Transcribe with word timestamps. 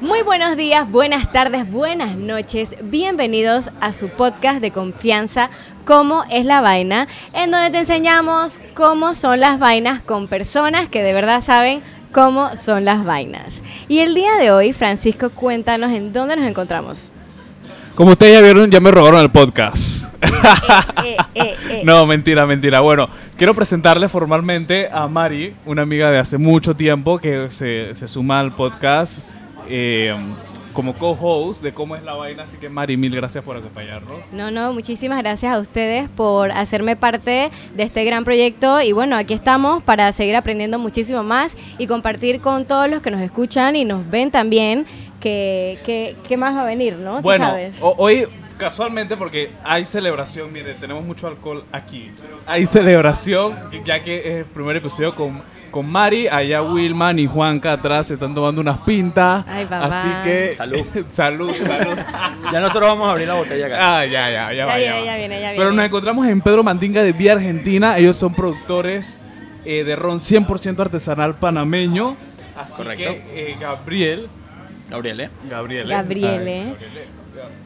Muy 0.00 0.22
buenos 0.22 0.56
días, 0.56 0.90
buenas 0.90 1.32
tardes, 1.32 1.70
buenas 1.70 2.16
noches. 2.16 2.76
Bienvenidos 2.82 3.70
a 3.80 3.92
su 3.92 4.08
podcast 4.08 4.60
de 4.60 4.70
confianza, 4.70 5.50
Cómo 5.84 6.24
es 6.30 6.44
la 6.44 6.60
vaina, 6.60 7.06
en 7.32 7.50
donde 7.50 7.70
te 7.70 7.78
enseñamos 7.78 8.60
cómo 8.74 9.14
son 9.14 9.40
las 9.40 9.58
vainas 9.58 10.02
con 10.02 10.26
personas 10.26 10.88
que 10.88 11.02
de 11.02 11.12
verdad 11.12 11.40
saben 11.40 11.80
cómo 12.12 12.56
son 12.56 12.84
las 12.84 13.04
vainas. 13.04 13.62
Y 13.88 14.00
el 14.00 14.14
día 14.14 14.34
de 14.36 14.50
hoy, 14.50 14.72
Francisco, 14.72 15.30
cuéntanos 15.30 15.92
en 15.92 16.12
dónde 16.12 16.36
nos 16.36 16.46
encontramos. 16.46 17.12
Como 17.94 18.10
ustedes 18.10 18.34
ya 18.34 18.42
vieron, 18.42 18.70
ya 18.70 18.80
me 18.80 18.90
robaron 18.90 19.20
el 19.20 19.30
podcast. 19.30 20.14
Eh, 21.04 21.16
eh, 21.34 21.54
eh. 21.70 21.82
No, 21.84 22.04
mentira, 22.04 22.46
mentira. 22.46 22.80
Bueno, 22.80 23.08
quiero 23.36 23.54
presentarle 23.54 24.08
formalmente 24.08 24.88
a 24.90 25.06
Mari, 25.06 25.54
una 25.64 25.82
amiga 25.82 26.10
de 26.10 26.18
hace 26.18 26.36
mucho 26.36 26.74
tiempo 26.74 27.18
que 27.18 27.50
se, 27.50 27.94
se 27.94 28.08
suma 28.08 28.40
al 28.40 28.52
podcast 28.52 29.24
eh, 29.68 30.14
como 30.72 30.94
co-host 30.98 31.62
de 31.62 31.72
cómo 31.72 31.96
es 31.96 32.02
la 32.02 32.12
vaina. 32.14 32.42
Así 32.42 32.58
que 32.58 32.68
Mari, 32.68 32.96
mil 32.98 33.14
gracias 33.16 33.42
por 33.42 33.56
acompañarnos. 33.56 34.20
No, 34.32 34.50
no, 34.50 34.72
muchísimas 34.74 35.18
gracias 35.22 35.54
a 35.54 35.58
ustedes 35.58 36.08
por 36.10 36.50
hacerme 36.52 36.96
parte 36.96 37.50
de 37.74 37.82
este 37.82 38.04
gran 38.04 38.24
proyecto 38.24 38.82
y 38.82 38.92
bueno, 38.92 39.16
aquí 39.16 39.32
estamos 39.34 39.82
para 39.82 40.12
seguir 40.12 40.36
aprendiendo 40.36 40.78
muchísimo 40.78 41.22
más 41.22 41.56
y 41.78 41.86
compartir 41.86 42.40
con 42.42 42.66
todos 42.66 42.90
los 42.90 43.00
que 43.00 43.10
nos 43.10 43.22
escuchan 43.22 43.74
y 43.76 43.84
nos 43.86 44.08
ven 44.10 44.30
también 44.30 44.84
que, 45.20 45.78
que- 45.84 46.14
qué 46.28 46.36
más 46.36 46.54
va 46.54 46.62
a 46.62 46.66
venir, 46.66 46.96
¿no? 46.96 47.22
Bueno, 47.22 47.46
sabes. 47.46 47.76
hoy 47.80 48.26
casualmente 48.58 49.16
porque 49.16 49.50
hay 49.64 49.84
celebración, 49.86 50.52
mire, 50.52 50.74
tenemos 50.74 51.04
mucho 51.04 51.26
alcohol 51.26 51.64
aquí. 51.72 52.10
Hay 52.46 52.66
celebración, 52.66 53.56
que- 53.70 53.82
ya 53.84 54.02
que 54.02 54.18
es 54.18 54.26
el 54.26 54.44
primer 54.44 54.76
episodio 54.76 55.14
con, 55.14 55.40
con 55.70 55.90
Mari, 55.90 56.28
allá 56.28 56.62
Wilman 56.62 57.18
y 57.18 57.26
Juanca 57.26 57.72
atrás 57.72 58.06
se 58.08 58.14
están 58.14 58.34
tomando 58.34 58.60
unas 58.60 58.78
pintas. 58.78 59.44
Ay, 59.48 59.64
papá. 59.64 59.86
Así 59.86 60.08
que 60.24 60.54
Salud. 60.54 60.84
salud, 61.10 61.52
salud. 61.54 61.98
Ya 62.52 62.60
nosotros 62.60 62.86
vamos 62.86 63.08
a 63.08 63.12
abrir 63.12 63.26
la 63.28 63.34
botella 63.34 63.66
acá. 63.66 63.76
Ah, 63.98 64.04
ya, 64.06 64.30
ya, 64.30 64.52
ya, 64.52 64.52
Ya, 64.52 64.66
va, 64.66 64.78
ya, 64.78 64.94
va. 64.94 65.04
ya 65.04 65.16
viene, 65.16 65.40
ya 65.40 65.52
Pero 65.56 65.72
nos 65.72 65.84
encontramos 65.84 66.26
en 66.28 66.40
Pedro 66.40 66.62
Mandinga 66.62 67.02
de 67.02 67.12
Vía 67.12 67.32
Argentina. 67.32 67.98
Ellos 67.98 68.16
son 68.16 68.34
productores 68.34 69.18
eh, 69.64 69.82
de 69.84 69.96
ron 69.96 70.18
100% 70.18 70.78
artesanal 70.78 71.34
panameño. 71.34 72.16
Así 72.56 72.76
Correcto. 72.82 73.04
que 73.04 73.50
eh, 73.50 73.56
Gabriel, 73.60 74.28
Gabriel, 74.88 75.20
¿eh? 75.20 75.30
Gabriel, 75.50 75.88
Gabriele. 75.88 76.62
Ay, 76.62 76.74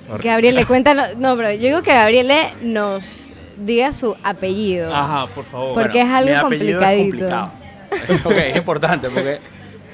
sorry. 0.00 0.24
Gabriele, 0.28 0.64
cuéntanos. 0.64 1.16
No, 1.16 1.36
pero 1.36 1.52
yo 1.52 1.66
digo 1.66 1.82
que 1.82 1.92
Gabriele 1.92 2.54
nos 2.62 3.34
diga 3.58 3.92
su 3.92 4.16
apellido. 4.22 4.94
Ajá, 4.94 5.26
por 5.34 5.44
favor. 5.44 5.74
Porque 5.74 6.00
es 6.00 6.08
algo 6.08 6.32
mi 6.34 6.40
complicadito. 6.40 6.82
Es 6.84 7.10
complicado. 7.10 7.52
ok, 8.24 8.32
es 8.32 8.56
importante 8.56 9.08
porque 9.10 9.40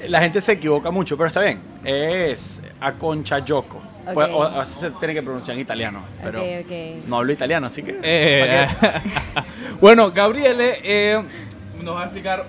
la 0.07 0.19
gente 0.19 0.41
se 0.41 0.53
equivoca 0.53 0.91
mucho, 0.91 1.17
pero 1.17 1.27
está 1.27 1.41
bien. 1.41 1.59
Es 1.83 2.61
Aconchayoco. 2.79 3.81
Pues, 4.13 4.29
o- 4.31 4.43
así 4.43 4.79
se 4.79 4.91
tiene 4.91 5.13
que 5.13 5.21
pronunciar 5.21 5.55
en 5.55 5.61
italiano, 5.61 6.03
pero 6.23 6.41
no 7.07 7.17
hablo 7.17 7.33
italiano, 7.33 7.67
así 7.67 7.83
que... 7.83 7.99
Eh, 8.01 8.65
bueno, 9.81 10.11
Gabriele 10.11 10.79
eh, 10.81 11.21
nos 11.81 11.95
va 11.95 12.01
a 12.01 12.05
explicar 12.05 12.45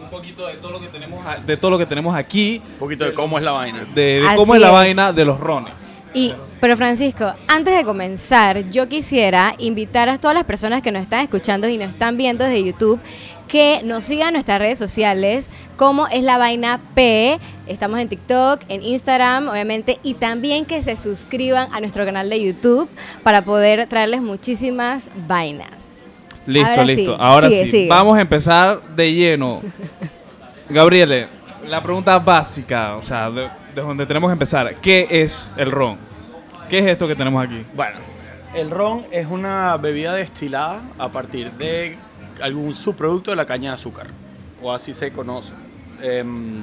un 0.00 0.08
poquito 0.10 0.46
de 0.48 0.54
todo 0.54 0.72
lo 0.72 0.80
que 0.80 0.88
tenemos, 0.88 1.24
de 1.46 1.56
todo 1.56 1.70
lo 1.70 1.78
que 1.78 1.86
tenemos 1.86 2.16
aquí, 2.16 2.60
Un 2.72 2.78
poquito 2.78 3.04
de 3.04 3.14
cómo 3.14 3.38
es 3.38 3.44
la 3.44 3.52
vaina. 3.52 3.84
de, 3.94 4.26
cómo 4.34 4.54
es 4.56 4.60
la 4.60 4.70
vaina 4.70 5.12
de 5.12 5.24
los 5.24 5.38
rones. 5.38 5.94
Y, 6.18 6.34
pero 6.60 6.76
Francisco, 6.76 7.32
antes 7.46 7.76
de 7.76 7.84
comenzar, 7.84 8.68
yo 8.70 8.88
quisiera 8.88 9.54
invitar 9.58 10.08
a 10.08 10.18
todas 10.18 10.34
las 10.34 10.42
personas 10.42 10.82
que 10.82 10.90
nos 10.90 11.02
están 11.02 11.20
escuchando 11.20 11.68
y 11.68 11.78
nos 11.78 11.90
están 11.90 12.16
viendo 12.16 12.42
desde 12.42 12.64
YouTube 12.64 12.98
que 13.46 13.80
nos 13.84 14.04
sigan 14.04 14.28
en 14.28 14.32
nuestras 14.34 14.58
redes 14.58 14.80
sociales, 14.80 15.48
como 15.76 16.08
es 16.08 16.24
la 16.24 16.36
vaina 16.36 16.80
P. 16.96 17.38
Estamos 17.68 18.00
en 18.00 18.08
TikTok, 18.08 18.62
en 18.68 18.82
Instagram, 18.82 19.48
obviamente, 19.48 20.00
y 20.02 20.14
también 20.14 20.64
que 20.64 20.82
se 20.82 20.96
suscriban 20.96 21.68
a 21.72 21.78
nuestro 21.78 22.04
canal 22.04 22.28
de 22.28 22.42
YouTube 22.42 22.88
para 23.22 23.44
poder 23.44 23.86
traerles 23.88 24.20
muchísimas 24.20 25.08
vainas. 25.28 25.70
Listo, 26.46 26.68
Ahora 26.68 26.84
listo. 26.84 27.12
sí, 27.12 27.16
Ahora 27.20 27.48
sigue, 27.48 27.62
sí, 27.62 27.70
sigue. 27.70 27.88
vamos 27.88 28.18
a 28.18 28.20
empezar 28.20 28.80
de 28.96 29.12
lleno. 29.12 29.62
Gabriele, 30.68 31.28
la 31.68 31.80
pregunta 31.80 32.18
básica, 32.18 32.96
o 32.96 33.04
sea, 33.04 33.30
de, 33.30 33.48
de 33.74 33.80
donde 33.80 34.04
tenemos 34.04 34.28
que 34.28 34.32
empezar, 34.32 34.74
¿qué 34.80 35.06
es 35.08 35.52
el 35.56 35.70
ron? 35.70 36.07
¿Qué 36.68 36.80
es 36.80 36.86
esto 36.86 37.08
que 37.08 37.16
tenemos 37.16 37.42
aquí? 37.42 37.64
Bueno, 37.74 37.98
el 38.54 38.70
ron 38.70 39.06
es 39.10 39.26
una 39.26 39.74
bebida 39.78 40.12
destilada 40.12 40.82
a 40.98 41.08
partir 41.08 41.52
de 41.52 41.96
algún 42.42 42.74
subproducto 42.74 43.30
de 43.30 43.36
la 43.36 43.46
caña 43.46 43.70
de 43.70 43.76
azúcar, 43.76 44.08
o 44.62 44.70
así 44.70 44.92
se 44.92 45.10
conoce. 45.10 45.54
Em, 46.02 46.62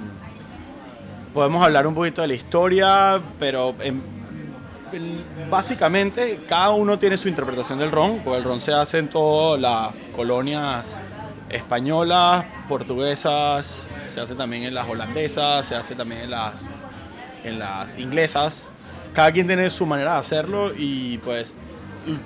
podemos 1.33 1.65
hablar 1.65 1.87
un 1.87 1.95
poquito 1.95 2.21
de 2.21 2.27
la 2.27 2.35
historia, 2.35 3.19
pero 3.39 3.73
em, 3.79 3.99
básicamente 5.49 6.41
cada 6.47 6.69
uno 6.69 6.99
tiene 6.99 7.17
su 7.17 7.27
interpretación 7.27 7.79
del 7.79 7.91
ron, 7.91 8.19
porque 8.23 8.37
el 8.37 8.43
ron 8.43 8.61
se 8.61 8.73
hace 8.73 8.99
en 8.99 9.07
todas 9.07 9.59
las 9.59 9.91
colonias 10.15 10.99
españolas, 11.49 12.45
portuguesas, 12.69 13.89
se 14.07 14.21
hace 14.21 14.35
también 14.35 14.63
en 14.63 14.75
las 14.75 14.87
holandesas, 14.87 15.65
se 15.65 15.73
hace 15.73 15.95
también 15.95 16.21
en 16.21 16.29
las, 16.29 16.63
en 17.43 17.57
las 17.57 17.97
inglesas. 17.97 18.67
Cada 19.15 19.31
quien 19.31 19.47
tiene 19.47 19.69
su 19.69 19.85
manera 19.85 20.13
de 20.13 20.19
hacerlo 20.19 20.71
y 20.77 21.17
pues 21.19 21.53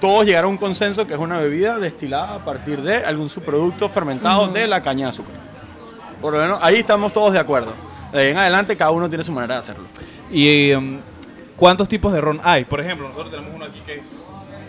todos 0.01 0.25
llegaron 0.25 0.49
a 0.49 0.51
un 0.51 0.57
consenso 0.57 1.05
que 1.07 1.13
es 1.13 1.19
una 1.19 1.39
bebida 1.39 1.77
destilada 1.77 2.35
a 2.35 2.45
partir 2.45 2.81
de 2.81 2.97
algún 2.97 3.29
subproducto 3.29 3.87
fermentado 3.89 4.47
de 4.47 4.67
la 4.67 4.81
caña 4.81 5.05
de 5.05 5.09
azúcar. 5.11 5.35
Por 6.19 6.33
lo 6.33 6.39
menos 6.39 6.59
ahí 6.61 6.77
estamos 6.77 7.13
todos 7.13 7.33
de 7.33 7.39
acuerdo. 7.39 7.73
De 8.11 8.19
ahí 8.19 8.27
en 8.29 8.37
adelante 8.37 8.75
cada 8.75 8.91
uno 8.91 9.07
tiene 9.07 9.23
su 9.23 9.31
manera 9.31 9.55
de 9.55 9.59
hacerlo. 9.59 9.85
¿Y 10.31 10.71
em, 10.71 10.99
cuántos 11.55 11.87
tipos 11.87 12.11
de 12.11 12.21
ron 12.21 12.41
hay? 12.43 12.65
Por 12.65 12.81
ejemplo, 12.81 13.07
nosotros 13.07 13.31
tenemos 13.31 13.51
uno 13.55 13.65
aquí 13.65 13.79
que 13.85 13.99
es 13.99 14.09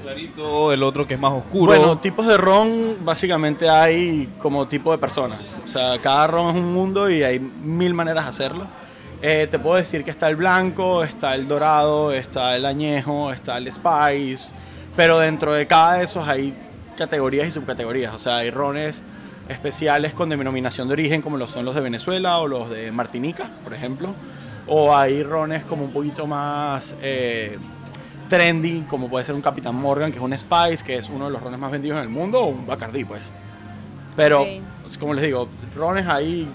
clarito, 0.03 0.73
el 0.73 0.83
otro 0.83 1.07
que 1.07 1.15
es 1.15 1.21
más 1.21 1.33
oscuro. 1.33 1.73
Bueno, 1.73 1.99
tipos 1.99 2.27
de 2.27 2.37
ron 2.37 2.99
básicamente 3.01 3.69
hay 3.69 4.29
como 4.39 4.69
tipo 4.69 4.93
de 4.93 4.99
personas. 4.99 5.57
O 5.65 5.67
sea, 5.67 5.99
cada 6.01 6.27
ron 6.27 6.55
es 6.55 6.63
un 6.63 6.73
mundo 6.73 7.11
y 7.11 7.23
hay 7.23 7.41
mil 7.41 7.95
maneras 7.95 8.25
de 8.25 8.29
hacerlo. 8.29 8.67
Eh, 9.23 9.49
te 9.51 9.59
puedo 9.59 9.77
decir 9.77 10.03
que 10.05 10.11
está 10.11 10.29
el 10.29 10.37
blanco, 10.37 11.05
está 11.05 11.35
el 11.35 11.47
dorado, 11.47 12.13
está 12.13 12.57
el 12.57 12.65
añejo, 12.65 13.33
está 13.33 13.59
el 13.59 13.71
spice. 13.73 14.55
Pero 14.97 15.19
dentro 15.19 15.53
de 15.53 15.67
cada 15.67 15.95
de 15.95 16.05
esos 16.05 16.27
hay 16.27 16.55
categorías 16.97 17.49
y 17.49 17.53
subcategorías. 17.53 18.15
O 18.15 18.19
sea, 18.19 18.39
hay 18.39 18.51
rones 18.51 19.03
especiales 19.49 20.15
con 20.15 20.29
denominación 20.29 20.89
de 20.89 20.95
origen 20.95 21.23
como 21.23 21.37
lo 21.37 21.49
son 21.49 21.65
los 21.65 21.75
de 21.75 21.81
Venezuela 21.81 22.39
o 22.39 22.49
los 22.49 22.71
de 22.71 22.93
Martinica, 22.93 23.51
por 23.63 23.75
ejemplo. 23.75 24.15
O 24.67 24.95
hay 24.97 25.23
rones 25.23 25.65
como 25.65 25.85
un 25.85 25.93
poquito 25.93 26.27
más... 26.27 26.95
eh, 27.03 27.59
trendy, 28.29 28.83
como 28.83 29.11
puede 29.11 29.25
ser 29.25 29.35
un 29.35 29.43
Capitán 29.43 29.75
Morgan, 29.75 30.13
que 30.13 30.19
es 30.19 30.23
un 30.23 30.33
Spice, 30.39 30.85
que 30.85 30.97
es 30.97 31.09
uno 31.09 31.25
de 31.25 31.33
los 31.33 31.43
rones 31.43 31.59
más 31.59 31.73
vendidos 31.73 31.97
en 31.97 32.05
el 32.05 32.09
mundo, 32.09 32.41
o 32.43 32.47
un 32.47 32.65
Bacardi, 32.65 33.05
pues. 33.05 33.29
Pero, 34.15 34.43
Ok. 34.43 34.49
pues, 34.85 34.99
como 34.99 35.15
les 35.15 35.25
digo, 35.25 35.49
rones 35.75 36.07
hay 36.07 36.49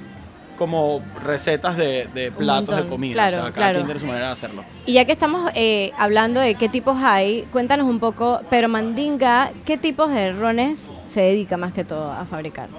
como 0.55 1.01
recetas 1.23 1.77
de, 1.77 2.07
de 2.13 2.31
platos 2.31 2.75
de 2.75 2.88
comida. 2.88 3.13
claro, 3.13 3.38
o 3.38 3.41
sea, 3.41 3.51
cada 3.51 3.53
claro. 3.53 3.73
quien 3.75 3.85
tiene 3.85 3.99
su 3.99 4.05
manera 4.05 4.27
de 4.27 4.31
hacerlo. 4.33 4.63
Y 4.85 4.93
ya 4.93 5.05
que 5.05 5.11
estamos 5.11 5.51
eh, 5.55 5.91
hablando 5.97 6.39
de 6.39 6.55
qué 6.55 6.69
tipos 6.69 6.97
hay, 7.01 7.43
cuéntanos 7.51 7.88
un 7.88 7.99
poco, 7.99 8.41
pero 8.49 8.67
Mandinga, 8.69 9.51
¿qué 9.66 9.77
tipos 9.77 10.11
de 10.11 10.33
rones 10.33 10.91
se 11.05 11.21
dedica 11.21 11.57
más 11.57 11.73
que 11.73 11.83
todo 11.83 12.11
a 12.11 12.25
fabricar? 12.25 12.69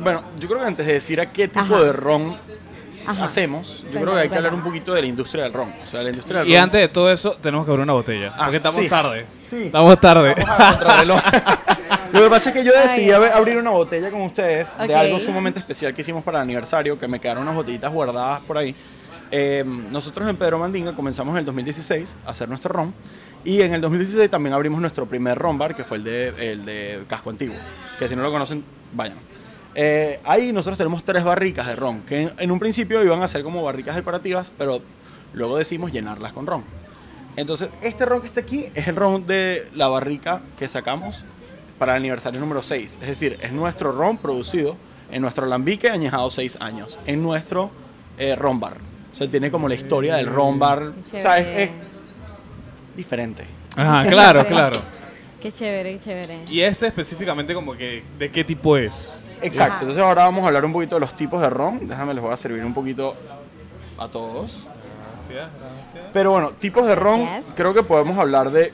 Bueno, 0.00 0.22
yo 0.38 0.48
creo 0.48 0.60
que 0.60 0.66
antes 0.66 0.86
de 0.86 0.94
decir 0.94 1.20
a 1.20 1.32
qué 1.32 1.48
tipo 1.48 1.74
Ajá. 1.74 1.84
de 1.84 1.92
ron 1.92 2.36
Ajá. 3.06 3.24
hacemos, 3.26 3.84
yo 3.92 4.00
creo 4.00 4.12
que 4.14 4.20
hay 4.20 4.28
que 4.28 4.36
hablar 4.36 4.54
un 4.54 4.62
poquito 4.62 4.92
de 4.94 5.00
la 5.02 5.06
industria 5.06 5.44
del 5.44 5.52
ron. 5.52 5.72
O 5.82 5.86
sea, 5.86 6.02
la 6.02 6.10
industria 6.10 6.40
del 6.40 6.48
y 6.48 6.54
ron. 6.54 6.62
antes 6.64 6.80
de 6.80 6.88
todo 6.88 7.10
eso, 7.12 7.32
tenemos 7.40 7.64
que 7.64 7.70
abrir 7.72 7.82
una 7.84 7.92
botella. 7.92 8.32
Ah, 8.34 8.44
porque 8.44 8.56
estamos 8.58 8.80
sí. 8.82 8.88
tarde. 8.88 9.26
Sí. 9.42 9.62
Estamos 9.66 10.00
tarde. 10.00 10.34
Vamos 10.36 10.60
a 10.60 10.70
contrarreloj. 10.70 11.20
Lo 12.12 12.22
que 12.22 12.30
pasa 12.30 12.50
es 12.50 12.54
que 12.56 12.64
yo 12.64 12.72
decidí 12.72 13.08
ab- 13.10 13.32
abrir 13.32 13.56
una 13.56 13.70
botella 13.70 14.10
con 14.10 14.22
ustedes 14.22 14.74
Ok. 14.78 14.86
de 14.86 14.94
algo 14.94 15.18
sumamente 15.20 15.58
especial 15.58 15.94
que 15.94 16.02
hicimos 16.02 16.22
para 16.22 16.38
el 16.38 16.42
aniversario, 16.42 16.98
que 16.98 17.08
me 17.08 17.20
quedaron 17.20 17.42
unas 17.42 17.54
botellitas 17.56 17.92
guardadas 17.92 18.40
por 18.42 18.56
ahí. 18.56 18.74
Eh, 19.30 19.64
nosotros 19.66 20.28
en 20.28 20.36
Pedro 20.36 20.58
Mandinga 20.58 20.94
comenzamos 20.94 21.32
en 21.32 21.38
el 21.40 21.44
2016 21.44 22.16
a 22.26 22.30
hacer 22.30 22.48
nuestro 22.48 22.72
ron 22.72 22.94
y 23.44 23.60
en 23.62 23.74
el 23.74 23.80
2016 23.80 24.30
también 24.30 24.54
abrimos 24.54 24.80
nuestro 24.80 25.06
primer 25.06 25.36
ron 25.38 25.58
bar, 25.58 25.74
que 25.74 25.82
fue 25.84 25.96
el 25.96 26.04
de, 26.04 26.52
el 26.52 26.64
de 26.64 27.02
Casco 27.08 27.30
Antiguo, 27.30 27.56
que 27.98 28.08
si 28.08 28.14
no 28.16 28.22
lo 28.22 28.30
conocen, 28.30 28.64
vayan. 28.92 29.16
Eh, 29.74 30.20
ahí 30.24 30.52
nosotros 30.52 30.78
tenemos 30.78 31.04
tres 31.04 31.24
barricas 31.24 31.66
de 31.66 31.76
ron, 31.76 32.02
que 32.02 32.22
en, 32.22 32.32
en 32.38 32.50
un 32.50 32.58
principio 32.58 33.02
iban 33.02 33.22
a 33.22 33.28
ser 33.28 33.42
como 33.42 33.62
barricas 33.62 33.96
decorativas, 33.96 34.52
pero 34.56 34.80
luego 35.32 35.56
decidimos 35.56 35.92
llenarlas 35.92 36.32
con 36.32 36.46
ron. 36.46 36.64
Entonces, 37.36 37.68
este 37.82 38.06
ron 38.06 38.20
que 38.20 38.28
está 38.28 38.40
aquí 38.40 38.66
es 38.74 38.86
el 38.86 38.96
ron 38.96 39.26
de 39.26 39.68
la 39.74 39.88
barrica 39.88 40.42
que 40.58 40.68
sacamos 40.68 41.24
para 41.78 41.92
el 41.92 41.98
aniversario 41.98 42.40
número 42.40 42.62
6. 42.62 42.98
Es 43.00 43.08
decir, 43.08 43.38
es 43.42 43.52
nuestro 43.52 43.92
ron 43.92 44.18
producido 44.18 44.76
en 45.10 45.22
nuestro 45.22 45.44
alambique 45.44 45.90
añejado 45.90 46.30
6 46.30 46.58
años, 46.60 46.98
en 47.06 47.22
nuestro 47.22 47.70
eh, 48.18 48.36
ron 48.36 48.60
bar. 48.60 48.76
O 49.12 49.16
sea, 49.16 49.28
tiene 49.28 49.50
como 49.50 49.68
la 49.68 49.74
historia 49.74 50.16
del 50.16 50.26
ron 50.26 50.58
bar. 50.58 50.82
O 50.82 51.02
sea, 51.02 51.38
es 51.38 51.70
diferente. 52.96 53.44
Ajá, 53.76 54.08
claro, 54.08 54.46
claro. 54.46 54.80
Qué 55.40 55.52
chévere, 55.52 55.94
qué 55.94 56.00
chévere. 56.00 56.38
Y 56.48 56.60
ese 56.60 56.86
específicamente 56.86 57.52
como 57.52 57.76
que, 57.76 58.02
¿de 58.18 58.30
qué 58.30 58.44
tipo 58.44 58.76
es? 58.76 59.18
Exacto. 59.42 59.74
Ajá. 59.74 59.80
Entonces 59.82 60.02
ahora 60.02 60.24
vamos 60.24 60.44
a 60.44 60.48
hablar 60.48 60.64
un 60.64 60.72
poquito 60.72 60.96
de 60.96 61.00
los 61.00 61.14
tipos 61.16 61.40
de 61.40 61.50
ron. 61.50 61.86
Déjame, 61.88 62.14
les 62.14 62.22
voy 62.22 62.32
a 62.32 62.36
servir 62.36 62.64
un 62.64 62.74
poquito 62.74 63.14
a 63.98 64.08
todos. 64.08 64.66
Gracias, 65.16 65.48
gracias. 65.58 66.10
Pero 66.12 66.32
bueno, 66.32 66.50
tipos 66.52 66.86
de 66.86 66.94
ron, 66.94 67.22
Gracias. 67.24 67.54
creo 67.56 67.72
que 67.74 67.82
podemos 67.82 68.18
hablar 68.18 68.50
de. 68.50 68.72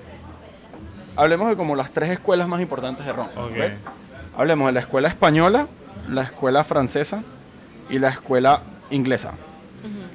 Hablemos 1.16 1.48
de 1.48 1.56
como 1.56 1.76
las 1.76 1.90
tres 1.92 2.10
escuelas 2.10 2.48
más 2.48 2.60
importantes 2.60 3.04
de 3.04 3.12
ron. 3.12 3.26
Ok. 3.36 3.50
¿ok? 3.50 4.38
Hablemos 4.38 4.66
de 4.66 4.72
la 4.72 4.80
escuela 4.80 5.08
española, 5.08 5.66
la 6.08 6.22
escuela 6.22 6.64
francesa 6.64 7.22
y 7.88 7.98
la 7.98 8.08
escuela 8.10 8.62
inglesa. 8.90 9.32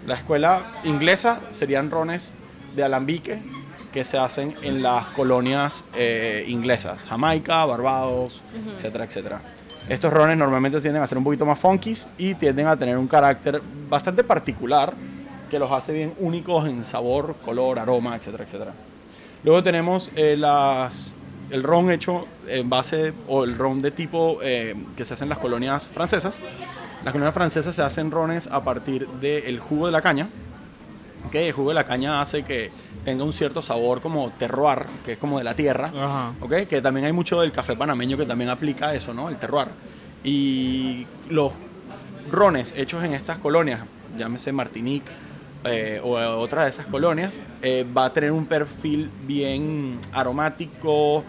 La 0.06 0.16
escuela 0.16 0.62
inglesa 0.84 1.40
serían 1.50 1.90
rones 1.90 2.32
de 2.76 2.84
alambique 2.84 3.40
que 3.92 4.06
se 4.06 4.18
hacen 4.18 4.56
en 4.62 4.84
las 4.84 5.08
colonias 5.08 5.86
eh, 5.96 6.46
inglesas, 6.48 7.06
Jamaica, 7.06 7.66
Barbados, 7.66 8.44
etcétera, 8.78 9.06
etcétera. 9.06 9.42
Estos 9.88 10.12
rones 10.12 10.36
normalmente 10.36 10.82
tienden 10.82 11.04
a 11.04 11.08
ser 11.08 11.18
un 11.20 11.24
poquito 11.24 11.46
más 11.46 11.60
funkies 11.60 12.08
y 12.18 12.34
tienden 12.34 12.68
a 12.68 12.76
tener 12.76 12.98
un 12.98 13.08
carácter 13.08 13.62
bastante 13.88 14.24
particular 14.24 14.96
que 15.50 15.60
los 15.60 15.72
hace 15.72 15.94
bien 15.94 16.14
únicos 16.20 16.68
en 16.68 16.84
sabor, 16.84 17.36
color, 17.46 17.78
aroma, 17.78 18.16
etcétera, 18.16 18.46
etcétera. 18.46 18.74
Luego 19.44 19.62
tenemos 19.62 20.10
eh, 20.16 20.36
el 21.52 21.64
ron 21.64 21.92
hecho 21.92 22.26
en 22.48 22.68
base, 22.68 23.14
o 23.28 23.44
el 23.44 23.56
ron 23.58 23.84
de 23.84 23.92
tipo 23.92 24.40
eh, 24.42 24.76
que 24.98 25.06
se 25.06 25.14
hace 25.14 25.24
en 25.24 25.30
las 25.30 25.38
colonias 25.38 25.88
francesas. 25.88 26.40
Las 27.04 27.12
colonias 27.12 27.36
francesas 27.36 27.76
se 27.76 27.84
hacen 27.84 28.10
rones 28.10 28.48
a 28.48 28.64
partir 28.64 29.08
del 29.08 29.60
jugo 29.60 29.86
de 29.86 29.92
la 29.92 30.02
caña. 30.02 30.30
¿ok? 31.28 31.36
El 31.36 31.52
jugo 31.52 31.70
de 31.70 31.76
la 31.76 31.84
caña 31.84 32.22
hace 32.22 32.42
que 32.42 32.72
tenga 33.06 33.24
un 33.24 33.32
cierto 33.32 33.62
sabor 33.62 34.02
como 34.02 34.32
terroir, 34.32 34.86
que 35.06 35.14
es 35.14 35.18
como 35.18 35.38
de 35.38 35.44
la 35.46 35.56
tierra. 35.56 35.86
Ajá. 35.98 36.34
¿ok? 36.42 36.68
Que 36.68 36.82
también 36.82 37.06
hay 37.06 37.14
mucho 37.14 37.40
del 37.40 37.52
café 37.52 37.76
panameño 37.76 38.18
que 38.18 38.26
también 38.26 38.50
aplica 38.50 38.94
eso, 38.94 39.14
¿no? 39.14 39.30
El 39.30 39.38
terroir. 39.38 39.68
Y 40.24 41.06
los 41.30 41.52
rones 42.32 42.74
hechos 42.76 43.04
en 43.04 43.14
estas 43.14 43.38
colonias, 43.38 43.82
llámese 44.18 44.52
Martinique 44.52 45.12
eh, 45.66 46.00
o 46.04 46.16
otra 46.40 46.64
de 46.64 46.70
esas 46.72 46.88
colonias, 46.88 47.40
eh, 47.62 47.86
va 47.96 48.06
a 48.06 48.14
tener 48.14 48.32
un 48.32 48.46
perfil 48.46 49.10
bien 49.28 50.00
aromático, 50.12 51.24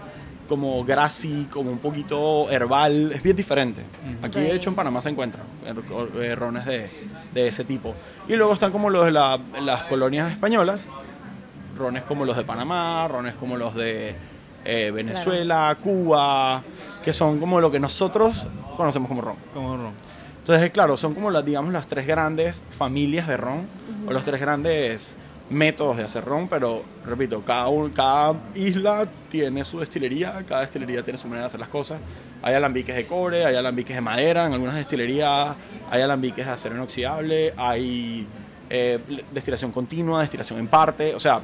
como 0.49 0.85
grassy, 0.85 1.49
como 1.51 1.71
un 1.73 1.79
poquito 1.79 2.49
herbal, 2.51 3.11
es 3.13 3.23
bien 3.23 3.37
diferente. 3.37 3.83
Aquí 4.23 4.39
de 4.41 4.55
hecho 4.55 4.71
en 4.71 4.77
Panamá 4.77 5.03
se 5.03 5.09
encuentran 5.09 5.45
eh, 5.65 5.75
eh, 6.23 6.35
rones 6.37 6.65
de, 6.67 6.89
de 7.35 7.49
ese 7.49 7.65
tipo. 7.65 7.95
Y 8.29 8.37
luego 8.37 8.53
están 8.55 8.71
como 8.73 8.89
los 8.91 9.05
de 9.07 9.11
la- 9.11 9.41
las 9.61 9.85
colonias 9.85 10.31
españolas, 10.31 10.87
rones 11.77 12.03
como 12.05 12.25
los 12.25 12.37
de 12.37 12.45
Panamá, 12.45 13.07
rones 13.09 13.35
como 13.35 13.57
los 13.57 13.75
de 13.75 14.15
eh, 14.65 14.91
Venezuela, 14.95 15.77
Cuba, 15.81 16.63
que 17.05 17.13
son 17.13 17.39
como 17.39 17.61
lo 17.61 17.71
que 17.71 17.79
nosotros 17.81 18.47
conocemos 18.77 19.09
como 19.09 19.21
ron. 19.23 19.37
Como 19.55 19.77
ron. 19.77 19.93
Entonces, 20.39 20.71
claro, 20.71 20.97
son 20.97 21.15
como 21.15 21.31
las, 21.31 21.45
digamos, 21.45 21.73
las 21.73 21.87
tres 21.87 22.07
grandes 22.07 22.61
familias 22.77 23.27
de 23.27 23.37
ron, 23.37 23.67
o 24.09 24.13
los 24.13 24.23
tres 24.25 24.41
grandes 24.41 25.17
métodos 25.51 25.97
de 25.97 26.05
hacer 26.05 26.25
ron, 26.25 26.49
pero 26.49 26.83
repito, 27.05 27.43
cada, 27.45 27.69
un- 27.69 27.91
cada 27.91 28.35
isla 28.55 29.07
tiene 29.31 29.65
su 29.65 29.79
destilería, 29.81 30.45
cada 30.49 30.61
destilería 30.63 31.03
tiene 31.03 31.19
su 31.19 31.27
manera 31.29 31.43
de 31.43 31.47
hacer 31.49 31.61
las 31.61 31.69
cosas. 31.69 31.99
Hay 32.43 32.55
alambiques 32.55 32.95
de 32.95 33.07
cobre, 33.07 33.45
hay 33.45 33.55
alambiques 33.57 33.95
de 33.95 34.01
madera, 34.01 34.47
en 34.47 34.53
algunas 34.53 34.75
destilerías 34.77 35.55
hay 35.91 36.03
alambiques 36.03 36.45
de 36.47 36.53
acero 36.53 36.75
inoxidable, 36.77 37.55
hay 37.57 38.27
eh, 38.71 38.99
destilación 39.33 39.71
continua, 39.73 40.21
destilación 40.21 40.59
en 40.61 40.67
parte, 40.69 41.15
o 41.15 41.21
sea, 41.21 41.41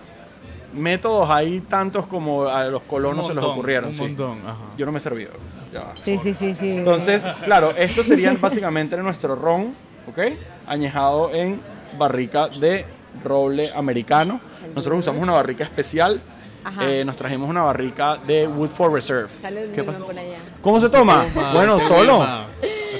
métodos 0.72 1.28
hay 1.30 1.60
tantos 1.60 2.06
como 2.06 2.44
a 2.44 2.64
los 2.64 2.82
colonos 2.82 3.26
se 3.26 3.34
les 3.34 3.44
ocurrieron. 3.44 3.90
Un 3.90 3.94
sí. 3.94 4.02
montón, 4.02 4.38
ajá. 4.46 4.58
Yo 4.76 4.86
no 4.86 4.92
me 4.92 4.98
he 4.98 5.00
servido. 5.00 5.32
ya. 5.72 5.92
Sí, 6.02 6.19
sí, 6.22 6.34
sí, 6.34 6.54
sí. 6.54 6.78
Entonces, 6.78 7.22
claro, 7.44 7.70
esto 7.76 8.02
sería 8.02 8.32
básicamente 8.40 8.96
nuestro 8.96 9.34
ron, 9.34 9.74
¿ok? 10.08 10.19
Añejado 10.66 11.32
en 11.34 11.60
barrica 11.98 12.48
de 12.48 12.84
roble 13.22 13.70
americano. 13.74 14.40
Nosotros 14.74 15.00
usamos 15.00 15.22
una 15.22 15.32
barrica 15.32 15.64
especial. 15.64 16.20
Ajá. 16.64 16.88
Eh, 16.88 17.04
nos 17.04 17.16
trajimos 17.16 17.50
una 17.50 17.62
barrica 17.62 18.18
de 18.25 18.46
Woodford 18.46 18.92
Reserve. 18.94 19.28
Salud, 19.42 19.62
¿Qué 19.75 19.82
por 19.82 20.16
allá. 20.16 20.36
¿Cómo 20.60 20.80
se 20.80 20.88
toma? 20.88 21.26
bueno, 21.52 21.78
se 21.78 21.86
solo. 21.86 22.25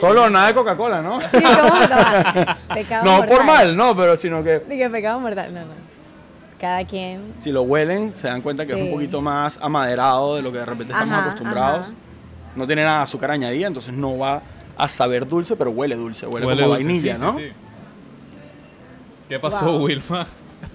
Solo, 0.01 0.29
nada 0.29 0.49
de 0.49 0.55
Coca-Cola, 0.55 1.01
¿no? 1.01 1.21
Sí, 1.21 1.41
¿cómo 1.41 1.81
se 1.81 1.89
toma? 1.89 2.59
Pecado 2.75 3.05
no 3.05 3.17
mortal. 3.19 3.29
por 3.37 3.45
mal, 3.47 3.77
no, 3.77 3.97
pero 3.97 4.17
sino 4.17 4.43
que 4.43 4.59
Dije 4.61 4.91
pecado 4.91 5.21
mortal, 5.21 5.55
no, 5.55 5.61
no. 5.61 5.92
Cada 6.63 6.85
quien. 6.87 7.35
si 7.41 7.51
lo 7.51 7.63
huelen 7.63 8.15
se 8.15 8.29
dan 8.29 8.41
cuenta 8.41 8.65
que 8.65 8.73
es 8.73 8.81
un 8.81 8.91
poquito 8.93 9.21
más 9.21 9.59
amaderado 9.61 10.37
de 10.37 10.43
lo 10.43 10.53
que 10.53 10.59
de 10.59 10.65
repente 10.65 10.93
estamos 10.93 11.13
Ajá, 11.19 11.27
acostumbrados. 11.27 11.87
ajá. 11.87 11.95
No 12.55 12.67
tiene 12.69 12.85
nada 12.85 12.99
de 12.99 13.03
azúcar 13.03 13.33
añadida, 13.33 13.67
entonces 13.67 13.93
no 13.95 14.17
va 14.17 14.43
a 14.77 14.89
saber 14.89 15.27
dulce, 15.27 15.57
pero 15.57 15.73
huele 15.73 15.97
dulce, 15.97 16.27
huele, 16.27 16.47
Huele 16.47 16.63
como 16.63 16.75
dulce, 16.77 16.87
vainilla, 16.87 17.17
sí, 17.17 17.21
sí, 17.21 17.27
¿no? 17.27 17.37
sí. 17.37 17.49
¿Qué 19.29 19.39
pasó, 19.41 19.73
Wow. 19.73 19.83
Wilma? 19.87 20.27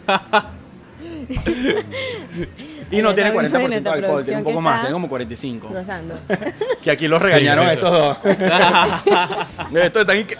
Y 2.91 3.01
no 3.01 3.13
tiene 3.13 3.31
no, 3.31 3.39
40% 3.41 3.81
de 3.81 3.89
alcohol, 3.89 4.23
tiene 4.23 4.37
un 4.39 4.43
poco 4.45 4.61
más, 4.61 4.75
está 4.75 4.85
tiene 4.87 4.93
como 4.93 5.09
45. 5.09 5.67
Gozando. 5.69 6.19
Que 6.83 6.91
aquí 6.91 7.07
los 7.07 7.21
regañaron 7.21 7.65
Sí, 7.65 7.69
a 7.69 7.73
sí. 7.73 7.77
estos 7.77 7.91
dos. 7.91 8.17
Estos 9.83 10.01
están 10.01 10.17
inque- 10.17 10.37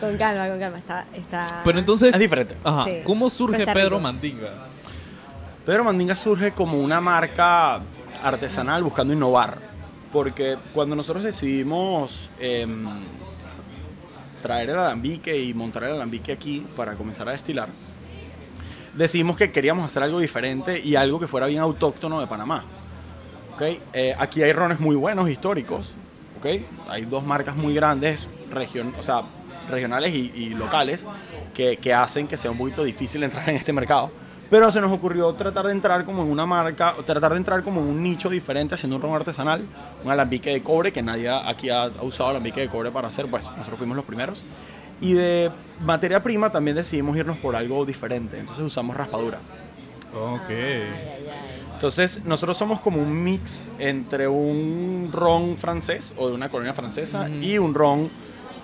con 0.00 0.16
calma, 0.16 0.48
con 0.48 0.58
calma. 0.58 0.78
Está. 0.78 1.06
está... 1.14 1.60
Pero 1.64 1.78
entonces, 1.78 2.12
Es 2.12 2.18
diferente. 2.18 2.56
ajá, 2.64 2.84
Sí. 2.84 2.96
¿cómo 3.04 3.30
surge 3.30 3.58
está 3.60 3.72
Pedro 3.72 3.90
rico. 3.90 4.00
Mandinga? 4.00 4.48
Pedro 5.64 5.84
Mandinga 5.84 6.16
surge 6.16 6.50
como 6.52 6.78
una 6.78 7.00
marca 7.00 7.80
artesanal 8.22 8.82
buscando 8.82 9.12
innovar. 9.14 9.56
Porque 10.12 10.56
cuando 10.74 10.96
nosotros 10.96 11.22
decidimos 11.22 12.30
em, 12.40 12.86
traer 14.42 14.70
el 14.70 14.78
alambique 14.78 15.36
y 15.40 15.52
montar 15.54 15.84
el 15.84 15.92
alambique 15.92 16.32
aquí 16.32 16.66
para 16.74 16.94
comenzar 16.94 17.28
a 17.28 17.32
destilar, 17.32 17.68
decidimos 18.98 19.36
que 19.36 19.52
queríamos 19.52 19.84
hacer 19.84 20.02
algo 20.02 20.18
diferente 20.18 20.80
y 20.80 20.96
algo 20.96 21.20
que 21.20 21.28
fuera 21.28 21.46
bien 21.46 21.60
autóctono 21.60 22.20
de 22.20 22.26
Panamá. 22.26 22.64
¿ok? 23.54 23.62
Eh, 23.92 24.14
aquí 24.18 24.42
hay 24.42 24.52
rones 24.52 24.80
muy 24.80 24.96
buenos, 24.96 25.30
históricos. 25.30 25.92
¿ok? 26.38 26.46
Hay 26.88 27.04
dos 27.04 27.24
marcas 27.24 27.56
muy 27.56 27.74
grandes, 27.74 28.28
region, 28.50 28.94
o 28.98 29.02
sea, 29.02 29.22
regionales 29.70 30.12
y, 30.12 30.32
y 30.34 30.48
locales, 30.50 31.06
que, 31.54 31.76
que 31.76 31.94
hacen 31.94 32.26
que 32.26 32.36
sea 32.36 32.50
un 32.50 32.58
poquito 32.58 32.82
difícil 32.82 33.22
entrar 33.22 33.48
en 33.48 33.56
este 33.56 33.72
mercado. 33.72 34.10
Pero 34.50 34.72
se 34.72 34.80
nos 34.80 34.90
ocurrió 34.90 35.32
tratar 35.34 35.66
de 35.66 35.72
entrar 35.72 36.04
como 36.06 36.22
en 36.22 36.30
una 36.30 36.46
marca, 36.46 36.94
tratar 37.04 37.32
de 37.32 37.36
entrar 37.36 37.62
como 37.62 37.80
en 37.82 37.86
un 37.86 38.02
nicho 38.02 38.30
diferente, 38.30 38.74
haciendo 38.74 38.96
un 38.96 39.02
ron 39.02 39.14
artesanal, 39.14 39.66
un 40.02 40.10
alambique 40.10 40.50
de 40.50 40.62
cobre, 40.62 40.90
que 40.90 41.02
nadie 41.02 41.28
aquí 41.28 41.68
ha 41.68 41.90
usado 42.00 42.30
alambique 42.30 42.60
de 42.60 42.68
cobre 42.68 42.90
para 42.90 43.08
hacer, 43.08 43.26
pues 43.26 43.46
nosotros 43.50 43.78
fuimos 43.78 43.94
los 43.94 44.06
primeros. 44.06 44.42
Y 45.00 45.12
de 45.12 45.50
materia 45.80 46.22
prima 46.22 46.50
también 46.50 46.76
decidimos 46.76 47.16
irnos 47.16 47.38
por 47.38 47.54
algo 47.54 47.84
diferente, 47.84 48.38
entonces 48.38 48.64
usamos 48.64 48.96
raspadura. 48.96 49.38
Ok. 50.14 50.50
Entonces, 51.74 52.24
nosotros 52.24 52.56
somos 52.56 52.80
como 52.80 53.00
un 53.00 53.22
mix 53.22 53.62
entre 53.78 54.26
un 54.26 55.10
ron 55.12 55.56
francés 55.56 56.14
o 56.18 56.28
de 56.28 56.34
una 56.34 56.48
colonia 56.48 56.74
francesa 56.74 57.28
y 57.28 57.58
un 57.58 57.72
ron 57.72 58.10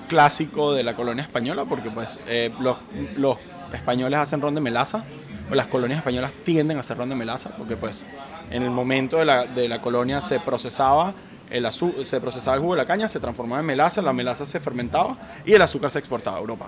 clásico 0.09 0.73
de 0.73 0.83
la 0.83 0.97
colonia 0.97 1.23
española, 1.23 1.65
porque 1.65 1.91
pues 1.91 2.19
eh, 2.27 2.53
los, 2.59 2.77
los 3.17 3.39
españoles 3.73 4.19
hacen 4.19 4.41
ron 4.41 4.57
de 4.57 4.61
melaza, 4.61 5.05
o 5.51 5.55
las 5.55 5.69
colonias 5.69 5.99
españolas 5.99 6.33
tienden 6.45 6.77
a 6.77 6.81
hacer 6.81 6.97
ron 6.97 7.09
de 7.09 7.15
melaza, 7.15 7.51
porque 7.57 7.77
pues 7.77 8.05
en 8.51 8.65
el 8.65 8.71
momento 8.71 9.19
de 9.19 9.25
la, 9.25 9.47
de 9.47 9.69
la 9.69 9.81
colonia 9.81 10.21
se 10.21 10.41
procesaba 10.41 11.15
el 11.55 12.05
se 12.05 12.21
procesaba 12.21 12.57
el 12.57 12.63
jugo 12.63 12.75
de 12.75 12.83
la 12.83 12.87
caña, 12.87 13.09
se 13.09 13.21
transformaba 13.21 13.61
en 13.61 13.67
melaza, 13.67 14.03
la 14.03 14.13
melaza 14.13 14.45
se 14.45 14.59
fermentaba 14.61 15.17
y 15.47 15.53
el 15.53 15.63
azúcar 15.63 15.91
se 15.91 16.01
exportaba 16.01 16.37
a 16.37 16.41
Europa. 16.41 16.67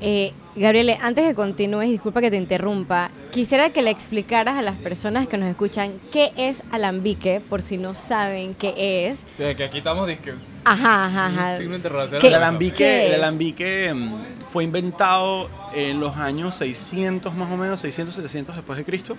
Eh, 0.00 0.34
Gabriele, 0.54 0.98
antes 1.00 1.26
de 1.26 1.34
continúes, 1.34 1.88
disculpa 1.88 2.20
que 2.20 2.30
te 2.30 2.36
interrumpa, 2.36 3.10
quisiera 3.30 3.70
que 3.70 3.80
le 3.80 3.90
explicaras 3.90 4.58
a 4.58 4.62
las 4.62 4.76
personas 4.76 5.26
que 5.26 5.38
nos 5.38 5.48
escuchan 5.48 5.94
qué 6.12 6.32
es 6.36 6.62
alambique, 6.70 7.40
por 7.40 7.62
si 7.62 7.78
no 7.78 7.94
saben 7.94 8.54
qué 8.54 9.08
es. 9.08 9.18
Que 9.38 9.56
que 9.56 9.64
aquí 9.64 9.78
estamos 9.78 10.06
disque. 10.06 10.34
Ajá, 10.64 11.06
ajá, 11.06 11.26
ajá. 11.26 11.56
El 11.56 12.34
alambique, 12.34 12.76
¿Qué 12.76 13.06
el 13.06 13.14
alambique 13.14 13.94
mm, 13.94 14.14
fue 14.52 14.64
inventado 14.64 15.48
en 15.74 15.98
los 15.98 16.16
años 16.16 16.56
600 16.56 17.34
más 17.34 17.50
o 17.50 17.56
menos, 17.56 17.80
600, 17.80 18.14
700 18.14 18.56
después 18.56 18.76
de 18.76 18.84
Cristo. 18.84 19.16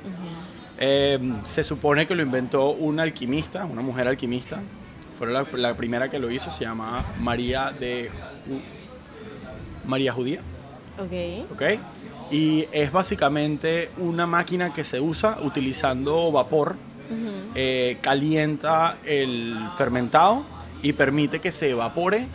Eh, 0.77 1.19
se 1.43 1.63
supone 1.63 2.05
que 2.05 2.13
lo 2.13 2.21
inventó 2.21 2.69
una 2.69 3.01
alquimista, 3.01 3.65
una 3.65 3.81
mujer 3.81 4.07
alquimista. 4.07 4.59
Fue 5.17 5.27
la, 5.31 5.45
la 5.53 5.75
primera 5.75 6.09
que 6.09 6.19
lo 6.19 6.29
hizo, 6.29 6.51
se 6.51 6.63
llamaba 6.65 7.03
María 7.19 7.71
de 7.77 8.09
Ju- 8.47 8.62
María 9.86 10.12
Judía, 10.13 10.41
Ok. 11.00 11.51
¿ok? 11.53 11.62
Y 12.29 12.67
es 12.71 12.91
básicamente 12.91 13.89
una 13.97 14.27
máquina 14.27 14.74
que 14.74 14.83
se 14.83 15.00
usa 15.00 15.38
utilizando 15.41 16.31
vapor, 16.31 16.75
Ujú. 17.09 17.51
eh, 17.55 17.97
calienta 18.01 18.97
el 19.05 19.57
fermentado 19.77 20.43
y 20.83 20.93
permite 20.93 21.39
que 21.39 21.51
se 21.51 21.69
evapore 21.71 22.27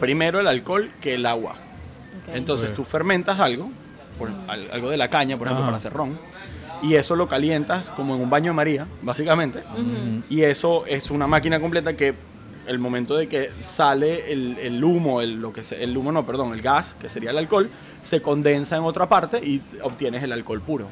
primero 0.00 0.40
el 0.40 0.48
alcohol 0.48 0.90
que 1.00 1.14
el 1.14 1.26
agua. 1.26 1.52
Ok. 1.52 2.34
Entonces 2.36 2.70
Ok. 2.70 2.76
tú 2.76 2.84
fermentas 2.84 3.38
algo, 3.38 3.70
por- 4.18 4.32
al- 4.48 4.70
algo 4.72 4.90
de 4.90 4.96
la 4.96 5.08
caña, 5.08 5.36
por 5.36 5.46
ejemplo, 5.46 5.64
para 5.66 5.76
hacer 5.76 5.92
ron, 5.92 6.18
y 6.84 6.94
eso 6.94 7.16
lo 7.16 7.26
calientas 7.28 7.90
como 7.90 8.14
en 8.14 8.20
un 8.22 8.30
baño 8.30 8.50
de 8.52 8.56
María, 8.56 8.86
básicamente. 9.02 9.62
Y 10.28 10.42
eso 10.42 10.84
es 10.86 11.10
una 11.10 11.26
máquina 11.26 11.58
completa 11.60 11.96
que 11.96 12.14
el 12.66 12.78
momento 12.78 13.16
de 13.16 13.28
que 13.28 13.50
sale 13.58 14.32
el, 14.32 14.56
el 14.58 14.82
humo, 14.82 15.20
el, 15.20 15.40
lo 15.40 15.52
que 15.52 15.64
se- 15.64 15.82
el 15.84 15.96
humo 15.96 16.12
no, 16.12 16.24
perdón, 16.24 16.52
el 16.54 16.62
gas, 16.62 16.96
que 16.98 17.08
sería 17.08 17.30
el 17.30 17.38
alcohol, 17.38 17.68
se 18.02 18.22
condensa 18.22 18.76
en 18.76 18.84
otra 18.84 19.06
parte 19.08 19.38
y 19.46 19.60
obtienes 19.82 20.22
el 20.22 20.32
alcohol 20.32 20.60
puro. 20.62 20.88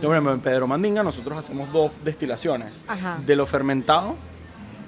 Yo, 0.00 0.08
por 0.08 0.16
ejemplo, 0.16 0.32
en 0.34 0.40
Pedro 0.40 0.66
Mandinga 0.66 1.02
nosotros 1.04 1.38
hacemos 1.38 1.72
dos 1.72 1.92
destilaciones. 2.04 2.72
Ajá. 2.88 3.20
De 3.24 3.36
lo 3.36 3.46
fermentado, 3.46 4.16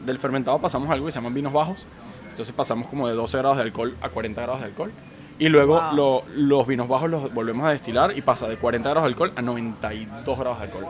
del 0.05 0.19
fermentado 0.19 0.61
pasamos 0.61 0.91
algo 0.91 1.07
que 1.07 1.13
se 1.13 1.19
llaman 1.19 1.35
vinos 1.35 1.53
bajos. 1.53 1.87
Entonces 2.31 2.53
pasamos 2.53 2.89
como 2.89 3.07
de 3.07 3.15
12 3.15 3.39
grados 3.39 3.57
de 3.59 3.63
alcohol 3.63 3.97
a 4.01 4.09
40 4.09 4.43
grados 4.43 4.61
de 4.63 4.67
alcohol. 4.67 4.91
Y 5.39 5.49
luego 5.49 5.81
Wow. 5.81 5.95
lo- 5.97 6.25
los 6.37 6.67
vinos 6.67 6.87
bajos 6.89 7.11
los 7.11 7.33
volvemos 7.35 7.67
a 7.67 7.71
destilar 7.71 8.17
y 8.17 8.23
pasa 8.23 8.47
de 8.49 8.57
40 8.57 8.89
grados 8.91 9.05
de 9.05 9.09
alcohol 9.09 9.33
a 9.37 9.43
92 9.43 10.39
grados 10.39 10.59
de 10.59 10.65
alcohol. 10.65 10.87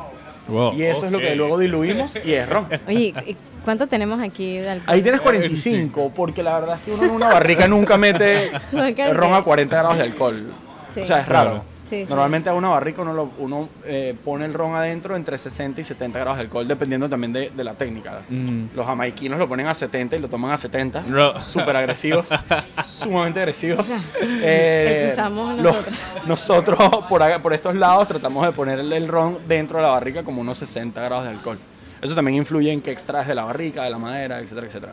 Wow. 0.49 0.75
Y 0.75 0.83
eso 0.83 1.07
es 1.07 1.13
lo 1.13 1.19
que 1.19 1.35
luego 1.35 1.59
diluimos 1.59 2.17
y 2.23 2.33
es 2.35 2.49
ron. 2.49 2.67
Oye, 2.87 3.15
¿y 3.27 3.37
¿cuánto 3.65 3.87
tenemos 3.87 4.21
aquí 4.21 4.59
de 4.59 4.69
alcohol? 4.71 4.95
Ahí 4.95 5.01
tienes 5.03 5.21
45, 5.23 6.13
porque 6.15 6.43
la 6.43 6.61
verdad 6.61 6.77
es 6.77 6.83
que 6.83 6.93
uno 6.93 7.05
en 7.05 7.11
una 7.13 7.29
barrica 7.29 7.67
nunca 7.67 7.97
mete 7.97 8.51
ron 8.73 9.33
a 9.33 9.37
mete. 9.37 9.43
40 9.45 9.77
grados 9.79 9.97
de 9.97 10.03
alcohol. 10.03 10.53
Sí. 10.93 11.01
O 11.01 11.07
sea, 11.07 11.21
es 11.21 11.27
Claro. 11.27 11.51
raro. 11.51 11.65
Sí, 11.89 12.05
sí. 12.05 12.07
Normalmente 12.09 12.49
a 12.49 12.55
una 12.55 12.71
barrica 12.71 13.03
uno, 13.03 13.13
lo- 13.13 13.31
uno 13.39 13.69
eh, 13.85 14.17
pone 14.25 14.47
el 14.47 14.55
ron 14.55 14.75
adentro 14.75 15.17
entre 15.17 15.37
60 15.37 15.81
y 15.81 15.85
70 15.85 16.19
grados 16.19 16.37
de 16.39 16.43
alcohol, 16.45 16.67
dependiendo 16.67 17.09
también 17.09 17.33
de, 17.33 17.51
de 17.51 17.65
la 17.65 17.75
técnica. 17.75 18.23
Mm. 18.29 18.67
Los 18.75 18.87
jamaiquinos 18.87 19.39
lo 19.39 19.47
ponen 19.49 19.67
a 19.67 19.75
70 19.75 20.17
y 20.17 20.19
lo 20.19 20.29
toman 20.29 20.53
a 20.53 20.57
70. 20.57 21.03
No. 21.09 21.43
Súper 21.43 21.77
agresivos. 21.77 22.27
sumamente 22.87 23.41
agresivos. 23.41 23.91
Eh, 24.23 25.13
los- 25.17 25.59
nosotros. 25.59 25.95
nosotros 26.27 26.79
por, 27.09 27.23
acá- 27.23 27.41
por 27.43 27.53
estos 27.53 27.75
lados 27.75 28.09
tratamos 28.09 28.45
de 28.47 28.53
ponerle 28.53 28.97
el 28.97 29.07
ron 29.09 29.39
dentro 29.47 29.77
de 29.79 29.83
la 29.85 29.91
barrica 29.91 30.23
como 30.23 30.41
unos 30.41 30.59
60 30.59 31.01
grados 31.03 31.25
de 31.25 31.31
alcohol. 31.31 31.59
Eso 32.01 32.15
también 32.15 32.37
influye 32.39 32.71
en 32.73 32.81
qué 32.83 32.91
extraes 32.93 33.27
de 33.27 33.35
la 33.35 33.45
barrica, 33.45 33.83
de 33.85 33.91
la 33.91 33.99
madera, 33.99 34.39
etcétera, 34.41 34.67
etcétera. 34.67 34.93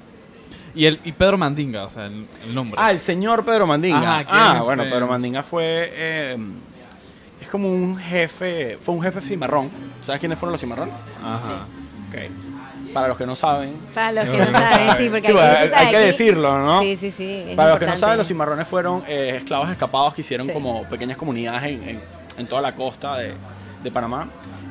Y, 0.74 0.86
el, 0.86 1.01
y 1.03 1.12
Pedro 1.12 1.38
Mandinga, 1.38 1.83
o 1.83 1.89
sea, 1.89 2.05
el, 2.05 2.25
el 2.45 2.55
nombre. 2.55 2.79
Ah, 2.81 2.91
el 2.91 3.00
señor 3.01 3.43
Pedro 3.43 3.67
Mandinga. 3.67 3.98
Ajá, 4.19 4.24
¿quién 4.25 4.38
ah, 4.41 4.55
es 4.60 4.63
bueno? 4.63 4.83
Pedro 4.83 5.07
Mandinga 5.07 5.43
fue. 5.43 5.89
eh, 5.93 6.38
es 7.41 7.48
como 7.50 7.69
un 7.69 7.98
jefe. 7.98 8.77
Fue 8.83 8.93
un 8.95 9.01
jefe 9.01 9.19
cimarrón. 9.21 9.69
¿Sabes 10.01 10.19
quiénes 10.19 10.38
fueron 10.39 10.53
los 10.53 10.62
cimarrones? 10.62 11.03
Ajá. 11.24 11.65
Ok. 12.10 12.93
Para 12.93 13.07
los 13.07 13.17
que 13.17 13.25
no 13.25 13.36
saben. 13.36 13.74
Para 13.93 14.12
los 14.12 14.25
que 14.25 14.38
no 14.45 14.51
saben, 14.51 14.98
sí, 14.98 15.10
porque 15.10 15.27
Sí, 15.31 15.38
hay, 15.38 15.69
hay 15.74 15.89
que 15.89 15.98
aquí- 15.98 16.05
decirlo, 16.07 16.60
¿no? 16.60 16.81
Sí, 16.81 16.98
sí, 16.98 17.10
sí. 17.12 17.53
Para 17.55 17.69
los 17.71 17.79
que 17.79 17.86
no 17.86 17.91
importante. 17.91 17.98
saben, 18.00 18.17
los 18.17 18.27
cimarrones 18.27 18.67
fueron 18.67 19.03
eh, 19.07 19.36
esclavos 19.38 19.69
escapados 19.71 20.13
que 20.13 20.21
hicieron 20.21 20.48
Sí. 20.48 20.53
como 20.53 20.83
pequeñas 20.89 21.17
comunidades 21.17 21.63
en, 21.63 21.88
en- 21.88 22.01
en 22.38 22.48
toda 22.48 22.62
la 22.62 22.75
costa 22.75 23.17
de, 23.17 23.33
de 23.83 23.91
Panamá. 23.91 24.27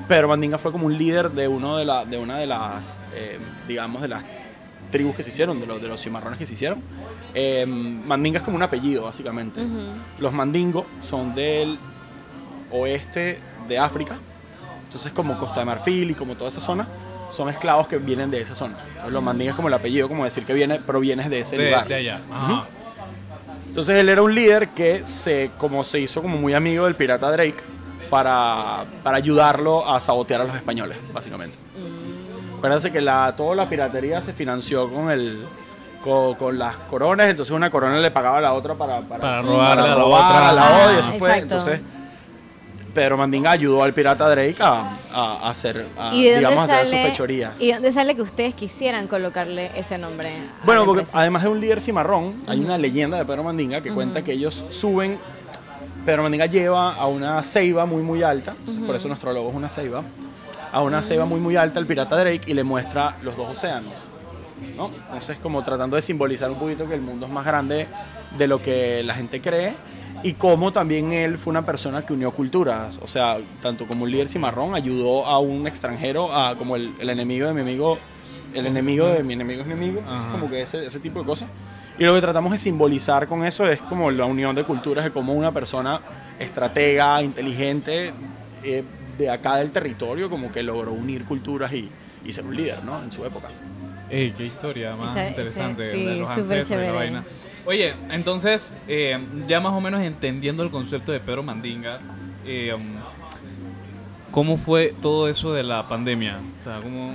Pedro 0.07 0.29
Mandinga 0.29 0.59
fue 0.59 0.71
como 0.73 0.87
un 0.87 0.99
líder 0.99 1.31
de, 1.31 1.47
uno 1.49 1.77
de, 1.79 1.85
la, 1.85 2.05
de 2.05 2.19
una 2.19 2.37
de 2.39 2.47
las, 2.47 2.99
eh, 3.15 3.39
digamos, 3.69 4.03
de 4.03 4.09
las 4.09 4.25
tribus 4.91 5.15
que 5.15 5.23
se 5.23 5.31
hicieron, 5.31 5.61
de 5.61 5.67
los, 5.67 5.81
de 5.81 5.89
los 5.89 6.03
cimarrones 6.03 6.39
que 6.39 6.47
se 6.47 6.55
hicieron. 6.55 6.83
Eh, 7.33 7.65
Mandinga 7.67 8.39
es 8.41 8.45
como 8.45 8.57
un 8.57 8.63
apellido, 8.63 9.05
básicamente. 9.05 9.63
Ujú. 9.63 9.79
Los 10.19 10.33
mandingos 10.33 10.85
son 11.09 11.35
del 11.35 11.79
oeste 12.71 13.39
de 13.69 13.79
África. 13.79 14.19
Entonces, 14.85 15.13
como 15.13 15.39
Costa 15.39 15.61
de 15.61 15.67
Marfil 15.67 16.11
y 16.11 16.15
como 16.15 16.35
toda 16.37 16.51
esa 16.51 16.61
zona, 16.61 16.87
son 17.31 17.49
esclavos 17.49 17.87
que 17.87 17.99
vienen 17.99 18.31
de 18.31 18.41
esa 18.43 18.55
zona. 18.57 18.77
Entonces, 18.89 19.13
los 19.13 19.23
mandingas 19.23 19.55
como 19.55 19.69
el 19.69 19.75
apellido, 19.75 20.09
como 20.09 20.25
decir 20.25 20.45
que 20.45 20.53
viene, 20.53 20.81
provienes 20.81 21.31
de 21.31 21.41
ese 21.41 21.57
De, 21.57 21.67
lugar. 21.67 21.87
de 21.87 21.95
allá. 21.95 22.21
Ajá. 22.33 22.67
Entonces 23.69 23.95
él 24.01 24.09
era 24.09 24.21
un 24.23 24.35
líder 24.35 24.71
que 24.71 25.07
se, 25.07 25.53
como 25.57 25.85
se 25.85 26.01
hizo 26.01 26.23
como 26.23 26.37
muy 26.39 26.55
amigo 26.55 26.87
del 26.87 26.97
pirata 26.97 27.31
Drake 27.31 27.55
para, 28.11 28.85
para 29.05 29.19
ayudarlo 29.19 29.89
a 29.89 30.01
sabotear 30.01 30.41
a 30.41 30.45
los 30.45 30.57
españoles, 30.57 30.99
básicamente. 31.15 31.57
Acuérdense 32.59 32.91
que 32.91 33.01
la, 33.01 33.33
toda 33.37 33.55
la 33.55 33.69
piratería 33.69 34.21
se 34.23 34.33
financió 34.33 34.91
con 34.93 35.09
el 35.11 35.45
con, 36.03 36.35
con 36.35 36.59
las 36.59 36.75
coronas, 36.91 37.29
entonces 37.29 37.55
una 37.55 37.71
corona 37.71 37.99
le 37.99 38.11
pagaba 38.11 38.39
a 38.39 38.41
la 38.41 38.55
otra 38.55 38.75
para, 38.75 39.03
para, 39.03 39.21
Para 39.21 39.43
robarle 39.43 39.83
a 39.83 39.87
la 39.87 39.95
robar 39.95 40.25
otra. 40.25 40.49
a 40.49 40.53
la 40.53 40.63
Ah, 40.67 40.81
otra, 40.83 40.93
y 40.97 40.99
eso 40.99 41.09
fue. 41.13 41.29
exacto. 41.29 41.43
Entonces 41.43 41.81
Pedro 42.95 43.17
Mandinga 43.17 43.53
ayudó 43.53 43.83
al 43.83 43.93
pirata 43.95 44.29
Drake 44.29 44.57
a, 44.61 44.97
a- 45.13 45.39
a 45.47 45.51
hacer, 45.51 45.87
a, 45.99 46.15
¿Y 46.15 46.25
de 46.25 46.31
dónde 46.33 46.39
digamos, 46.49 46.65
hacer 46.65 46.81
sus 46.87 46.91
sale, 46.91 47.11
fechorías. 47.11 47.61
¿Y 47.63 47.69
de 47.69 47.73
dónde 47.75 47.93
sale 47.93 48.17
que 48.17 48.23
ustedes 48.23 48.55
quisieran 48.55 49.07
colocarle 49.07 49.71
ese 49.77 49.97
nombre? 49.99 50.33
Bueno, 50.65 50.85
porque 50.85 51.01
empresa? 51.01 51.19
además 51.21 51.43
de 51.43 51.49
un 51.49 51.61
líder 51.61 51.81
cimarrón, 51.81 52.43
hay 52.47 52.59
una 52.61 52.77
leyenda 52.79 53.17
de 53.19 53.25
Pedro 53.25 53.45
Mandinga 53.45 53.81
que 53.81 53.93
cuenta 53.93 54.23
que 54.23 54.33
ellos 54.33 54.65
suben. 54.71 55.19
Pedro 56.05 56.23
Mandinga 56.23 56.47
lleva 56.47 56.95
a 56.95 57.07
una 57.07 57.43
ceiba 57.45 57.87
muy, 57.87 58.03
muy 58.03 58.23
alta, 58.23 58.57
por 58.87 58.97
eso 58.97 59.07
nuestro 59.09 59.33
logo 59.33 59.51
es 59.51 59.55
una 59.55 59.69
ceiba. 59.69 60.03
A 60.73 60.83
una 60.83 61.03
ceiba 61.03 61.25
muy, 61.25 61.41
muy 61.41 61.57
alta, 61.57 61.81
el 61.81 61.87
pirata 61.87 62.17
Drake, 62.17 62.43
y 62.47 62.55
le 62.55 62.63
muestra 62.65 63.17
los 63.23 63.37
dos 63.37 63.57
océanos. 63.57 63.95
¿no? 64.77 64.91
Entonces, 64.95 65.39
como 65.43 65.63
tratando 65.63 65.97
de 65.97 66.03
simbolizar 66.03 66.51
un 66.51 66.59
poquito 66.59 66.87
que 66.89 66.95
el 66.95 67.01
mundo 67.01 67.27
es 67.27 67.33
más 67.33 67.45
grande 67.45 67.87
de 68.39 68.47
lo 68.49 68.61
que 68.63 69.03
la 69.03 69.15
gente 69.15 69.41
cree. 69.41 69.75
Y 70.23 70.35
como 70.35 70.73
también 70.73 71.13
él 71.13 71.39
fue 71.39 71.51
una 71.51 71.65
persona 71.65 72.05
que 72.05 72.13
unió 72.13 72.33
culturas, 72.33 72.99
o 73.03 73.07
sea, 73.07 73.39
tanto 73.63 73.87
como 73.87 74.05
un 74.05 74.11
líder 74.11 74.29
cimarrón 74.29 74.75
ayudó 74.75 75.27
a 75.27 75.39
un 75.39 75.67
extranjero, 75.67 76.33
a 76.35 76.57
como 76.57 76.77
el, 76.77 76.95
el 76.99 77.09
enemigo 77.09 77.47
de 77.47 77.55
mi 77.55 77.63
amigo, 77.63 77.99
el 78.55 78.67
enemigo 78.67 79.07
de 79.07 79.23
mi 79.23 79.33
enemigo 79.33 79.63
es 79.63 79.67
enemigo, 79.67 80.01
entonces 80.01 80.29
como 80.31 80.51
que 80.51 80.63
ese, 80.63 80.87
ese 80.87 81.01
tipo 81.01 81.21
de 81.21 81.27
cosas. 81.27 81.49
Y 81.99 82.05
lo 82.05 82.15
que 82.15 82.21
tratamos 82.21 82.53
de 82.53 82.59
simbolizar 82.59 83.27
con 83.27 83.45
eso 83.45 83.67
es 83.69 83.81
como 83.83 84.11
la 84.11 84.25
unión 84.25 84.55
de 84.55 84.65
culturas, 84.65 85.05
de 85.05 85.11
cómo 85.11 85.35
una 85.35 85.53
persona 85.53 86.01
estratega, 86.39 87.23
inteligente, 87.23 88.13
eh, 88.63 88.85
de 89.19 89.31
acá 89.31 89.57
del 89.57 89.71
territorio, 89.71 90.31
como 90.31 90.51
que 90.51 90.63
logró 90.63 90.93
unir 90.93 91.25
culturas 91.25 91.73
y, 91.73 91.91
y 92.25 92.33
ser 92.33 92.45
un 92.45 92.57
líder, 92.57 92.85
¿no? 92.85 93.03
En 93.03 93.13
su 93.13 93.25
época. 93.25 93.49
Ey, 94.11 94.33
qué 94.37 94.47
historia 94.47 94.97
más 94.97 95.17
Está- 95.17 95.29
interesante 95.29 95.85
está- 95.87 95.97
sí, 95.97 96.05
de 96.05 96.15
los 96.17 96.29
súper 96.29 96.43
ancestros 96.43 96.69
y 96.71 96.73
la 96.73 96.77
chévere. 96.79 96.93
vaina. 96.93 97.25
Oye, 97.67 97.95
entonces, 98.11 98.75
eh, 98.89 99.19
ya 99.47 99.61
más 99.61 99.73
o 99.73 99.81
menos 99.81 100.01
entendiendo 100.03 100.63
el 100.63 100.71
concepto 100.71 101.13
de 101.13 101.21
Pedro 101.21 101.43
Mandinga, 101.43 102.01
eh, 102.45 102.75
¿cómo 104.31 104.57
fue 104.57 104.95
todo 105.01 105.29
eso 105.29 105.53
de 105.53 105.63
la 105.63 105.89
pandemia? 105.89 106.41
O 106.61 106.65
sea, 106.65 106.81
¿cómo...? 106.81 107.15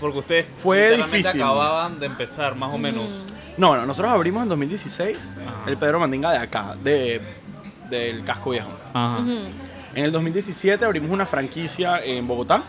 Porque 0.00 0.18
ustedes 0.18 0.46
Fue 0.54 0.96
difícil. 0.96 1.42
acababan 1.42 2.00
de 2.00 2.06
empezar, 2.06 2.56
más 2.56 2.74
o 2.74 2.78
menos. 2.78 3.06
No, 3.56 3.76
no, 3.76 3.84
nosotros 3.86 4.10
abrimos 4.12 4.42
en 4.42 4.48
2016 4.48 5.18
Ajá. 5.46 5.70
el 5.70 5.76
Pedro 5.76 6.00
Mandinga 6.00 6.32
de 6.32 6.38
acá, 6.38 6.74
de, 6.82 7.20
del 7.90 8.24
casco 8.24 8.50
viejo. 8.50 8.70
Ajá. 8.94 9.18
En 9.94 10.04
el 10.04 10.10
2017 10.12 10.84
abrimos 10.84 11.10
una 11.10 11.26
franquicia 11.26 12.02
en 12.02 12.26
Bogotá. 12.26 12.64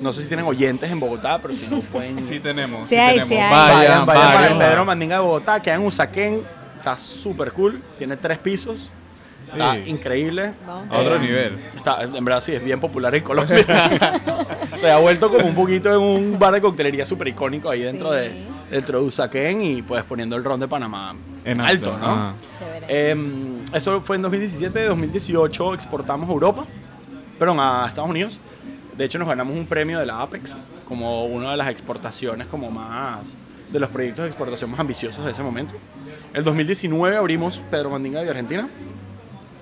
No 0.00 0.12
sé 0.12 0.22
si 0.22 0.28
tienen 0.28 0.46
oyentes 0.46 0.90
en 0.90 1.00
Bogotá, 1.00 1.38
pero 1.40 1.54
si 1.54 1.66
no 1.66 1.80
pueden... 1.80 2.20
Sí 2.22 2.40
tenemos, 2.40 2.88
Sí 2.88 2.94
sí, 2.94 3.00
hay, 3.00 3.14
tenemos. 3.20 3.28
sí 3.28 3.34
hay. 3.36 3.50
Vayan, 3.50 3.76
Vayan, 3.76 4.06
vayan 4.06 4.32
para 4.34 4.46
el. 4.48 4.58
Pedro 4.58 4.84
Mandinga 4.84 5.16
de 5.16 5.22
Bogotá, 5.22 5.60
queda 5.60 5.74
en 5.74 5.86
Usaquén, 5.86 6.42
está 6.76 6.96
súper 6.98 7.52
cool, 7.52 7.82
tiene 7.98 8.16
tres 8.16 8.38
pisos, 8.38 8.92
está 9.52 9.74
Sí. 9.74 9.82
increíble. 9.86 10.52
A 10.90 10.98
otro 10.98 11.16
Eh, 11.16 11.20
nivel. 11.20 11.58
Está, 11.76 12.02
en 12.02 12.24
verdad 12.24 12.40
sí, 12.40 12.52
es 12.52 12.62
bien 12.62 12.78
popular 12.80 13.14
en 13.14 13.22
Colombia. 13.22 13.56
Se 14.76 14.90
ha 14.90 14.98
vuelto 14.98 15.28
como 15.30 15.46
un 15.46 15.54
poquito 15.54 15.90
en 15.92 16.00
un 16.00 16.38
bar 16.38 16.52
de 16.54 16.60
coctelería 16.60 17.04
súper 17.04 17.28
icónico 17.28 17.68
ahí 17.70 17.80
dentro, 17.82 18.10
Sí. 18.12 18.16
de, 18.18 18.42
dentro 18.70 19.00
de 19.00 19.06
Usaquén 19.06 19.62
y 19.62 19.82
pues 19.82 20.04
poniendo 20.04 20.36
el 20.36 20.44
ron 20.44 20.60
de 20.60 20.68
Panamá 20.68 21.14
En 21.44 21.60
alto, 21.60 21.94
alto, 21.94 22.06
¿no? 22.06 22.34
Em, 22.86 23.64
eso 23.72 24.00
fue 24.02 24.16
en 24.16 24.22
2017, 24.22 24.84
2018 24.84 25.74
exportamos 25.74 26.28
a 26.28 26.32
Europa, 26.32 26.64
perdón, 27.38 27.58
a 27.60 27.86
Estados 27.88 28.08
Unidos. 28.10 28.38
De 28.98 29.04
hecho 29.04 29.18
nos 29.18 29.28
ganamos 29.28 29.56
un 29.56 29.64
premio 29.66 29.98
de 29.98 30.04
la 30.06 30.20
Apex 30.20 30.56
como 30.86 31.24
una 31.24 31.52
de 31.52 31.56
las 31.56 31.68
exportaciones 31.68 32.46
como 32.48 32.70
más 32.70 33.20
de 33.72 33.78
los 33.80 33.88
proyectos 33.90 34.24
de 34.24 34.28
exportación 34.28 34.70
más 34.70 34.80
ambiciosos 34.80 35.24
de 35.24 35.30
ese 35.32 35.42
momento. 35.42 35.74
El 36.34 36.42
2019 36.44 37.16
abrimos 37.16 37.62
Pedro 37.70 37.90
Mandinga 37.90 38.22
de 38.22 38.28
Argentina. 38.30 38.68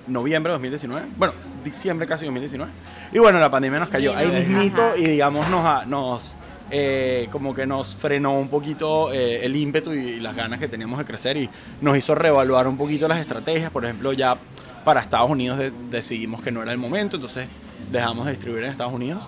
Noviembre 0.07 0.51
de 0.51 0.55
2019. 0.55 1.05
Bueno, 1.17 1.33
diciembre 1.63 2.07
casi 2.07 2.25
2019. 2.25 2.71
Y 3.11 3.19
bueno, 3.19 3.39
la 3.39 3.51
pandemia 3.51 3.79
nos 3.79 3.89
cayó 3.89 4.15
ahí 4.15 4.27
mismito 4.47 4.95
y 4.95 5.03
digamos 5.05 5.47
nos, 5.49 5.85
nos 5.87 6.37
eh, 6.71 7.27
como 7.31 7.53
que 7.53 7.65
nos 7.67 7.95
frenó 7.95 8.39
un 8.39 8.47
poquito 8.47 9.11
eh, 9.11 9.45
el 9.45 9.55
ímpetu 9.55 9.93
y, 9.93 9.97
y 9.97 10.19
las 10.21 10.35
ganas 10.35 10.59
que 10.59 10.67
teníamos 10.69 10.97
de 10.99 11.05
crecer 11.05 11.35
y 11.37 11.49
nos 11.81 11.97
hizo 11.97 12.15
reevaluar 12.15 12.67
un 12.67 12.77
poquito 12.77 13.07
las 13.09 13.19
estrategias. 13.19 13.69
Por 13.69 13.83
ejemplo, 13.83 14.13
ya 14.13 14.37
para 14.85 15.01
Estados 15.01 15.29
Unidos 15.29 15.57
de- 15.57 15.71
decidimos 15.91 16.41
que 16.41 16.51
no 16.51 16.61
era 16.63 16.71
el 16.71 16.77
momento, 16.77 17.17
entonces 17.17 17.47
dejamos 17.91 18.25
de 18.25 18.31
distribuir 18.31 18.63
en 18.63 18.71
Estados 18.71 18.93
Unidos. 18.93 19.27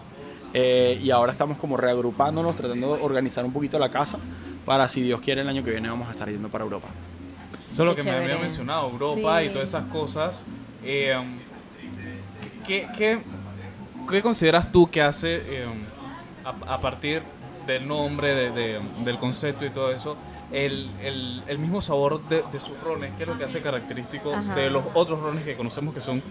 Eh, 0.53 0.99
y 1.01 1.11
ahora 1.11 1.31
estamos 1.31 1.57
como 1.57 1.77
reagrupándonos, 1.77 2.55
tratando 2.55 2.95
de 2.95 3.03
organizar 3.03 3.45
un 3.45 3.53
poquito 3.53 3.77
la 3.77 3.89
casa 3.89 4.17
para, 4.65 4.87
si 4.89 5.01
Dios 5.01 5.21
quiere, 5.21 5.41
el 5.41 5.49
año 5.49 5.63
que 5.63 5.71
viene 5.71 5.89
vamos 5.89 6.07
a 6.07 6.11
estar 6.11 6.27
yendo 6.29 6.49
para 6.49 6.63
Europa. 6.63 6.87
Eso 7.71 7.83
es 7.83 7.89
lo 7.89 7.95
que 7.95 8.01
me 8.03 8.09
había 8.11 8.21
chévere. 8.29 8.41
mencionado, 8.41 8.89
Europa 8.89 9.43
y 9.43 9.47
Sí. 9.47 9.53
todas 9.53 9.69
esas 9.69 9.85
cosas. 9.85 10.35
Eh, 10.83 11.15
¿qué, 12.65 12.87
qué, 12.97 13.19
qué 14.09 14.21
consideras 14.21 14.71
tú 14.71 14.89
que 14.89 15.01
hace 15.01 15.35
eh, 15.45 15.65
a, 16.43 16.73
a 16.73 16.81
partir 16.81 17.21
del 17.67 17.87
nombre, 17.87 18.33
de- 18.33 18.51
de- 18.51 18.79
del 19.05 19.19
concepto 19.19 19.65
y 19.65 19.69
todo 19.69 19.91
eso, 19.91 20.17
el, 20.51 20.89
el- 21.01 21.43
el 21.47 21.59
mismo 21.59 21.81
sabor 21.81 22.27
de, 22.27 22.43
de 22.51 22.59
sus 22.59 22.79
rones? 22.81 23.11
¿Qué 23.17 23.23
es 23.23 23.29
lo 23.29 23.37
que 23.37 23.43
hace 23.43 23.61
característico 23.61 24.33
Ajá. 24.33 24.55
de 24.55 24.69
los 24.71 24.83
otros 24.95 25.19
rones 25.19 25.43
que 25.45 25.55
conocemos 25.55 25.93
que 25.93 26.01
son, 26.01 26.23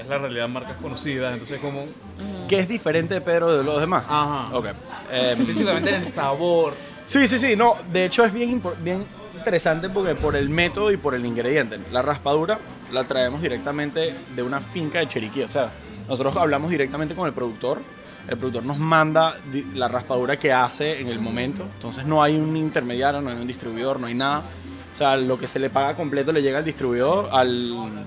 es 0.00 0.08
la 0.08 0.18
realidad, 0.18 0.48
marcas 0.48 0.76
conocidas? 0.78 1.32
Entonces, 1.32 1.58
como... 1.60 1.82
Ujú. 1.82 2.46
¿Qué 2.48 2.60
es 2.60 2.68
diferente 2.68 3.14
de 3.14 3.20
Pedro 3.20 3.56
de 3.56 3.64
los 3.64 3.80
demás? 3.80 4.04
Ajá. 4.08 4.56
Ok. 4.56 4.66
Eh, 5.10 5.34
Específicamente 5.38 5.90
en 5.90 6.02
el 6.02 6.08
sabor. 6.08 6.74
Sí, 7.06 7.26
sí, 7.26 7.38
sí, 7.38 7.56
no, 7.56 7.76
de 7.92 8.04
hecho 8.04 8.24
es 8.24 8.32
bien, 8.32 8.62
bien 8.82 9.04
interesante 9.36 9.88
porque 9.88 10.14
por 10.14 10.36
el 10.36 10.48
método 10.48 10.92
y 10.92 10.96
por 10.96 11.14
el 11.14 11.26
ingrediente. 11.26 11.78
La 11.90 12.02
raspadura 12.02 12.58
la 12.92 13.04
traemos 13.04 13.42
directamente 13.42 14.14
de 14.34 14.42
una 14.42 14.60
finca 14.60 15.00
de 15.00 15.08
Chiriquí, 15.08 15.42
o 15.42 15.48
sea, 15.48 15.70
nosotros 16.08 16.36
hablamos 16.36 16.70
directamente 16.70 17.14
con 17.14 17.26
el 17.26 17.32
productor, 17.32 17.80
el 18.28 18.36
productor 18.36 18.64
nos 18.64 18.78
manda 18.78 19.36
la 19.74 19.88
raspadura 19.88 20.36
que 20.38 20.52
hace 20.52 21.00
en 21.00 21.08
el 21.08 21.18
momento, 21.18 21.66
entonces 21.74 22.04
no 22.04 22.22
hay 22.22 22.36
un 22.36 22.56
intermediario, 22.56 23.20
no 23.20 23.30
hay 23.30 23.36
un 23.36 23.46
distribuidor, 23.46 23.98
no 23.98 24.06
hay 24.06 24.14
nada. 24.14 24.44
O 24.92 24.96
sea, 24.96 25.16
lo 25.16 25.38
que 25.38 25.48
se 25.48 25.58
le 25.58 25.70
paga 25.70 25.94
completo 25.94 26.32
le 26.32 26.42
llega 26.42 26.58
al 26.58 26.64
distribuidor, 26.64 27.28
al, 27.32 28.04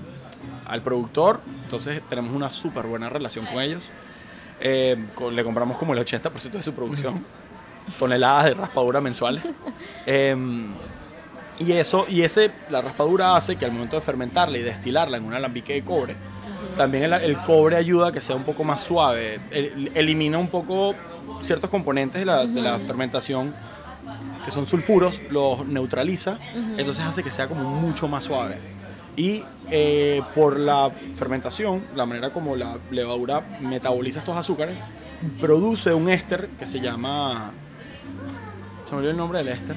al 0.66 0.82
productor, 0.82 1.40
entonces 1.62 2.00
tenemos 2.08 2.32
una 2.34 2.48
súper 2.50 2.86
buena 2.86 3.08
relación 3.08 3.46
con 3.46 3.60
ellos. 3.62 3.82
Eh, 4.60 4.96
con- 5.14 5.34
le 5.34 5.42
compramos 5.44 5.76
como 5.78 5.92
el 5.92 5.98
80% 5.98 6.58
de 6.58 6.62
su 6.62 6.72
producción, 6.72 7.24
toneladas 7.98 8.44
de 8.46 8.54
raspadura 8.54 9.00
mensuales. 9.00 9.42
Em, 10.06 10.74
y 11.58 11.72
eso, 11.72 12.06
y 12.08 12.22
ese, 12.22 12.50
la 12.70 12.80
raspadura 12.80 13.36
hace 13.36 13.56
que 13.56 13.64
al 13.64 13.72
momento 13.72 13.96
de 13.96 14.02
fermentarla 14.02 14.58
y 14.58 14.62
destilarla 14.62 15.16
en 15.18 15.24
un 15.24 15.34
alambique 15.34 15.74
de 15.74 15.84
cobre, 15.84 16.16
también 16.76 17.04
el, 17.04 17.12
el 17.12 17.40
cobre 17.42 17.76
ayuda 17.76 18.08
a 18.08 18.12
que 18.12 18.20
sea 18.20 18.34
un 18.36 18.44
poco 18.44 18.64
más 18.64 18.80
suave, 18.80 19.38
el- 19.50 19.90
elimina 19.94 20.38
un 20.38 20.48
poco 20.48 20.94
ciertos 21.42 21.68
componentes 21.70 22.20
de 22.20 22.24
la, 22.26 22.46
de 22.46 22.60
la 22.62 22.78
fermentación 22.80 23.54
que 24.44 24.50
son 24.50 24.66
sulfuros, 24.66 25.20
los 25.30 25.66
neutraliza, 25.66 26.38
entonces 26.76 27.04
hace 27.04 27.22
que 27.22 27.30
sea 27.30 27.48
como 27.48 27.62
mucho 27.70 28.08
más 28.08 28.24
suave. 28.24 28.58
Y 29.16 29.44
eh, 29.70 30.22
por 30.34 30.58
la 30.58 30.90
fermentación, 31.16 31.82
la 31.94 32.06
manera 32.06 32.32
como 32.32 32.56
la 32.56 32.78
levadura 32.90 33.58
metaboliza 33.60 34.18
estos 34.20 34.36
azúcares, 34.36 34.78
produce 35.40 35.94
un 35.94 36.08
éster 36.08 36.48
que 36.58 36.66
se 36.66 36.80
llama... 36.80 37.52
Se 38.84 38.92
me 38.92 38.98
olvidó 38.98 39.10
el 39.12 39.16
nombre 39.16 39.38
del 39.38 39.48
éster. 39.48 39.76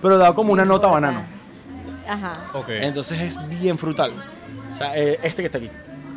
Pero 0.00 0.18
da 0.18 0.34
como 0.34 0.52
una 0.52 0.64
nota 0.64 0.88
a 0.88 0.90
banano. 0.90 1.24
Ajá. 2.08 2.32
Ok. 2.54 2.68
Entonces 2.70 3.20
es 3.20 3.60
bien 3.60 3.76
frutal. 3.78 4.12
O 4.72 4.76
sea, 4.76 4.96
eh, 4.96 5.18
este 5.22 5.42
que 5.42 5.46
está 5.46 5.58
aquí 5.58 5.70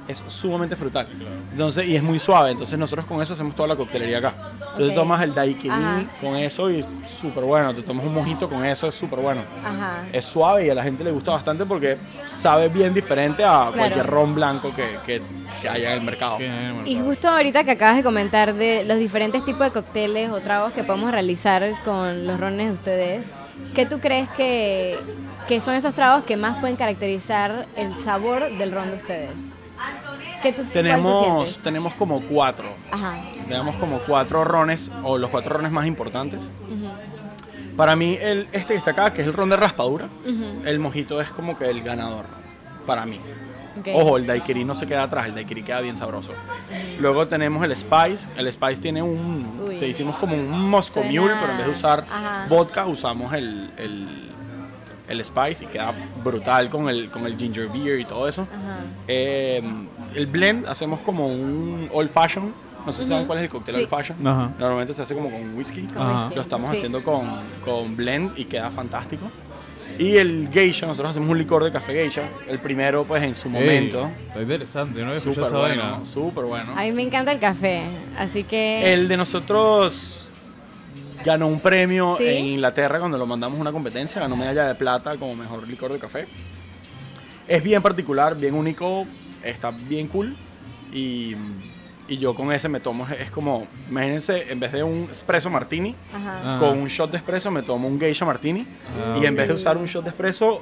es 0.09 0.23
sumamente 0.27 0.75
frutal. 0.75 1.07
Entonces, 1.51 1.87
y 1.87 1.95
es 1.95 2.01
muy 2.01 2.17
suave. 2.17 2.49
Entonces 2.51 2.77
nosotros 2.79 3.05
con 3.05 3.21
eso 3.21 3.33
hacemos 3.33 3.55
toda 3.55 3.67
la 3.69 3.75
coctelería 3.75 4.17
acá. 4.17 4.33
Entonces 4.71 4.89
Ok. 4.89 4.95
tomas 4.95 5.21
el 5.21 5.35
daiquiri 5.35 6.07
con 6.19 6.35
eso 6.35 6.69
y 6.71 6.83
súper 7.03 7.43
bueno. 7.43 7.73
Te 7.75 7.83
tomas 7.83 8.05
un 8.05 8.15
mojito 8.15 8.49
con 8.49 8.65
eso, 8.65 8.87
es 8.87 8.95
súper 8.95 9.19
bueno. 9.19 9.43
Ajá. 9.63 10.05
Es 10.11 10.25
suave 10.25 10.65
y 10.65 10.69
a 10.71 10.73
la 10.75 10.83
gente 10.83 11.03
le 11.03 11.11
gusta 11.11 11.31
bastante 11.31 11.63
porque 11.65 11.97
sabe 12.27 12.69
bien 12.69 12.91
diferente 12.93 13.43
a 13.43 13.69
cualquier 13.75 14.07
ron 14.07 14.33
blanco 14.33 14.73
que, 14.73 14.97
que, 15.05 15.21
que 15.61 15.69
haya 15.69 15.91
en 15.93 15.99
el 15.99 16.05
mercado. 16.05 16.37
¿Qué 16.37 16.49
hay 16.49 16.65
en 16.71 16.77
el 16.77 16.87
Y 16.87 16.99
justo 16.99 17.27
ahorita 17.29 17.63
que 17.63 17.71
acabas 17.71 17.97
de 17.97 18.03
comentar 18.03 18.55
de 18.55 18.83
los 18.85 18.97
diferentes 18.97 19.45
tipos 19.45 19.61
de 19.61 19.71
cócteles 19.71 20.31
o 20.31 20.39
tragos 20.41 20.73
que 20.73 20.83
podemos 20.83 21.11
realizar 21.11 21.71
con 21.85 22.25
los 22.25 22.39
rones 22.39 22.67
de 22.69 22.73
ustedes, 22.73 23.31
¿qué 23.75 23.85
tú 23.85 23.99
crees 23.99 24.27
que, 24.29 24.97
que 25.47 25.61
son 25.61 25.75
esos 25.75 25.93
tragos 25.93 26.23
que 26.25 26.35
más 26.35 26.59
pueden 26.59 26.77
caracterizar 26.77 27.67
el 27.75 27.95
sabor 27.95 28.49
del 28.57 28.71
ron 28.71 28.89
de 28.89 28.97
ustedes? 28.97 29.31
¿Qué 30.41 30.51
tú, 30.51 30.57
cuál 30.57 30.67
tú 30.67 30.73
Tenemos, 30.73 31.57
tenemos 31.63 31.93
como 31.95 32.21
cuatro. 32.21 32.67
Ajá. 32.91 33.19
Tenemos 33.47 33.75
como 33.75 33.99
cuatro 33.99 34.43
rones, 34.43 34.91
o 35.03 35.17
los 35.17 35.29
cuatro 35.29 35.55
rones 35.57 35.71
más 35.71 35.85
importantes. 35.85 36.39
Para 37.75 37.95
mí, 37.95 38.17
el, 38.19 38.47
este 38.51 38.73
que 38.73 38.75
está 38.75 38.91
acá, 38.91 39.13
que 39.13 39.21
es 39.21 39.27
el 39.27 39.33
ron 39.33 39.49
de 39.49 39.57
raspadura, 39.57 40.09
el 40.65 40.79
mojito 40.79 41.21
es 41.21 41.29
como 41.29 41.57
que 41.57 41.69
el 41.69 41.81
ganador. 41.81 42.25
Para 42.85 43.05
mí. 43.05 43.19
Ojo, 43.93 44.17
el 44.17 44.25
daiquiri 44.27 44.65
no 44.65 44.75
se 44.75 44.85
queda 44.87 45.03
atrás, 45.03 45.27
el 45.27 45.35
daiquiri 45.35 45.63
queda 45.63 45.79
bien 45.79 45.95
sabroso. 45.95 46.33
Luego 46.99 47.27
tenemos 47.27 47.63
el 47.63 47.73
Spice. 47.75 48.27
El 48.35 48.51
Spice 48.51 48.81
tiene 48.81 49.01
un. 49.01 49.63
Uy. 49.67 49.77
Te 49.77 49.87
hicimos 49.87 50.17
como 50.17 50.35
un 50.35 50.83
Suena- 50.83 51.09
Mule, 51.21 51.33
pero 51.39 51.51
en 51.53 51.57
vez 51.59 51.67
de 51.67 51.71
usar 51.71 52.05
Ajá. 52.11 52.45
vodka, 52.49 52.85
usamos 52.87 53.31
el, 53.33 53.71
el, 53.77 54.31
el 55.07 55.23
Spice 55.25 55.63
y 55.63 55.67
queda 55.67 55.93
brutal 56.23 56.69
con 56.69 56.89
el, 56.89 57.09
con 57.09 57.25
el 57.25 57.37
ginger 57.37 57.69
beer 57.69 57.99
y 58.01 58.05
todo 58.05 58.27
eso. 58.27 58.45
Eh, 59.07 59.61
el 60.15 60.27
blend 60.27 60.67
hacemos 60.67 60.99
como 61.01 61.27
un 61.27 61.89
old 61.91 62.09
fashion. 62.09 62.53
No 62.85 62.91
sé 62.93 63.03
si 63.03 63.09
saben 63.09 63.25
cuál 63.27 63.39
es 63.39 63.43
el 63.45 63.49
cóctel 63.49 63.75
Sí. 63.75 63.81
old 63.81 63.89
fashion. 63.89 64.27
Ajá. 64.27 64.51
Normalmente 64.57 64.93
se 64.93 65.01
hace 65.01 65.13
como 65.13 65.29
con 65.29 65.55
whisky. 65.55 65.87
Ajá. 65.95 66.31
Lo 66.33 66.41
estamos 66.41 66.69
Sí. 66.69 66.77
haciendo 66.77 67.03
con, 67.03 67.27
con 67.63 67.95
blend 67.95 68.37
y 68.37 68.45
queda 68.45 68.71
fantástico. 68.71 69.29
Y 69.97 70.15
el 70.15 70.49
geisha, 70.51 70.87
nosotros 70.87 71.11
hacemos 71.11 71.29
un 71.29 71.37
licor 71.37 71.61
de 71.63 71.73
café 71.73 71.93
geisha. 71.93 72.29
El 72.47 72.59
primero, 72.59 73.03
pues 73.03 73.21
en 73.21 73.35
su 73.35 73.49
momento. 73.49 74.05
Ey, 74.05 74.27
está 74.29 74.41
interesante, 74.41 75.03
¿no? 75.03 75.19
Súper 75.19 75.43
esa 75.43 75.57
bueno, 75.57 76.05
súper 76.05 76.45
bueno. 76.45 76.71
A 76.77 76.83
mí 76.83 76.91
me 76.93 77.03
encanta 77.03 77.33
el 77.33 77.39
café, 77.39 77.83
así 78.17 78.43
que... 78.43 78.93
El 78.93 79.09
de 79.09 79.17
nosotros 79.17 80.29
ganó 81.25 81.47
un 81.47 81.59
premio 81.59 82.15
¿Sí? 82.17 82.25
en 82.25 82.45
Inglaterra 82.45 82.99
cuando 82.99 83.17
lo 83.17 83.25
mandamos 83.25 83.57
a 83.57 83.61
una 83.61 83.73
competencia, 83.73 84.21
ganó 84.21 84.37
medalla 84.37 84.65
de 84.67 84.75
plata 84.75 85.17
como 85.17 85.35
mejor 85.35 85.67
licor 85.67 85.91
de 85.91 85.99
café. 85.99 86.27
Es 87.45 87.61
bien 87.61 87.81
particular, 87.81 88.37
bien 88.37 88.53
único, 88.53 89.05
está 89.43 89.71
bien 89.71 90.07
cool 90.07 90.35
y, 90.93 91.35
y 92.07 92.17
yo 92.17 92.33
con 92.35 92.51
ese 92.51 92.67
me 92.69 92.79
tomo, 92.79 93.07
es 93.07 93.29
como, 93.31 93.67
imagínense, 93.89 94.51
en 94.51 94.59
vez 94.59 94.71
de 94.71 94.83
un 94.83 95.07
espresso 95.11 95.49
martini, 95.49 95.95
Ajá. 96.13 96.41
Ah. 96.43 96.57
con 96.59 96.77
un 96.79 96.87
shot 96.87 97.11
de 97.11 97.17
espresso 97.17 97.51
me 97.51 97.61
tomo 97.61 97.87
un 97.87 97.99
geisha 97.99 98.25
martini 98.25 98.65
Ah, 98.97 99.17
y 99.21 99.25
en 99.25 99.35
vez 99.35 99.47
de 99.47 99.53
usar 99.53 99.77
un 99.77 99.85
shot 99.85 100.03
de 100.03 100.09
espresso 100.09 100.61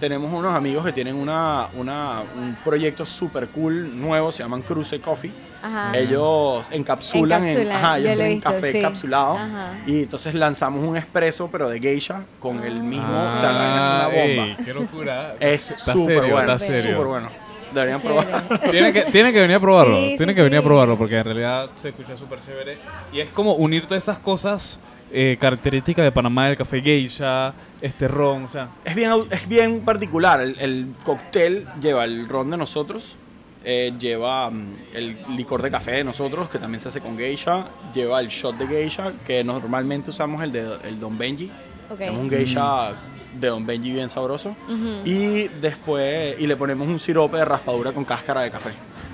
tenemos 0.00 0.30
unos 0.32 0.54
amigos 0.54 0.84
que 0.84 0.92
tienen 0.92 1.16
una, 1.16 1.68
una- 1.74 2.22
un 2.36 2.54
proyecto 2.64 3.06
super 3.06 3.48
cool 3.48 3.98
nuevo, 3.98 4.30
se 4.30 4.42
llaman 4.42 4.60
Cruce 4.60 5.00
Coffee. 5.00 5.32
Ajá. 5.62 5.96
Ellos 5.96 6.66
encapsulan, 6.70 7.42
en, 7.42 7.50
Encapsulan, 7.50 7.76
ajá, 7.76 7.98
yo 7.98 8.04
ellos 8.04 8.14
tienen 8.18 8.34
visto, 8.34 8.50
café 8.52 8.72
sí. 8.72 8.78
encapsulado 8.78 9.36
Ajá. 9.38 9.72
y 9.86 10.02
entonces 10.02 10.34
lanzamos 10.34 10.84
un 10.84 10.96
espresso 10.98 11.48
pero 11.50 11.68
de 11.70 11.80
geisha 11.80 12.22
con 12.40 12.62
el 12.62 12.82
mismo, 12.82 13.06
Ah, 13.10 13.32
o 13.34 13.40
sea, 13.40 13.50
es 13.50 13.84
una 13.84 14.06
bomba. 14.06 14.46
ey, 14.46 14.56
qué 14.64 14.74
locura. 14.74 15.34
Es 15.40 15.74
súper 15.78 16.30
bueno, 16.30 16.58
súper 16.58 16.94
bueno. 17.06 17.28
Deberían 17.72 18.00
Chévere. 18.00 18.22
probar. 18.24 18.60
Tiene 18.70 18.92
que, 18.92 19.02
tiene 19.02 19.32
que 19.32 19.40
venir 19.40 19.56
a 19.56 19.60
probarlo. 19.60 19.96
Sí, 19.96 20.14
tiene 20.16 20.32
sí, 20.32 20.36
que 20.36 20.42
venir 20.42 20.58
a 20.58 20.62
probarlo 20.62 20.96
porque 20.96 21.18
en 21.18 21.24
realidad 21.24 21.70
se 21.76 21.88
escucha 21.90 22.16
súper 22.16 22.40
chévere. 22.40 22.78
Y 23.12 23.20
es 23.20 23.30
como 23.30 23.54
unir 23.54 23.86
todas 23.86 24.02
esas 24.02 24.18
cosas 24.18 24.80
eh, 25.12 25.36
características 25.40 26.04
de 26.04 26.12
Panamá, 26.12 26.48
el 26.48 26.56
café 26.56 26.80
geisha, 26.82 27.52
este 27.80 28.08
ron, 28.08 28.44
o 28.44 28.48
sea. 28.48 28.68
Es 28.84 28.94
bien, 28.94 29.10
es 29.30 29.48
bien 29.48 29.80
particular. 29.80 30.40
El, 30.40 30.58
el 30.58 30.86
cóctel 31.04 31.66
lleva 31.80 32.04
el 32.04 32.28
ron 32.28 32.50
de 32.50 32.56
nosotros, 32.56 33.16
eh, 33.64 33.92
lleva 33.98 34.50
mm, 34.50 34.76
el 34.94 35.16
licor 35.36 35.62
de 35.62 35.70
café 35.70 35.92
de 35.92 36.04
nosotros, 36.04 36.48
que 36.48 36.58
también 36.58 36.80
se 36.80 36.88
hace 36.88 37.00
con 37.00 37.16
geisha, 37.18 37.66
lleva 37.94 38.20
el 38.20 38.28
shot 38.28 38.56
de 38.58 38.66
geisha, 38.66 39.12
que 39.26 39.42
normalmente 39.44 40.10
usamos 40.10 40.42
el 40.42 40.52
de 40.52 40.76
el 40.84 40.98
Don 41.00 41.16
Benji. 41.18 41.50
Ok. 41.90 42.00
Es 42.00 42.10
un 42.10 42.28
geisha 42.30 42.92
de 43.40 43.48
Don 43.48 43.64
Benji 43.66 43.92
bien 43.92 44.08
sabroso. 44.08 44.50
Ujú. 44.68 45.00
Y 45.04 45.48
después, 45.60 46.36
y 46.40 46.46
le 46.46 46.56
ponemos 46.56 46.86
un 46.88 46.98
sirope 46.98 47.36
de 47.38 47.44
raspadura 47.44 47.92
con 47.92 48.04
cáscara 48.04 48.42
de 48.42 48.50
café. 48.50 48.70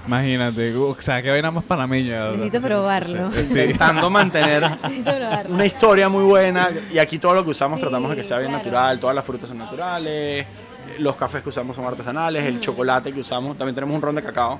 Imagínate, 0.06 0.74
o 0.74 0.96
sea, 0.98 1.22
que 1.22 1.30
vaina 1.30 1.50
más 1.52 1.62
panameña. 1.64 2.30
Necesito 2.32 2.60
probarlo. 2.60 3.30
sí. 3.32 3.40
Intentando 3.42 4.10
mantener 4.10 4.64
probarlo. 5.04 5.54
una 5.54 5.64
historia 5.66 6.08
muy 6.08 6.24
buena. 6.24 6.70
Y 6.92 6.98
aquí 6.98 7.18
todo 7.18 7.34
lo 7.34 7.44
que 7.44 7.50
usamos 7.50 7.78
Sí, 7.78 7.82
tratamos 7.82 8.10
de 8.10 8.16
que 8.16 8.24
sea 8.24 8.38
bien 8.38 8.50
claro. 8.50 8.64
natural. 8.64 8.98
Todas 8.98 9.14
las 9.14 9.24
frutas 9.24 9.48
son 9.48 9.58
naturales. 9.58 10.44
Los 10.98 11.14
cafés 11.14 11.42
que 11.42 11.50
usamos 11.50 11.76
son 11.76 11.84
artesanales. 11.86 12.44
El 12.44 12.58
chocolate 12.60 13.12
que 13.12 13.20
usamos. 13.20 13.56
También 13.56 13.74
tenemos 13.76 13.94
un 13.94 14.02
ron 14.02 14.14
de 14.16 14.22
cacao. 14.22 14.58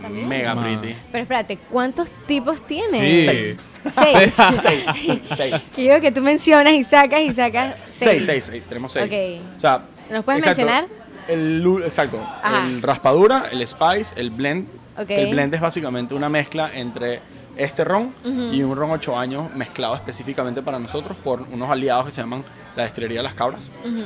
¿También? 0.00 0.28
Mega 0.28 0.54
Ma. 0.54 0.62
pretty. 0.62 0.94
Pero 1.12 1.22
espérate, 1.22 1.58
¿cuántos 1.70 2.10
tipos 2.26 2.66
tienes? 2.66 2.90
Sí. 2.90 3.24
Seis. 3.24 3.58
Seis. 3.94 4.34
Seis. 4.62 5.20
Seis. 5.36 5.72
Que 5.74 5.84
yo 5.84 6.00
que 6.00 6.12
tú 6.12 6.20
mencionas 6.22 6.72
y 6.74 6.84
sacas 6.84 7.20
y 7.20 7.32
sacas 7.32 7.74
Seis, 7.96 8.24
seis, 8.26 8.44
seis. 8.44 8.64
Tenemos 8.64 8.92
seis. 8.92 9.06
Ok. 9.06 9.56
O 9.56 9.60
sea, 9.60 9.82
¿Nos 10.10 10.24
puedes 10.24 10.40
exacto, 10.40 10.62
mencionar? 10.64 10.86
El, 11.28 11.82
exacto. 11.84 12.20
Ajá. 12.42 12.66
El 12.66 12.82
raspadura, 12.82 13.44
el 13.50 13.66
spice, 13.66 14.14
el 14.20 14.30
blend. 14.30 14.68
Ok. 14.98 15.10
El 15.10 15.30
blend 15.30 15.54
es 15.54 15.60
básicamente 15.60 16.14
una 16.14 16.28
mezcla 16.28 16.70
entre 16.74 17.20
este 17.56 17.84
ron 17.84 18.14
Ujú. 18.24 18.52
y 18.54 18.62
un 18.62 18.76
ron 18.76 18.90
8 18.92 19.18
años 19.18 19.52
mezclado 19.54 19.96
específicamente 19.96 20.62
para 20.62 20.78
nosotros 20.78 21.16
por 21.22 21.42
unos 21.42 21.68
aliados 21.70 22.06
que 22.06 22.12
se 22.12 22.20
llaman 22.20 22.44
la 22.76 22.84
destilería 22.84 23.22
Las 23.22 23.34
Cabras. 23.34 23.70
Ujú. 23.84 24.04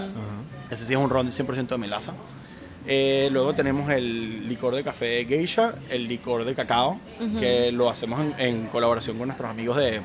Ese 0.70 0.84
sí 0.86 0.94
es 0.94 0.98
un 0.98 1.10
ron 1.10 1.26
de 1.26 1.32
100% 1.32 1.66
de 1.66 1.78
melaza. 1.78 2.12
Eh, 2.86 3.28
luego 3.30 3.54
tenemos 3.54 3.90
el 3.90 4.48
licor 4.48 4.74
de 4.74 4.82
café 4.82 5.24
geisha, 5.24 5.74
el 5.88 6.08
licor 6.08 6.44
de 6.44 6.54
cacao, 6.54 6.98
Ujú. 7.20 7.38
que 7.40 7.70
lo 7.72 7.88
hacemos 7.88 8.20
en, 8.20 8.34
en 8.40 8.66
colaboración 8.66 9.18
con 9.18 9.28
nuestros 9.28 9.48
amigos 9.50 9.76
de, 9.76 10.00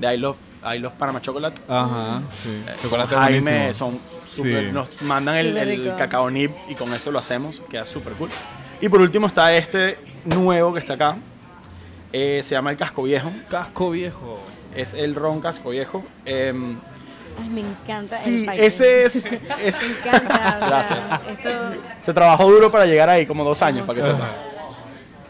de 0.00 0.14
I, 0.14 0.18
Love, 0.18 0.36
I 0.74 0.78
Love 0.80 0.94
Panama 0.94 1.20
Chocolate. 1.22 1.60
Ajá, 1.68 2.22
sí. 2.32 2.48
Eh, 2.66 2.72
Chocolate 2.82 3.14
Jaime 3.14 3.72
son 3.74 3.98
súper- 4.28 4.66
Sí. 4.66 4.72
nos 4.72 5.02
mandan 5.02 5.36
el, 5.36 5.56
el 5.56 5.94
cacao 5.96 6.28
nib 6.30 6.50
y 6.68 6.74
con 6.74 6.92
eso 6.92 7.10
lo 7.12 7.18
hacemos, 7.20 7.62
queda 7.70 7.86
súper 7.86 8.14
cool. 8.14 8.30
Y 8.80 8.88
por 8.88 9.00
último 9.00 9.26
está 9.28 9.54
este 9.54 9.98
nuevo 10.24 10.72
que 10.74 10.80
está 10.80 10.94
acá, 10.94 11.16
eh, 12.12 12.40
se 12.44 12.54
llama 12.56 12.70
el 12.72 12.76
Casco 12.76 13.02
Viejo, 13.04 13.30
Casco 13.48 13.90
viejo. 13.90 14.40
es 14.74 14.92
el 14.94 15.14
ron 15.14 15.40
Casco 15.40 15.70
Viejo. 15.70 16.04
Ay, 17.40 17.48
me 17.48 17.60
encanta 17.60 18.16
sí, 18.16 18.46
el 18.52 18.60
ese 18.60 19.04
es, 19.04 19.16
es- 19.16 19.30
Me 19.30 19.38
encanta. 19.38 20.34
o 20.34 20.34
sea, 20.34 20.66
Gracias. 20.68 20.98
Esto... 21.30 21.50
se 22.04 22.12
trabajó 22.14 22.50
duro 22.50 22.70
para 22.70 22.86
llegar 22.86 23.08
ahí, 23.08 23.26
como 23.26 23.44
dos 23.44 23.60
años, 23.62 23.86
para 23.86 23.98
que 24.00 24.04
sepa. 24.06 24.30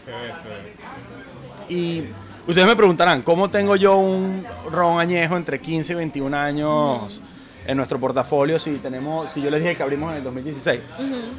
Se 0.03 0.11
ve, 0.11 0.33
se 0.41 0.47
ve. 0.47 1.73
Y 1.73 2.09
Ustedes 2.47 2.65
me 2.65 2.75
preguntarán, 2.75 3.21
¿cómo 3.21 3.47
tengo 3.51 3.75
yo 3.75 3.97
un 3.97 4.43
ron 4.71 4.99
añejo 4.99 5.37
entre 5.37 5.61
15 5.61 5.93
y 5.93 5.95
21 5.97 6.35
años 6.35 7.21
en 7.67 7.77
nuestro 7.77 7.99
portafolio 7.99 8.57
si 8.57 8.77
tenemos, 8.77 9.29
si 9.29 9.39
yo 9.39 9.51
les 9.51 9.61
dije 9.61 9.75
que 9.75 9.83
abrimos 9.83 10.09
en 10.11 10.17
el 10.17 10.23
2016? 10.23 10.79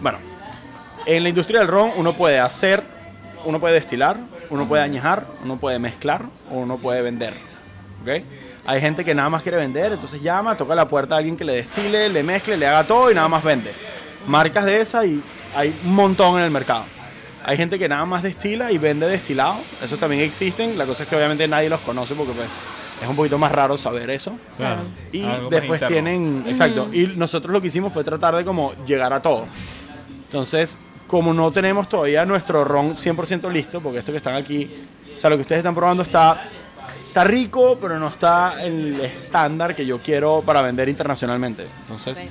Bueno, 0.01 0.19
en 1.07 1.23
la 1.25 1.29
industria 1.29 1.59
del 1.61 1.69
ron 1.69 1.91
uno 1.97 2.13
puede 2.17 2.39
hacer, 2.39 2.85
uno 3.45 3.59
puede 3.59 3.75
destilar, 3.75 4.19
uno 4.51 4.69
puede 4.69 4.85
añejar, 4.85 5.27
uno 5.43 5.57
puede 5.59 5.81
mezclar 5.81 6.27
o 6.49 6.59
uno 6.59 6.77
puede 6.79 7.03
vender. 7.03 7.35
¿ok? 8.03 8.23
Hay 8.71 8.81
gente 8.81 9.05
que 9.05 9.17
nada 9.17 9.29
más 9.29 9.43
quiere 9.43 9.59
vender, 9.59 9.91
entonces 9.91 10.23
llama, 10.23 10.57
toca 10.57 10.77
la 10.77 10.87
puerta 10.87 11.17
a 11.17 11.19
alguien 11.19 11.37
que 11.37 11.45
le 11.45 11.55
destile, 11.55 12.09
le 12.09 12.23
mezcle, 12.23 12.57
le 12.57 12.69
haga 12.69 12.85
todo 12.85 13.11
y 13.11 13.15
nada 13.17 13.27
más 13.27 13.43
vende. 13.43 13.73
Marcas 14.29 14.65
de 14.65 14.81
esas 14.81 15.07
y 15.07 15.21
hay 15.57 15.75
un 15.85 15.93
montón 15.93 16.39
en 16.39 16.45
el 16.45 16.53
mercado. 16.53 16.85
Hay 17.45 17.57
gente 17.57 17.81
que 17.81 17.89
nada 17.89 18.05
más 18.05 18.23
destila 18.23 18.71
y 18.71 18.79
vende 18.79 19.09
destilado. 19.09 19.57
Esos 19.83 19.99
también 19.99 20.23
existen. 20.23 20.79
La 20.79 20.87
cosa 20.87 21.03
es 21.03 21.09
que 21.09 21.17
obviamente 21.17 21.49
nadie 21.49 21.69
los 21.69 21.81
conoce 21.81 22.15
porque 22.15 22.33
pues 22.33 22.47
es 23.03 23.09
un 23.09 23.17
poquito 23.17 23.39
más 23.39 23.51
raro 23.51 23.77
saber 23.77 24.09
eso. 24.09 24.39
Claro. 24.57 24.83
Y 25.11 25.25
Algo 25.25 25.51
después 25.51 25.85
tienen, 25.89 26.45
exacto, 26.47 26.91
y 26.93 27.09
nosotros 27.09 27.53
lo 27.53 27.61
que 27.61 27.67
hicimos 27.67 27.93
fue 27.93 28.05
tratar 28.05 28.37
de 28.37 28.45
como 28.45 28.73
llegar 28.87 29.13
a 29.13 29.21
todo. 29.21 29.47
Entonces, 30.27 30.79
como 31.09 31.35
no 31.35 31.51
tenemos 31.51 31.89
todavía 31.89 32.25
nuestro 32.25 32.65
ron 32.65 32.95
100% 32.95 33.51
listo, 33.51 33.81
porque 33.81 33.99
esto 33.99 34.13
que 34.13 34.19
están 34.19 34.37
aquí, 34.37 34.87
o 35.17 35.19
sea, 35.19 35.29
lo 35.29 35.35
que 35.35 35.43
ustedes 35.43 35.59
están 35.59 35.75
probando 35.75 36.05
está, 36.05 36.45
está 37.11 37.25
rico, 37.25 37.77
pero 37.81 37.99
no 37.99 38.09
está 38.09 38.65
en 38.65 38.73
el 38.95 39.01
estándar 39.01 39.75
que 39.75 39.85
yo 39.85 40.01
quiero 40.01 40.43
para 40.47 40.63
vender 40.63 40.89
internacionalmente. 40.89 41.67
Entonces, 41.83 42.19
Ok. 42.19 42.25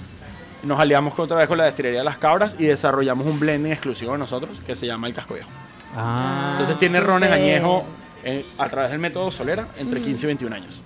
nos 0.64 0.80
aliamos 0.80 1.14
con 1.14 1.26
otra 1.26 1.38
vez 1.38 1.48
con 1.48 1.58
la 1.58 1.66
destilería 1.66 2.00
de 2.00 2.06
las 2.06 2.18
cabras 2.18 2.56
y 2.58 2.66
desarrollamos 2.66 3.26
un 3.28 3.40
blending 3.40 3.72
exclusivo 3.72 4.14
de 4.14 4.18
nosotros 4.20 4.62
que 4.66 4.76
se 4.76 4.88
llama 4.88 5.08
el 5.08 5.14
casco 5.14 5.34
viejo. 5.34 5.50
Ah. 5.96 6.50
Entonces 6.54 6.76
Ah, 6.76 6.80
tiene 6.80 7.00
rones 7.02 7.30
súper. 7.30 7.42
añejo 7.44 7.84
eh, 8.24 8.46
a 8.58 8.70
través 8.70 8.92
del 8.92 9.00
método 9.00 9.32
Solera 9.32 9.68
entre 9.78 10.02
15 10.02 10.26
y 10.26 10.28
21 10.28 10.56
años. 10.56 10.82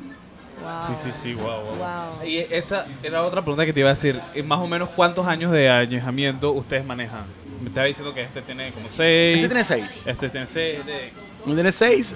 Wow. 0.62 0.96
Sí, 0.96 1.04
sí, 1.04 1.20
sí, 1.22 1.34
wow, 1.34 1.44
wow. 1.62 1.76
Wow. 1.76 2.28
Y 2.28 2.38
esa 2.38 2.86
era 3.04 3.24
otra 3.24 3.42
pregunta 3.42 3.66
que 3.66 3.74
te 3.74 3.82
iba 3.82 3.90
a 3.90 3.94
decir. 3.94 4.20
Eh, 4.34 4.44
Más 4.44 4.60
o 4.60 4.68
menos, 4.68 4.90
¿cuántos 4.96 5.28
años 5.28 5.52
de 5.52 5.70
añejamiento 5.70 6.52
ustedes 6.52 6.86
manejan? 6.86 7.22
Me 7.62 7.68
estaba 7.70 7.86
diciendo 7.88 8.14
que 8.14 8.22
este 8.22 8.42
tiene 8.42 8.72
como 8.72 8.90
seis. 8.90 9.36
Este 9.38 9.48
tiene 9.50 9.64
6. 9.66 10.02
Este 10.06 10.30
tiene 10.30 10.46
seis. 10.48 10.80
este- 10.80 11.12
No 11.46 11.54
tiene 11.54 11.72
6. 11.72 12.16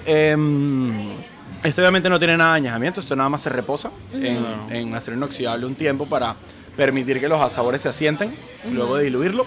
Esto 1.62 1.80
obviamente 1.80 2.08
no 2.08 2.18
tiene 2.18 2.36
nada 2.36 2.52
de 2.52 2.58
añejamiento, 2.58 3.00
esto 3.00 3.16
nada 3.16 3.28
más 3.28 3.42
se 3.42 3.50
reposa 3.50 3.90
en, 4.12 4.38
en 4.70 4.94
acero 4.94 5.16
inoxidable 5.16 5.66
un 5.66 5.74
tiempo 5.74 6.06
para 6.06 6.36
permitir 6.76 7.20
que 7.20 7.28
los 7.28 7.52
sabores 7.52 7.82
se 7.82 7.88
asienten, 7.88 8.34
luego 8.70 8.96
de 8.96 9.04
diluirlo. 9.04 9.46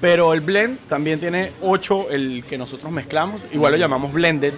Pero 0.00 0.32
el 0.32 0.40
blend 0.40 0.78
también 0.88 1.20
tiene 1.20 1.52
8, 1.62 2.10
el 2.10 2.44
que 2.44 2.58
nosotros 2.58 2.90
mezclamos, 2.92 3.40
igual 3.52 3.72
lo 3.72 3.78
llamamos 3.78 4.12
blended, 4.12 4.54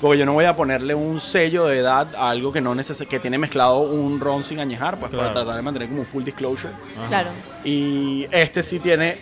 porque 0.00 0.18
yo 0.18 0.26
no 0.26 0.32
voy 0.32 0.46
a 0.46 0.56
ponerle 0.56 0.94
un 0.94 1.20
sello 1.20 1.66
de 1.66 1.78
edad 1.78 2.14
a 2.14 2.30
algo 2.30 2.52
que 2.52 2.60
no 2.60 2.74
neces 2.74 3.04
que 3.08 3.18
tiene 3.18 3.38
mezclado 3.38 3.80
un 3.80 4.20
ron 4.20 4.42
sin 4.42 4.60
añejar, 4.60 4.98
pues 4.98 5.12
para 5.12 5.32
tratar 5.32 5.56
de 5.56 5.62
mantener 5.62 5.88
como 5.88 6.00
un 6.00 6.06
full 6.06 6.24
disclosure. 6.24 6.72
Ajá. 6.96 7.06
Claro. 7.08 7.30
Y 7.64 8.26
este 8.30 8.62
sí 8.62 8.78
tiene 8.78 9.18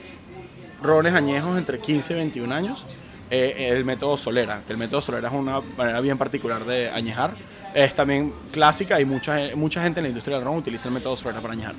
rones 0.83 1.15
añejos 1.15 1.59
entre 1.59 1.81
15 1.81 2.13
y 2.13 2.17
21 2.17 2.55
años. 2.55 2.85
Eh, 3.31 3.69
el 3.77 3.85
método 3.85 4.17
Solera, 4.17 4.63
que 4.67 4.73
el 4.73 4.79
método 4.79 5.03
Solera 5.03 5.29
es 5.29 5.35
una 5.35 5.61
manera 5.77 6.01
bien 6.01 6.17
particular 6.19 6.65
de 6.65 6.91
añejar. 6.91 7.33
Es 7.75 7.95
también 7.95 8.33
clásica 8.51 8.99
y 9.01 9.05
mucha, 9.05 9.37
mucha 9.55 9.83
gente 9.83 10.01
en 10.01 10.05
la 10.05 10.09
industria 10.09 10.37
del 10.39 10.47
ron 10.47 10.57
utiliza 10.57 10.89
el 10.89 10.95
método 10.95 11.17
Solera 11.17 11.41
para 11.41 11.53
añejar. 11.55 11.75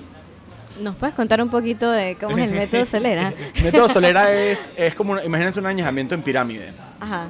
¿Nos 0.79 0.95
puedes 0.95 1.13
contar 1.15 1.41
un 1.41 1.49
poquito 1.49 1.91
de 1.91 2.15
cómo 2.21 2.37
es 2.37 2.43
el 2.45 2.51
método 2.51 2.85
Celera? 2.85 3.33
El 3.55 3.63
método 3.63 3.89
Solera 3.89 4.31
es, 4.31 4.71
es 4.77 4.93
como, 4.95 5.19
imagínense 5.19 5.59
un 5.59 5.65
añejamiento 5.65 6.15
en 6.15 6.21
pirámide. 6.21 6.71
Ajá. 7.01 7.27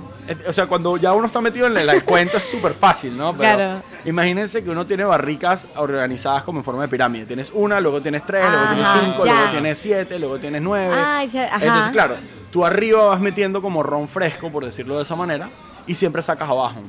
O 0.47 0.53
sea, 0.53 0.67
cuando 0.67 0.97
ya 0.97 1.13
uno 1.13 1.25
está 1.27 1.41
metido 1.41 1.65
en 1.67 1.77
el, 1.77 1.89
el 1.89 2.03
cuento 2.03 2.38
es 2.38 2.45
súper 2.45 2.73
fácil, 2.73 3.15
¿no? 3.17 3.34
Pero 3.34 3.55
Claro. 3.55 3.82
imagínense 4.05 4.63
que 4.63 4.69
uno 4.69 4.86
tiene 4.86 5.03
barricas 5.05 5.65
organizadas 5.77 6.43
como 6.43 6.60
en 6.60 6.63
forma 6.65 6.82
de 6.84 6.89
pirámide. 6.89 7.25
Tienes 7.25 7.49
una, 7.53 7.79
luego 7.79 8.01
tienes 8.01 8.23
tres, 8.25 8.43
luego 8.43 8.58
Ajá, 8.65 8.73
tienes 8.75 8.91
cinco, 9.05 9.25
ya. 9.25 9.34
luego 9.34 9.51
tienes 9.51 9.79
siete, 9.79 10.19
luego 10.19 10.39
tienes 10.39 10.62
nueve. 10.62 10.93
Ay, 10.95 11.27
ya, 11.29 11.45
ajá. 11.45 11.65
Entonces, 11.65 11.91
claro, 11.91 12.17
tú 12.51 12.65
arriba 12.65 13.05
vas 13.05 13.19
metiendo 13.19 13.62
como 13.62 13.83
ron 13.83 14.07
fresco, 14.07 14.51
por 14.51 14.65
decirlo 14.65 14.97
de 14.97 15.03
esa 15.03 15.15
manera, 15.15 15.49
y 15.88 15.95
siempre 15.95 16.21
sacas 16.21 16.49
abajo. 16.49 16.81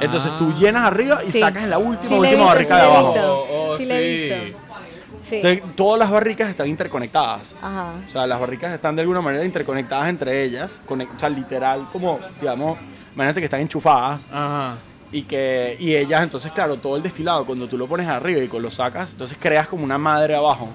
Entonces 0.00 0.36
tú 0.36 0.52
Ah. 0.54 0.58
llenas 0.58 0.84
arriba 0.84 1.20
y 1.26 1.32
Sí. 1.32 1.40
sacas 1.40 1.62
en 1.64 1.70
la 1.70 1.78
última, 1.78 2.08
Sí, 2.08 2.14
última 2.14 2.30
visto, 2.30 2.44
barrica 2.46 2.74
sí 2.76 2.80
de 2.80 2.86
abajo. 2.86 3.14
Oh, 3.16 3.46
oh. 3.72 3.76
Entonces, 5.30 5.62
todas 5.76 5.98
las 5.98 6.10
barricas 6.10 6.48
están 6.48 6.68
interconectadas. 6.68 7.54
Ajá. 7.60 7.92
O 8.06 8.10
sea, 8.10 8.26
las 8.26 8.40
barricas 8.40 8.72
están 8.72 8.96
de 8.96 9.02
alguna 9.02 9.20
manera 9.20 9.44
interconectadas 9.44 10.08
entre 10.08 10.42
ellas, 10.44 10.80
conec- 10.88 11.14
o 11.14 11.18
sea, 11.18 11.28
literal, 11.28 11.86
como, 11.92 12.18
digamos, 12.40 12.78
imagínate 13.14 13.40
que 13.40 13.44
están 13.44 13.60
enchufadas 13.60 14.26
Ajá. 14.32 14.76
y 15.12 15.22
que 15.22 15.76
y 15.78 15.94
ellas, 15.96 16.22
entonces, 16.22 16.50
claro, 16.52 16.78
todo 16.78 16.96
el 16.96 17.02
destilado, 17.02 17.44
cuando 17.44 17.68
tú 17.68 17.76
lo 17.76 17.86
pones 17.86 18.08
arriba 18.08 18.40
y 18.42 18.48
lo 18.60 18.70
sacas, 18.70 19.12
entonces 19.12 19.36
creas 19.38 19.68
como 19.68 19.84
una 19.84 19.98
madre 19.98 20.34
abajo 20.34 20.70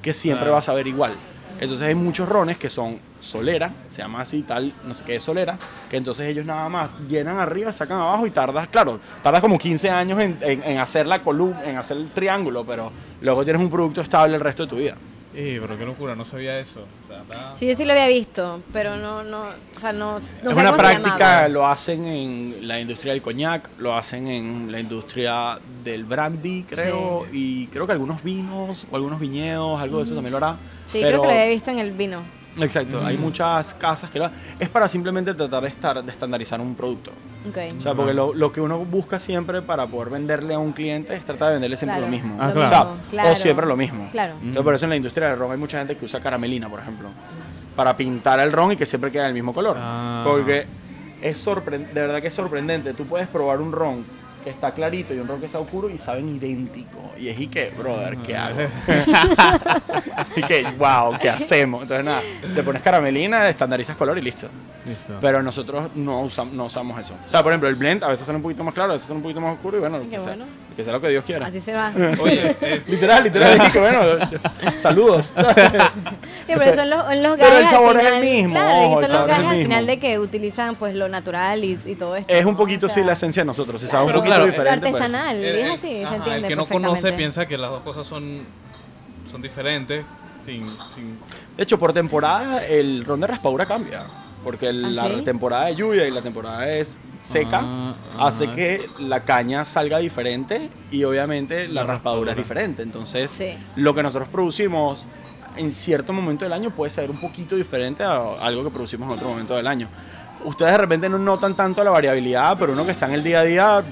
que 0.00 0.14
siempre 0.14 0.48
vas 0.48 0.68
a 0.70 0.72
ver 0.72 0.86
igual. 0.86 1.12
Entonces 1.60 1.86
hay 1.86 1.94
muchos 1.94 2.26
rones 2.26 2.56
que 2.56 2.70
son 2.70 2.98
solera, 3.20 3.70
se 3.90 3.98
llama 4.02 4.22
así 4.22 4.42
tal, 4.42 4.72
no 4.84 4.94
sé 4.94 5.04
qué 5.04 5.16
es 5.16 5.22
solera, 5.22 5.58
que 5.90 5.96
entonces 5.96 6.26
ellos 6.26 6.46
nada 6.46 6.68
más 6.68 6.96
llenan 7.08 7.38
arriba, 7.38 7.72
sacan 7.72 7.98
abajo 8.00 8.26
y 8.26 8.30
tardas, 8.30 8.66
claro, 8.68 8.98
tardas 9.22 9.40
como 9.40 9.58
15 9.58 9.90
años 9.90 10.18
en, 10.20 10.38
en- 10.40 10.62
en 10.62 10.78
hacer 10.78 11.06
la 11.06 11.22
columna, 11.22 11.62
en 11.64 11.76
hacer 11.76 11.96
el 11.98 12.10
triángulo, 12.10 12.64
pero 12.64 12.90
luego 13.20 13.44
tienes 13.44 13.60
un 13.62 13.70
producto 13.70 14.00
estable 14.00 14.34
el 14.36 14.40
resto 14.40 14.64
de 14.64 14.68
tu 14.70 14.76
vida. 14.76 14.96
Eh, 15.32 15.58
pero 15.62 15.78
qué 15.78 15.84
locura, 15.86 16.16
no 16.16 16.24
sabía 16.24 16.58
eso. 16.58 16.80
O 17.04 17.06
sea, 17.06 17.22
está- 17.22 17.56
Sí, 17.56 17.68
yo 17.68 17.74
sí 17.76 17.84
lo 17.84 17.92
había 17.92 18.08
visto, 18.08 18.62
pero 18.72 18.96
no, 18.96 19.22
no, 19.22 19.42
o 19.76 19.78
sea, 19.78 19.92
no, 19.92 20.18
no 20.42 20.50
es 20.50 20.56
una 20.56 20.76
práctica, 20.76 21.46
lo 21.46 21.68
hacen 21.68 22.04
en 22.04 22.66
la 22.66 22.80
industria 22.80 23.12
del 23.12 23.22
coñac, 23.22 23.68
lo 23.78 23.94
hacen 23.96 24.26
en 24.26 24.72
la 24.72 24.80
industria 24.80 25.60
del 25.84 26.02
brandy, 26.04 26.64
creo, 26.64 27.26
y 27.32 27.68
creo 27.68 27.86
que 27.86 27.92
algunos 27.92 28.24
vinos 28.24 28.88
o 28.90 28.96
algunos 28.96 29.20
viñedos, 29.20 29.80
algo 29.80 29.98
de 29.98 30.04
eso 30.04 30.14
también 30.14 30.32
lo 30.32 30.38
hará. 30.38 30.56
Sí, 30.90 30.98
pero- 31.00 31.08
creo 31.08 31.20
que 31.22 31.26
lo 31.28 31.32
había 31.34 31.46
visto 31.46 31.70
en 31.70 31.78
el 31.78 31.92
vino. 31.92 32.22
Exacto, 32.58 33.04
hay 33.04 33.16
Mm. 33.16 33.20
muchas 33.20 33.74
casas 33.74 34.10
que 34.10 34.18
lo 34.18 34.28
Es 34.58 34.68
para 34.68 34.88
simplemente 34.88 35.32
tratar 35.34 35.62
de, 35.62 35.68
estar, 35.68 36.02
de 36.04 36.10
estandarizar 36.10 36.60
un 36.60 36.74
producto. 36.74 37.10
Ok. 37.48 37.56
O 37.78 37.80
sea, 37.80 37.94
porque 37.94 38.12
lo, 38.12 38.34
lo 38.34 38.52
que 38.52 38.60
uno 38.60 38.78
busca 38.84 39.18
siempre 39.18 39.62
para 39.62 39.86
poder 39.86 40.10
venderle 40.10 40.54
a 40.54 40.58
un 40.58 40.72
cliente 40.72 41.14
es 41.14 41.24
tratar 41.24 41.48
de 41.48 41.54
venderle 41.54 41.76
siempre 41.76 41.98
Claro, 41.98 42.10
lo 42.10 42.12
mismo. 42.12 42.36
Ah, 42.40 42.48
o, 42.48 42.52
claro. 42.52 42.68
sea, 42.68 42.84
mismo, 42.84 43.00
claro. 43.10 43.30
o 43.30 43.34
siempre 43.36 43.66
lo 43.66 43.76
mismo. 43.76 44.08
Claro. 44.10 44.34
Entonces, 44.40 44.62
por 44.62 44.74
eso 44.74 44.84
en 44.86 44.90
la 44.90 44.96
industria 44.96 45.28
del 45.30 45.38
ron 45.38 45.52
hay 45.52 45.58
mucha 45.58 45.78
gente 45.78 45.96
que 45.96 46.04
usa 46.04 46.20
caramelina, 46.20 46.68
por 46.68 46.80
ejemplo, 46.80 47.08
para 47.76 47.96
pintar 47.96 48.40
el 48.40 48.52
ron 48.52 48.72
y 48.72 48.76
que 48.76 48.84
siempre 48.84 49.10
quede 49.12 49.22
del 49.24 49.34
mismo 49.34 49.54
color. 49.54 49.76
Ah. 49.80 50.22
Porque 50.26 50.66
es 51.22 51.46
sorpre- 51.46 51.78
de 51.92 52.00
verdad 52.00 52.20
que 52.20 52.28
es 52.28 52.34
sorprendente. 52.34 52.92
Tú 52.94 53.06
puedes 53.06 53.28
probar 53.28 53.60
un 53.60 53.72
ron 53.72 54.04
que 54.42 54.50
está 54.50 54.72
clarito 54.72 55.12
y 55.14 55.18
un 55.18 55.28
ron 55.28 55.38
que 55.40 55.46
está 55.46 55.58
oscuro 55.58 55.88
y 55.90 55.98
saben 55.98 56.28
idéntico. 56.28 57.12
Y 57.18 57.28
es 57.28 57.38
y 57.38 57.46
que, 57.48 57.70
brother, 57.76 58.16
¿qué 58.18 58.36
hago? 58.36 58.60
y 60.36 60.42
que, 60.42 60.66
wow, 60.78 61.18
¿qué 61.20 61.28
hacemos? 61.30 61.82
Entonces, 61.82 62.04
nada, 62.04 62.22
te 62.54 62.62
pones 62.62 62.82
caramelina, 62.82 63.48
estandarizas 63.48 63.96
color 63.96 64.18
y 64.18 64.22
listo. 64.22 64.48
Listo. 64.86 65.18
Pero 65.20 65.42
nosotros 65.42 65.94
no, 65.94 66.22
usam- 66.24 66.50
no 66.52 66.64
usamos 66.66 66.98
eso. 66.98 67.14
O 67.24 67.28
sea, 67.28 67.42
por 67.42 67.52
ejemplo, 67.52 67.68
el 67.68 67.74
blend 67.76 68.02
a 68.04 68.08
veces 68.08 68.26
son 68.26 68.36
un 68.36 68.42
poquito 68.42 68.64
más 68.64 68.72
claro, 68.74 68.92
a 68.92 68.94
veces 68.94 69.08
son 69.08 69.18
un 69.18 69.22
poquito 69.22 69.40
más 69.40 69.54
oscuro 69.54 69.76
y 69.76 69.80
bueno, 69.80 69.98
lo 69.98 70.04
Qué 70.04 70.10
que, 70.10 70.20
sea, 70.20 70.30
bueno. 70.36 70.46
Que 70.80 70.84
sea 70.84 70.92
lo 70.94 71.00
que 71.00 71.08
Dios 71.08 71.24
quiera. 71.24 71.46
Así 71.46 71.60
se 71.60 71.72
va. 71.72 71.92
Oye, 72.20 72.56
eh, 72.60 72.82
Literal, 72.88 73.22
literal, 73.24 73.72
que 73.72 73.78
bueno, 73.78 74.00
saludos. 74.80 75.32
Sí, 75.36 76.52
pero 76.58 76.74
son 76.74 76.90
los, 76.90 77.16
los 77.16 77.38
Pero 77.38 77.58
el 77.58 77.68
sabor 77.68 77.96
es 77.96 78.02
el 78.06 78.06
final, 78.14 78.20
mismo, 78.22 78.54
Claro, 78.54 78.78
ojo, 78.90 79.00
y 79.00 79.04
el 79.04 79.10
son 79.10 79.18
los 79.20 79.28
gajes 79.28 79.46
al 79.46 79.62
final 79.62 79.86
de 79.86 79.98
que 79.98 80.18
utilizan 80.18 80.76
pues 80.76 80.94
lo 80.94 81.08
natural 81.08 81.64
y, 81.64 81.78
y 81.86 81.94
todo 81.94 82.16
esto. 82.16 82.32
es 82.32 82.44
un 82.44 82.56
poquito 82.56 82.86
O 82.86 82.88
sí 82.88 82.96
sea, 82.96 83.04
la 83.04 83.12
esencia 83.12 83.42
de 83.42 83.46
nosotros. 83.46 83.80
Si 83.80 83.86
sabe 83.86 84.06
un 84.06 84.12
poquito 84.12 84.26
claro, 84.34 84.46
diferente. 84.46 84.90
Pues. 84.90 85.02
artesanal, 85.02 85.36
el- 85.36 85.58
es 85.58 85.70
así, 85.70 85.88
se 85.88 86.04
ajá, 86.04 86.16
entiende 86.16 86.40
El 86.40 86.46
que 86.48 86.56
no 86.56 86.66
conoce 86.66 87.12
piensa 87.12 87.46
que 87.46 87.56
las 87.58 87.70
dos 87.70 87.82
cosas 87.82 88.06
son, 88.06 88.46
son 89.30 89.42
diferentes. 89.42 90.04
Sin, 90.44 90.66
sin... 90.94 91.18
De 91.56 91.62
hecho, 91.64 91.78
por 91.78 91.92
temporada 91.92 92.64
el 92.66 93.04
ron 93.04 93.20
de 93.20 93.26
raspadura 93.26 93.66
cambia. 93.66 94.04
Porque 94.44 94.68
¿Ah, 94.68 94.72
la 94.72 95.04
sí? 95.08 95.22
temporada 95.24 95.66
de 95.66 95.76
lluvia 95.76 96.06
y 96.06 96.10
la 96.10 96.22
temporada 96.22 96.68
es 96.70 96.96
seca 97.22 97.60
Ah, 97.62 97.94
hace 98.18 98.44
ajá. 98.44 98.54
que 98.54 98.88
la 98.98 99.22
caña 99.24 99.64
salga 99.66 99.98
diferente 99.98 100.70
y 100.90 101.04
obviamente 101.04 101.68
la, 101.68 101.82
La 101.82 101.86
raspadura 101.86 101.92
raspadura. 101.94 102.30
es 102.32 102.36
diferente. 102.38 102.82
Entonces, 102.82 103.30
Sí. 103.30 103.54
lo 103.76 103.94
que 103.94 104.02
nosotros 104.02 104.28
producimos 104.30 105.06
en 105.56 105.72
cierto 105.72 106.12
momento 106.12 106.44
del 106.44 106.52
año 106.54 106.70
puede 106.70 106.90
ser 106.90 107.10
un 107.10 107.18
poquito 107.20 107.56
diferente 107.56 108.02
a 108.02 108.16
algo 108.40 108.62
que 108.62 108.70
producimos 108.70 109.08
en 109.08 109.14
otro 109.16 109.28
momento 109.28 109.54
del 109.56 109.66
año. 109.66 109.88
Ustedes 110.44 110.72
de 110.72 110.78
repente 110.78 111.08
no 111.10 111.18
notan 111.18 111.54
tanto 111.54 111.84
la 111.84 111.90
variabilidad, 111.90 112.56
pero 112.58 112.72
uno 112.72 112.86
que 112.86 112.92
está 112.92 113.06
en 113.06 113.12
el 113.12 113.22
día 113.22 113.40
a 113.40 113.44
día 113.44 113.82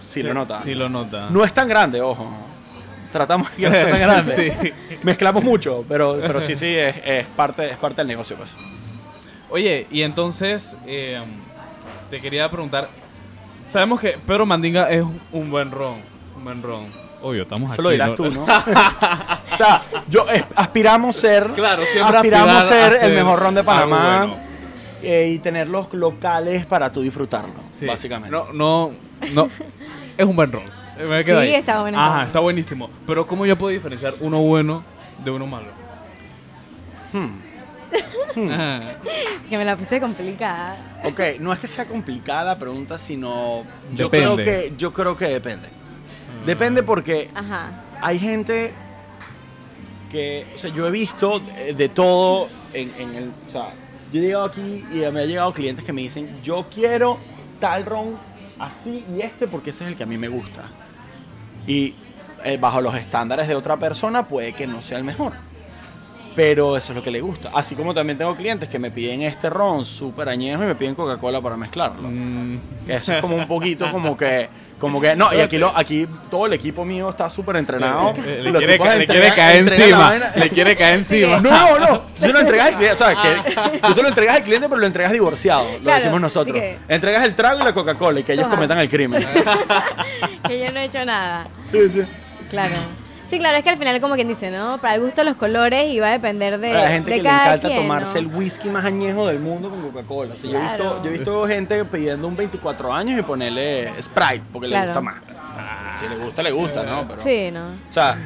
sí, 0.00 0.22
lo 0.22 0.32
nota. 0.34 0.60
Sí 0.60 0.74
lo 0.76 0.88
nota. 0.88 1.28
No 1.30 1.42
es 1.44 1.52
tan 1.52 1.66
grande, 1.66 2.00
ojo. 2.00 2.28
Tratamos 3.12 3.50
de 3.50 3.56
que 3.56 3.66
no 3.66 3.72
sea 3.72 3.90
tan 3.90 4.00
grande. 4.06 4.52
Sí. 4.60 4.72
Mezclamos 5.02 5.42
mucho, 5.42 5.84
pero, 5.88 6.18
pero 6.20 6.40
sí, 6.40 6.54
sí, 6.54 6.66
es, 6.76 6.94
es 7.04 7.26
parte, 7.26 7.70
es 7.70 7.76
parte 7.76 8.02
del 8.02 8.06
negocio, 8.08 8.36
pues. 8.36 8.50
Oye, 9.50 9.86
y 9.90 10.02
entonces 10.02 10.76
eh, 10.86 11.20
te 12.10 12.20
quería 12.20 12.50
preguntar. 12.50 12.88
Sabemos 13.66 14.00
que 14.00 14.10
Pedro 14.26 14.46
Mandinga 14.46 14.90
es 14.90 15.04
un 15.32 15.50
buen 15.50 15.70
ron. 15.70 15.96
Un 16.36 16.44
buen 16.44 16.62
ron. 16.62 16.86
Obvio, 17.22 17.42
estamos 17.42 17.72
Eso 17.72 17.82
lo 17.82 17.88
aquí. 17.88 17.94
dirás 17.96 18.14
tú, 18.14 18.30
¿no? 18.30 18.42
o 18.44 19.56
sea, 19.56 19.82
yo 20.08 20.26
eh, 20.30 20.44
aspiramos 20.54 21.16
ser, 21.16 21.52
Claro, 21.54 21.82
siempre 21.86 22.16
aspiramos 22.18 22.64
ser 22.66 22.92
a 22.92 22.96
ser 22.98 23.10
el 23.10 23.16
mejor 23.16 23.38
ron 23.40 23.54
de 23.54 23.64
Panamá 23.64 24.26
bueno. 24.26 24.36
eh, 25.02 25.30
y 25.34 25.38
tener 25.38 25.68
los 25.68 25.92
locales 25.94 26.66
para 26.66 26.92
tú 26.92 27.00
disfrutarlo. 27.00 27.54
Sí. 27.72 27.86
básicamente. 27.86 28.36
No, 28.36 28.52
no, 28.52 28.92
no. 29.32 29.48
es 30.16 30.26
un 30.26 30.36
buen 30.36 30.52
ron. 30.52 30.64
Me 31.08 31.24
quedo 31.24 31.40
Sí, 31.40 31.48
ahí. 31.48 31.54
está 31.54 31.80
bueno, 31.80 31.98
Ajá, 32.00 32.24
está 32.24 32.40
buenísimo. 32.40 32.88
Pero 33.06 33.26
¿cómo 33.26 33.44
yo 33.46 33.56
puedo 33.58 33.72
diferenciar 33.72 34.14
uno 34.20 34.38
bueno 34.40 34.82
de 35.24 35.30
uno 35.30 35.46
malo? 35.46 35.68
Hmm. 37.12 37.40
Que 39.48 39.56
me 39.58 39.64
la 39.64 39.76
puse 39.76 40.00
complicada. 40.00 41.00
Ok, 41.04 41.20
no 41.40 41.52
es 41.52 41.58
que 41.58 41.66
sea 41.66 41.86
complicada 41.86 42.44
la 42.44 42.58
pregunta, 42.58 42.98
sino 42.98 43.64
yo 43.94 44.08
Depende. 44.08 44.34
creo 44.34 44.36
que 44.36 44.72
yo 44.76 44.92
creo 44.92 45.16
que 45.16 45.26
depende. 45.26 45.68
Depende 46.44 46.82
porque 46.82 47.30
Ajá. 47.34 47.70
hay 48.00 48.18
gente 48.18 48.72
que, 50.10 50.46
o 50.54 50.58
sea, 50.58 50.70
yo 50.70 50.86
he 50.86 50.90
visto 50.90 51.40
de, 51.40 51.74
de 51.74 51.88
todo 51.88 52.48
en, 52.72 52.92
en 52.98 53.14
el, 53.14 53.32
o 53.46 53.50
sea, 53.50 53.70
yo 54.12 54.20
he 54.20 54.24
llegado 54.24 54.44
aquí 54.44 54.84
y 54.92 54.98
me 55.12 55.22
han 55.22 55.28
llegado 55.28 55.52
clientes 55.52 55.84
que 55.84 55.92
me 55.92 56.02
dicen, 56.02 56.40
yo 56.42 56.66
quiero 56.72 57.18
tal 57.60 57.84
ron 57.84 58.18
así 58.58 59.04
y 59.16 59.22
este 59.22 59.46
porque 59.48 59.70
ese 59.70 59.84
es 59.84 59.90
el 59.90 59.96
que 59.96 60.02
a 60.04 60.06
mí 60.06 60.16
me 60.18 60.28
gusta. 60.28 60.70
Y 61.66 61.94
eh, 62.44 62.58
bajo 62.58 62.80
los 62.80 62.94
estándares 62.94 63.48
de 63.48 63.54
otra 63.54 63.76
persona 63.76 64.28
puede 64.28 64.52
que 64.52 64.66
no 64.66 64.82
sea 64.82 64.98
el 64.98 65.04
mejor. 65.04 65.32
Pero 66.36 66.76
eso 66.76 66.92
es 66.92 66.96
lo 66.96 67.02
que 67.02 67.10
le 67.10 67.20
gusta. 67.22 67.50
Así 67.54 67.74
como 67.74 67.94
también 67.94 68.18
tengo 68.18 68.36
clientes 68.36 68.68
que 68.68 68.78
me 68.78 68.90
piden 68.90 69.22
este 69.22 69.48
ron 69.48 69.84
súper 69.86 70.28
añejo 70.28 70.62
y 70.62 70.66
me 70.66 70.74
piden 70.74 70.94
Coca-Cola 70.94 71.40
para 71.40 71.56
mezclarlo. 71.56 72.08
Mm, 72.10 72.58
Eso 72.86 73.14
es 73.14 73.20
como 73.22 73.36
un 73.36 73.48
poquito 73.48 73.90
como 73.90 74.14
que, 74.18 74.48
como 74.78 75.00
que, 75.00 75.16
no, 75.16 75.32
y 75.32 75.40
aquí, 75.40 75.56
lo, 75.56 75.72
aquí 75.74 76.06
todo 76.30 76.44
el 76.44 76.52
equipo 76.52 76.84
mío 76.84 77.08
está 77.08 77.30
súper 77.30 77.56
entrenado. 77.56 78.12
le, 78.12 78.52
quiere, 78.52 78.72
tipos 78.74 78.86
ca- 78.86 78.96
le 78.96 79.06
entregan- 79.06 79.06
quiere 79.06 79.34
caer 79.34 79.56
encima. 79.56 80.14
Le 80.36 80.50
quiere 80.50 80.76
caer 80.76 80.94
encima. 80.98 81.40
No, 81.40 81.50
no, 81.50 81.78
no. 81.78 81.98
Tú 82.00 82.20
se 82.22 82.32
lo 82.34 82.40
entregas 82.40 82.66
al 82.68 82.74
cliente, 82.74 82.96
¿sabes? 82.98 83.16
Que 83.16 83.78
tú 83.80 83.94
se 83.94 84.02
lo 84.02 84.08
entregas 84.08 84.36
al 84.36 84.42
cliente, 84.42 84.68
pero 84.68 84.78
lo 84.80 84.86
entregas 84.86 85.12
divorciado. 85.12 85.64
Lo 85.72 85.78
Claro, 85.80 85.96
decimos 86.00 86.20
nosotros. 86.20 86.60
Entregas 86.86 87.24
el 87.24 87.34
trago 87.34 87.60
y 87.62 87.64
la 87.64 87.72
Coca-Cola 87.72 88.20
y 88.20 88.24
que 88.24 88.34
ellos 88.34 88.48
cometan 88.48 88.78
el 88.78 88.90
crimen. 88.90 89.24
Que 90.46 90.60
yo 90.60 90.70
no 90.70 90.80
he 90.80 90.84
hecho 90.84 91.02
nada. 91.04 91.46
Sí, 91.72 91.88
sí. 91.88 92.02
Claro. 92.50 92.74
Sí, 93.28 93.38
claro, 93.38 93.58
es 93.58 93.64
que 93.64 93.70
al 93.70 93.78
final 93.78 94.00
como 94.00 94.14
quien 94.14 94.28
dice, 94.28 94.50
¿no? 94.50 94.78
Para 94.78 94.94
el 94.94 95.00
gusto 95.00 95.22
de 95.22 95.24
los 95.24 95.36
colores 95.36 95.90
y 95.90 95.98
va 95.98 96.08
a 96.08 96.12
depender 96.12 96.58
de, 96.58 96.70
Hay 96.70 96.92
gente 96.92 97.10
de 97.10 97.16
que 97.16 97.22
le 97.22 97.28
encanta 97.28 97.68
quien, 97.68 97.80
tomarse 97.80 98.22
¿no? 98.22 98.30
el 98.30 98.36
whisky 98.36 98.70
más 98.70 98.84
añejo 98.84 99.26
del 99.26 99.40
mundo 99.40 99.70
con 99.70 99.82
Coca-Cola. 99.82 100.34
O 100.34 100.36
sea, 100.36 100.50
yo, 100.50 100.58
he 100.58 100.62
visto, 100.62 101.02
yo 101.02 101.10
he 101.10 101.12
visto 101.12 101.46
gente 101.46 101.84
pidiendo 101.84 102.28
un 102.28 102.36
24 102.36 102.92
años 102.92 103.18
y 103.18 103.22
ponerle 103.22 103.92
Sprite 104.02 104.44
porque 104.52 104.68
le 104.68 104.80
gusta 104.80 105.00
más. 105.00 105.16
Si 105.96 106.08
le 106.08 106.16
gusta, 106.16 106.42
le 106.42 106.50
gusta, 106.52 106.82
¿no? 106.84 107.08
Pero, 107.08 107.22
Sí, 107.22 107.50
¿no? 107.50 107.68
O 107.68 107.92
sea, 107.92 108.16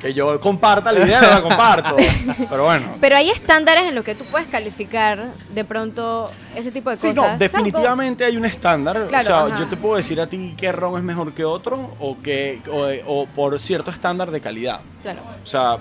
que 0.00 0.14
yo 0.14 0.40
comparta 0.40 0.92
la 0.92 1.00
idea, 1.00 1.20
no 1.20 1.28
la 1.28 1.42
comparto. 1.42 1.96
Pero 2.50 2.64
bueno. 2.64 2.86
Pero 3.00 3.16
hay 3.16 3.30
estándares 3.30 3.84
en 3.84 3.94
los 3.94 4.04
que 4.04 4.14
tú 4.14 4.24
puedes 4.26 4.46
calificar 4.46 5.28
de 5.52 5.64
pronto 5.64 6.30
ese 6.54 6.70
tipo 6.70 6.90
de 6.90 6.96
Sí, 6.96 7.08
cosas. 7.08 7.16
no, 7.16 7.22
¿Sabes 7.24 7.38
definitivamente 7.40 8.24
hay 8.24 8.36
un 8.36 8.44
estándar. 8.44 9.06
Claro, 9.08 9.22
o 9.22 9.26
sea, 9.26 9.44
ajá. 9.46 9.56
yo 9.58 9.66
te 9.68 9.76
puedo 9.76 9.96
decir 9.96 10.20
a 10.20 10.26
ti 10.26 10.54
qué 10.56 10.70
ron 10.72 10.96
es 10.96 11.02
mejor 11.02 11.32
que 11.32 11.44
otro 11.44 11.90
o, 12.00 12.16
que, 12.22 12.60
o, 12.70 13.22
o 13.22 13.26
por 13.26 13.58
cierto 13.58 13.90
estándar 13.90 14.30
de 14.30 14.40
calidad. 14.40 14.80
Claro. 15.02 15.20
O 15.42 15.46
sea, 15.46 15.78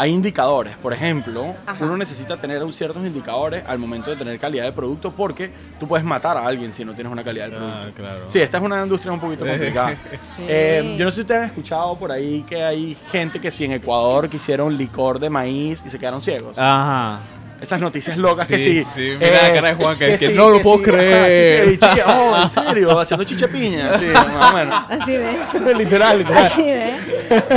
hay 0.00 0.12
indicadores. 0.12 0.76
Por 0.78 0.94
ejemplo, 0.94 1.54
Ajá. 1.66 1.84
uno 1.84 1.94
necesita 1.94 2.40
tener 2.40 2.60
ciertos 2.72 3.04
indicadores 3.04 3.62
al 3.66 3.78
momento 3.78 4.10
de 4.10 4.16
tener 4.16 4.38
calidad 4.38 4.64
de 4.64 4.72
producto 4.72 5.12
porque 5.12 5.50
tú 5.78 5.86
puedes 5.86 6.06
matar 6.06 6.38
a 6.38 6.46
alguien 6.46 6.72
si 6.72 6.86
no 6.86 6.94
tienes 6.94 7.12
una 7.12 7.22
calidad 7.22 7.48
del 7.50 7.56
producto. 7.56 7.78
Ah, 7.82 7.90
claro. 7.94 8.20
Sí, 8.26 8.40
esta 8.40 8.56
es 8.56 8.64
una 8.64 8.82
industria 8.82 9.12
un 9.12 9.20
poquito 9.20 9.46
complicada. 9.46 9.98
Sí. 10.36 10.42
Eh, 10.48 10.96
yo 10.98 11.04
no 11.04 11.10
sé 11.10 11.16
si 11.16 11.20
ustedes 11.22 11.42
han 11.42 11.46
escuchado 11.48 11.98
por 11.98 12.12
ahí 12.12 12.42
que 12.48 12.62
hay 12.62 12.96
gente 13.10 13.40
que 13.40 13.50
si 13.50 13.64
en 13.64 13.72
Ecuador 13.72 14.28
quisieron 14.28 14.76
licor 14.76 15.18
de 15.18 15.28
maíz 15.28 15.82
y 15.84 15.90
se 15.90 15.98
quedaron 15.98 16.22
ciegos. 16.22 16.58
Ajá. 16.58 17.20
Esas 17.60 17.78
noticias 17.80 18.16
locas 18.16 18.46
que 18.48 18.58
Sí, 18.58 18.82
sí. 18.84 19.16
mira 19.20 19.48
la 19.48 19.52
cara 19.54 19.68
de 19.68 19.74
Juan, 19.74 19.98
que- 19.98 20.16
que 20.16 20.28
sí, 20.28 20.34
no 20.34 20.48
lo 20.50 20.62
puedo 20.62 20.78
sí, 20.78 20.84
creer. 20.84 21.64
sí, 21.68 21.74
sí, 21.74 21.78
chiche- 21.78 22.04
oh, 22.06 22.42
en 22.42 22.50
serio, 22.50 22.98
haciendo 23.00 23.24
chiche 23.24 23.48
piña. 23.48 23.98
Sí, 23.98 24.06
más 24.06 24.52
o 24.52 24.56
menos. 24.56 24.84
Así 24.88 25.16
ves. 25.16 25.36
literal, 25.76 26.18
literal. 26.18 26.44
Así 26.46 26.62
ves. 26.62 26.94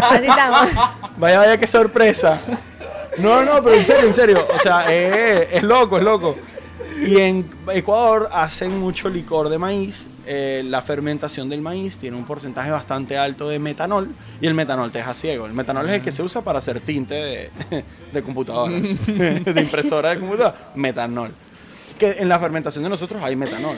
Así 0.02 0.26
estamos. 0.28 0.70
Vaya, 1.18 1.40
vaya, 1.40 1.58
qué 1.58 1.68
sorpresa. 1.68 2.42
No, 3.18 3.44
no, 3.44 3.64
pero 3.64 3.76
en 3.78 3.86
serio, 3.86 4.08
en 4.08 4.14
serio. 4.14 4.48
O 4.54 4.60
sea, 4.60 4.86
eh, 4.90 5.48
es 5.54 5.64
loco, 5.64 5.98
es 5.98 6.04
loco. 6.04 6.36
Y 7.06 7.20
en 7.20 7.50
Ecuador 7.72 8.30
hacen 8.34 8.78
mucho 8.80 9.08
licor 9.10 9.50
de 9.50 9.58
maíz. 9.58 10.08
Eh, 10.26 10.64
la 10.66 10.82
fermentación 10.82 11.50
del 11.50 11.62
maíz 11.62 11.98
tiene 11.98 12.16
un 12.16 12.26
porcentaje 12.26 12.72
bastante 12.72 13.18
alto 13.18 13.50
de 13.50 13.60
metanol 13.60 14.10
y 14.40 14.48
el 14.48 14.54
metanol 14.54 14.92
te 14.92 15.00
deja 15.00 15.14
ciego. 15.14 15.46
El 15.46 15.54
metanol 15.54 15.88
es 15.90 15.96
el 15.96 16.02
que 16.02 16.12
se 16.12 16.24
usa 16.24 16.42
para 16.42 16.60
hacer 16.60 16.80
tinte 16.80 17.16
de, 17.16 17.52
de 18.14 18.24
computadora, 18.24 18.74
de 19.08 19.62
impresora 19.62 20.12
de 20.12 20.20
computadora. 20.20 20.72
Metanol. 20.76 21.32
Que 22.00 22.12
en 22.20 22.30
la 22.30 22.40
fermentación 22.40 22.84
de 22.84 22.90
nosotros 22.90 23.22
hay 23.22 23.36
metanol. 23.36 23.78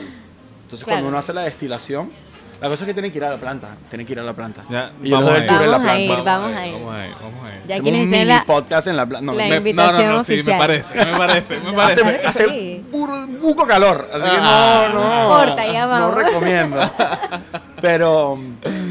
Entonces, 0.62 0.84
cuando 0.84 1.08
uno 1.08 1.18
hace 1.18 1.32
la 1.32 1.42
destilación, 1.42 2.10
la 2.60 2.68
cosa 2.68 2.84
es 2.84 2.86
que 2.88 2.94
tienen 2.94 3.10
que 3.12 3.18
ir 3.18 3.24
a 3.24 3.30
la 3.30 3.36
planta. 3.36 3.76
Tienen 3.90 4.06
que 4.06 4.12
ir 4.14 4.20
a 4.20 4.22
la 4.22 4.32
planta. 4.32 4.64
Ya, 4.70 4.92
y 5.02 5.10
yo 5.10 5.16
les 5.18 5.24
vamos 5.24 5.24
doy 5.26 5.34
a 5.34 5.36
el 5.38 5.44
ir. 5.44 5.48
tour 5.50 5.62
en 5.62 5.70
la 5.70 5.78
Vamos 5.78 5.90
a 5.90 5.94
planta. 5.94 6.00
ir, 6.00 6.24
vamos 6.24 6.56
a 6.56 6.66
ir. 6.66 6.72
Vamos 6.74 6.94
a 6.94 7.06
ir, 7.06 7.14
vamos 7.20 7.50
a 7.50 7.54
ir. 7.54 7.66
Ya 7.66 7.80
quienes 7.80 8.08
mini 8.08 8.24
la, 8.24 8.44
podcast 8.44 8.86
en 8.86 8.96
la 8.96 9.06
planta. 9.06 9.26
No, 9.26 9.32
la 9.34 9.42
me- 9.44 9.48
Me- 9.48 9.50
no, 9.50 9.56
invitación 9.70 10.06
no, 10.06 10.12
no, 10.14 10.24
sí, 10.24 10.32
me 10.32 10.38
oficial. 10.40 10.58
parece, 10.58 10.94
me 11.04 11.16
parece, 11.18 11.60
me 11.60 11.82
hace, 11.82 12.00
parece. 12.04 12.26
hace 12.26 12.44
Sí. 12.48 12.84
puro- 12.90 13.26
buco 13.40 13.66
calor, 13.66 14.08
así 14.12 14.22
que 14.22 14.28
Ah. 14.40 14.88
no, 14.92 15.00
no, 15.00 15.28
Corta, 15.36 15.66
ya 15.72 15.82
no 15.86 15.88
vamos. 15.92 16.14
recomiendo. 16.14 16.90
Pero, 17.80 18.38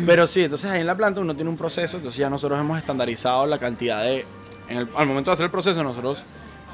pero 0.06 0.28
sí, 0.28 0.44
entonces 0.44 0.70
ahí 0.70 0.82
en 0.82 0.88
la 0.88 0.96
planta 0.96 1.20
uno 1.20 1.36
tiene 1.36 1.50
un 1.50 1.58
proceso, 1.58 1.98
entonces 1.98 2.20
ya 2.20 2.30
nosotros 2.30 2.60
hemos 2.60 2.78
estandarizado 2.78 3.48
la 3.48 3.58
cantidad 3.58 4.04
de, 4.04 4.26
en 4.70 4.78
el- 4.78 4.90
al 4.96 5.08
momento 5.08 5.32
de 5.32 5.34
hacer 5.34 5.46
el 5.46 5.52
proceso 5.52 5.84
nosotros 5.84 6.24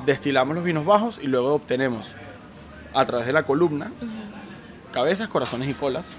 destilamos 0.05 0.53
los 0.55 0.63
vinos 0.63 0.85
bajos 0.85 1.19
y 1.21 1.27
luego 1.27 1.53
obtenemos 1.53 2.07
a 2.93 3.05
través 3.05 3.25
de 3.25 3.33
la 3.33 3.43
columna 3.43 3.91
cabezas, 4.91 5.29
corazones 5.29 5.69
y 5.69 5.73
colas. 5.73 6.13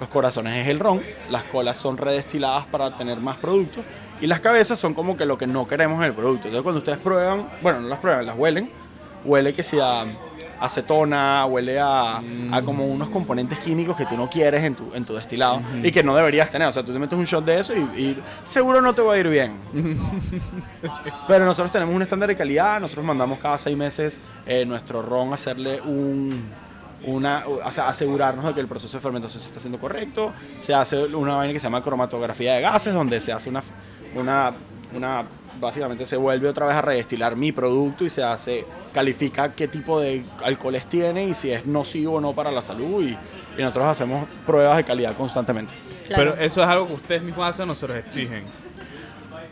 Los 0.00 0.08
corazones 0.08 0.62
es 0.62 0.68
el 0.68 0.78
ron, 0.78 1.02
las 1.30 1.44
colas 1.44 1.78
son 1.78 1.96
redestiladas 1.96 2.66
para 2.66 2.96
tener 2.96 3.18
más 3.18 3.38
producto 3.38 3.82
y 4.20 4.26
las 4.26 4.40
cabezas 4.40 4.78
son 4.78 4.94
como 4.94 5.16
que 5.16 5.24
lo 5.24 5.38
que 5.38 5.46
no 5.46 5.66
queremos 5.66 5.98
en 5.98 6.04
el 6.04 6.14
producto. 6.14 6.48
Entonces 6.48 6.62
cuando 6.62 6.78
ustedes 6.78 6.98
prueban, 6.98 7.48
bueno, 7.62 7.80
no 7.80 7.88
las 7.88 7.98
prueban, 7.98 8.26
las 8.26 8.36
huelen, 8.36 8.70
huele 9.24 9.54
que 9.54 9.62
sea 9.62 10.06
acetona, 10.60 11.44
huele 11.46 11.78
a, 11.78 12.22
a 12.52 12.62
como 12.62 12.86
unos 12.86 13.10
componentes 13.10 13.58
químicos 13.58 13.96
que 13.96 14.06
tú 14.06 14.16
no 14.16 14.28
quieres 14.28 14.64
en 14.64 14.74
tu, 14.74 14.94
en 14.94 15.04
tu 15.04 15.14
destilado 15.14 15.60
y 15.82 15.92
que 15.92 16.02
no 16.02 16.16
deberías 16.16 16.50
tener. 16.50 16.68
O 16.68 16.72
sea, 16.72 16.82
tú 16.82 16.92
te 16.92 16.98
metes 16.98 17.18
un 17.18 17.24
shot 17.24 17.44
de 17.44 17.60
eso 17.60 17.74
y, 17.74 17.80
y 18.00 18.22
seguro 18.44 18.80
no 18.80 18.94
te 18.94 19.02
va 19.02 19.14
a 19.14 19.18
ir 19.18 19.28
bien. 19.28 19.58
Pero 21.28 21.44
nosotros 21.44 21.70
tenemos 21.70 21.94
un 21.94 22.02
estándar 22.02 22.28
de 22.28 22.36
calidad, 22.36 22.80
nosotros 22.80 23.04
mandamos 23.04 23.38
cada 23.38 23.58
seis 23.58 23.76
meses 23.76 24.20
eh, 24.46 24.64
nuestro 24.64 25.02
ron 25.02 25.32
a 25.32 25.34
hacerle 25.34 25.80
un, 25.82 26.44
una, 27.04 27.44
o 27.46 27.72
sea, 27.72 27.88
asegurarnos 27.88 28.44
de 28.44 28.54
que 28.54 28.60
el 28.60 28.68
proceso 28.68 28.96
de 28.96 29.02
fermentación 29.02 29.42
se 29.42 29.48
está 29.48 29.58
haciendo 29.58 29.78
correcto. 29.78 30.32
Se 30.60 30.74
hace 30.74 31.04
una 31.04 31.36
vaina 31.36 31.52
que 31.52 31.60
se 31.60 31.64
llama 31.64 31.82
cromatografía 31.82 32.54
de 32.54 32.62
gases, 32.62 32.94
donde 32.94 33.20
se 33.20 33.32
hace 33.32 33.48
una, 33.48 33.62
una, 34.14 34.54
una 34.94 35.24
básicamente 35.60 36.06
se 36.06 36.16
vuelve 36.16 36.48
otra 36.48 36.66
vez 36.66 36.76
a 36.76 36.82
redestilar 36.82 37.36
mi 37.36 37.52
producto 37.52 38.04
y 38.04 38.10
se 38.10 38.22
hace, 38.22 38.64
califica 38.92 39.52
qué 39.52 39.68
tipo 39.68 40.00
de 40.00 40.24
alcoholes 40.44 40.86
tiene 40.86 41.24
y 41.24 41.34
si 41.34 41.50
es 41.50 41.66
nocivo 41.66 42.14
o 42.14 42.20
no 42.20 42.34
para 42.34 42.50
la 42.50 42.62
salud 42.62 43.04
y, 43.04 43.16
y 43.58 43.62
nosotros 43.62 43.86
hacemos 43.86 44.28
pruebas 44.46 44.76
de 44.76 44.84
calidad 44.84 45.16
constantemente. 45.16 45.74
Claro. 46.06 46.32
Pero 46.32 46.44
eso 46.44 46.62
es 46.62 46.68
algo 46.68 46.86
que 46.86 46.94
ustedes 46.94 47.22
mismos 47.22 47.46
hacen, 47.46 47.66
nosotros 47.66 47.98
exigen. 47.98 48.44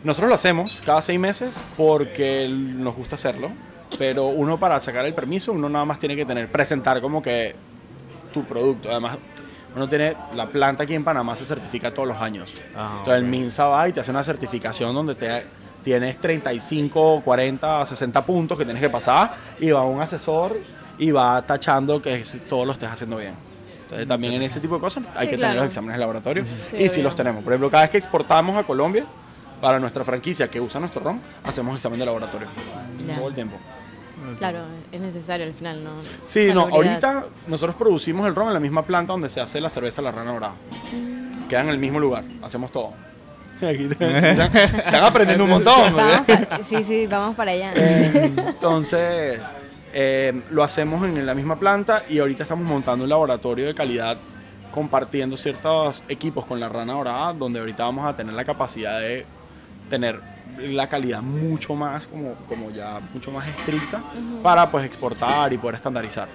Nosotros 0.03 0.29
lo 0.29 0.35
hacemos 0.35 0.81
cada 0.85 1.01
seis 1.01 1.19
meses 1.19 1.61
porque 1.75 2.47
nos 2.49 2.95
gusta 2.95 3.15
hacerlo, 3.15 3.49
pero 3.97 4.25
uno 4.25 4.57
para 4.59 4.79
sacar 4.81 5.05
el 5.05 5.13
permiso, 5.13 5.51
uno 5.51 5.69
nada 5.69 5.85
más 5.85 5.99
tiene 5.99 6.15
que 6.15 6.25
tener, 6.25 6.51
presentar 6.51 7.01
como 7.01 7.21
que 7.21 7.55
tu 8.33 8.43
producto. 8.43 8.89
Además, 8.91 9.17
uno 9.75 9.87
tiene, 9.89 10.15
la 10.35 10.47
planta 10.47 10.83
aquí 10.83 10.93
en 10.95 11.03
Panamá 11.03 11.35
se 11.35 11.45
certifica 11.45 11.93
todos 11.93 12.07
los 12.07 12.17
años. 12.17 12.51
Ah, 12.75 12.95
Entonces 12.99 13.19
el 13.19 13.23
ok. 13.25 13.29
MINSA 13.29 13.65
va 13.67 13.89
y 13.89 13.93
te 13.93 13.99
hace 13.99 14.11
una 14.11 14.23
certificación 14.23 14.93
donde 14.93 15.15
te, 15.15 15.45
tienes 15.83 16.19
35, 16.19 17.21
40, 17.23 17.85
60 17.85 18.25
puntos 18.25 18.57
que 18.57 18.65
tienes 18.65 18.81
que 18.81 18.89
pasar 18.89 19.33
y 19.59 19.71
va 19.71 19.83
un 19.83 20.01
asesor 20.01 20.57
y 20.97 21.11
va 21.11 21.41
tachando 21.45 22.01
que 22.01 22.15
es- 22.15 22.41
todo 22.47 22.65
lo 22.65 22.71
estés 22.73 22.89
haciendo 22.89 23.17
bien. 23.17 23.35
Entonces 23.83 24.07
también 24.07 24.33
en 24.33 24.41
ese 24.41 24.59
tipo 24.59 24.75
de 24.75 24.81
cosas 24.81 25.03
hay 25.15 25.25
Sí, 25.27 25.31
que 25.31 25.37
claro. 25.37 25.51
tener 25.51 25.55
los 25.63 25.67
exámenes 25.67 25.95
de 25.95 25.99
laboratorio 25.99 26.45
Sí, 26.71 26.77
y 26.77 26.89
sí 26.89 26.95
obvio. 26.95 27.03
los 27.03 27.15
tenemos. 27.15 27.43
Por 27.43 27.53
ejemplo, 27.53 27.69
cada 27.69 27.83
vez 27.83 27.91
que 27.91 27.97
exportamos 27.97 28.57
a 28.57 28.63
Colombia 28.63 29.05
para 29.61 29.79
nuestra 29.79 30.03
franquicia 30.03 30.49
que 30.49 30.59
usa 30.61 30.79
nuestro 30.79 31.01
ron, 31.01 31.21
hacemos 31.43 31.75
examen 31.75 31.99
de 31.99 32.05
laboratorio 32.05 32.47
Ya. 33.07 33.15
todo 33.15 33.27
el 33.29 33.35
tiempo. 33.35 33.57
Claro, 34.37 34.59
es 34.91 34.99
necesario 34.99 35.45
al 35.45 35.53
final, 35.53 35.83
¿no? 35.83 35.91
Sí, 36.25 36.49
no, 36.53 36.61
ahorita 36.61 37.25
nosotros 37.47 37.75
producimos 37.75 38.27
el 38.27 38.33
ron 38.35 38.47
en 38.47 38.53
la 38.55 38.59
misma 38.59 38.81
planta 38.83 39.13
donde 39.13 39.29
se 39.29 39.39
hace 39.41 39.61
la 39.61 39.69
cerveza 39.69 40.01
La 40.01 40.11
Rana 40.11 40.31
Dorada. 40.33 40.55
Queda 41.49 41.61
en 41.61 41.69
el 41.69 41.77
mismo 41.77 41.99
lugar, 41.99 42.23
hacemos 42.41 42.71
todo. 42.71 42.91
Aquí 43.61 43.87
te- 43.87 44.31
están, 44.31 44.57
están 44.57 45.03
aprendiendo 45.03 45.43
un 45.43 45.49
montón. 45.51 45.95
Vamos 45.95 46.25
¿verdad? 46.27 46.47
pa- 46.49 46.63
sí, 46.63 46.83
sí, 46.83 47.07
vamos 47.07 47.35
para 47.35 47.51
allá. 47.51 47.71
Eh, 47.75 48.33
Entonces, 48.47 49.41
eh, 49.93 50.41
lo 50.49 50.63
hacemos 50.63 51.03
en 51.05 51.23
la 51.25 51.33
misma 51.35 51.57
planta 51.57 52.03
y 52.09 52.17
ahorita 52.19 52.43
estamos 52.43 52.65
montando 52.65 53.03
un 53.03 53.09
laboratorio 53.09 53.67
de 53.67 53.75
calidad 53.75 54.17
compartiendo 54.71 55.37
ciertos 55.37 56.03
equipos 56.09 56.45
con 56.45 56.59
la 56.59 56.67
Rana 56.67 56.93
Dorada, 56.93 57.31
donde 57.33 57.59
ahorita 57.59 57.83
vamos 57.85 58.05
a 58.05 58.15
tener 58.15 58.33
la 58.33 58.43
capacidad 58.43 58.99
de 58.99 59.25
tener 59.89 60.19
la 60.57 60.87
calidad 60.87 61.21
mucho 61.21 61.75
más, 61.75 62.07
como, 62.07 62.33
como 62.47 62.71
ya 62.71 62.99
mucho 63.13 63.31
más 63.31 63.47
estricta 63.47 64.01
para 64.41 64.69
pues 64.71 64.85
exportar 64.85 65.51
y 65.53 65.57
poder 65.57 65.75
estandarizar. 65.75 66.27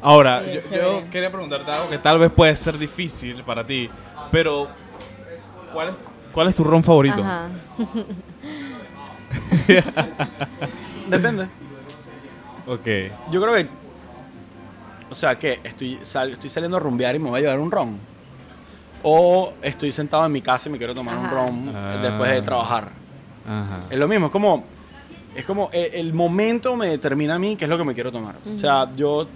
Ahora, 0.00 0.42
Sí, 0.44 0.60
yo, 0.74 1.04
quería 1.10 1.30
preguntarte 1.30 1.70
algo 1.70 1.90
que 1.90 1.98
tal 1.98 2.18
vez 2.18 2.30
puede 2.30 2.54
ser 2.56 2.78
difícil 2.78 3.42
para 3.42 3.66
ti, 3.66 3.90
pero 4.30 4.68
¿cuál 5.72 5.88
es, 5.90 5.94
cuál 6.32 6.48
es 6.48 6.54
tu 6.54 6.64
ron 6.64 6.82
favorito? 6.82 7.20
Ajá. 7.20 7.48
Depende. 11.08 11.48
Ok. 12.66 12.86
Yo 13.30 13.40
creo 13.42 13.54
que. 13.54 13.68
O 15.10 15.14
sea, 15.14 15.38
que 15.38 15.60
estoy, 15.62 15.98
sal- 16.02 16.32
estoy 16.32 16.50
saliendo 16.50 16.76
a 16.76 16.80
rumbear 16.80 17.14
y 17.14 17.18
me 17.18 17.30
voy 17.30 17.38
a 17.38 17.42
llevar 17.42 17.60
un 17.60 17.70
ron. 17.70 17.98
O 19.08 19.52
estoy 19.62 19.92
sentado 19.92 20.26
en 20.26 20.32
mi 20.32 20.40
casa 20.40 20.68
y 20.68 20.72
me 20.72 20.78
quiero 20.78 20.92
tomar 20.94 21.16
un 21.16 21.26
Ajá. 21.26 21.34
ron 21.34 21.72
Ah. 21.74 21.98
después 22.02 22.28
de 22.32 22.42
trabajar. 22.42 22.90
Ajá. 23.46 23.80
Es 23.88 23.98
lo 23.98 24.08
mismo, 24.08 24.26
es 24.26 24.32
como. 24.32 24.64
Es 25.34 25.44
como 25.44 25.70
el, 25.72 25.94
el 25.94 26.12
momento 26.12 26.74
me 26.76 26.86
determina 26.88 27.34
a 27.36 27.38
mí 27.38 27.54
qué 27.56 27.66
es 27.66 27.68
lo 27.68 27.78
que 27.78 27.84
me 27.84 27.94
quiero 27.94 28.10
tomar. 28.10 28.34
O 28.54 28.58
sea, 28.58 28.90
yo 28.96 29.28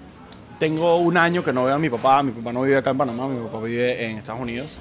tengo 0.59 0.97
un 0.97 1.17
año 1.17 1.45
que 1.45 1.53
no 1.53 1.65
veo 1.67 1.75
a 1.75 1.79
mi 1.79 1.89
papá. 1.91 2.23
Mi 2.23 2.33
papá 2.33 2.53
no 2.53 2.63
vive 2.63 2.79
acá 2.79 2.91
en 2.91 2.99
Panamá, 2.99 3.29
mi 3.29 3.39
papá 3.47 3.61
vive 3.63 4.05
en 4.07 4.19
Estados 4.19 4.41
Unidos. 4.41 4.77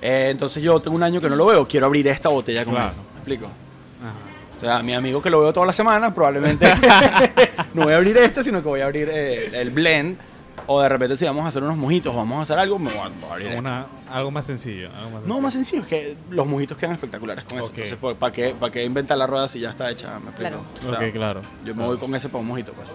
Eh, 0.00 0.28
entonces 0.30 0.62
yo 0.62 0.78
tengo 0.80 0.96
un 0.96 1.02
año 1.02 1.20
que 1.20 1.28
no 1.28 1.34
lo 1.34 1.46
veo. 1.46 1.66
Quiero 1.66 1.86
abrir 1.86 2.06
esta 2.06 2.28
botella 2.28 2.64
con 2.64 2.74
Claro. 2.74 2.90
él. 2.90 2.96
¿Me 3.14 3.18
explico? 3.18 3.46
Ajá. 3.46 4.14
O 4.58 4.60
sea, 4.60 4.82
mi 4.82 4.94
amigo 4.94 5.20
que 5.20 5.30
lo 5.30 5.40
veo 5.40 5.52
toda 5.52 5.66
la 5.66 5.72
semana, 5.72 6.14
probablemente 6.14 6.72
no 7.74 7.82
voy 7.84 7.92
a 7.94 7.96
abrir 7.96 8.16
este, 8.18 8.44
sino 8.44 8.62
que 8.62 8.68
voy 8.68 8.80
a 8.80 8.84
abrir 8.84 9.08
eh, 9.10 9.50
el 9.60 9.70
blend. 9.70 10.18
O 10.66 10.80
de 10.80 10.88
repente 10.88 11.16
si 11.16 11.24
vamos 11.24 11.44
a 11.44 11.48
hacer 11.48 11.62
unos 11.62 11.76
mojitos 11.76 12.12
o 12.14 12.16
vamos 12.16 12.38
a 12.38 12.42
hacer 12.42 12.58
algo, 12.58 12.78
me 12.78 12.90
voy 12.90 12.98
a, 13.00 13.08
voy 13.08 13.30
a 13.30 13.32
abrir. 13.32 13.58
Una- 13.58 13.86
algo 14.10 14.30
más 14.30 14.46
sencillo. 14.46 14.88
algo 14.96 15.10
más 15.10 15.12
No, 15.12 15.18
sencillo. 15.20 15.40
más 15.40 15.52
sencillo, 15.52 15.82
es 15.82 15.88
que 15.88 16.16
los 16.30 16.46
mojitos 16.46 16.76
quedan 16.76 16.92
espectaculares 16.92 17.44
con 17.44 17.58
eso. 17.58 17.66
Ok. 17.68 17.78
Entonces, 17.78 18.16
¿para 18.18 18.32
qué, 18.32 18.54
¿para 18.58 18.72
qué 18.72 18.84
inventar 18.84 19.18
la 19.18 19.26
rueda 19.26 19.48
si 19.48 19.60
ya 19.60 19.70
está 19.70 19.90
hecha? 19.90 20.18
¿Me 20.20 20.30
explico? 20.30 20.50
Claro. 20.50 20.62
O 20.86 20.98
sea, 20.98 21.08
Ok, 21.08 21.12
claro. 21.14 21.42
Yo 21.64 21.74
me 21.74 21.84
voy 21.84 21.98
con 21.98 22.14
ese 22.14 22.28
para 22.28 22.40
un 22.40 22.46
mojito, 22.48 22.72
pues. 22.74 22.92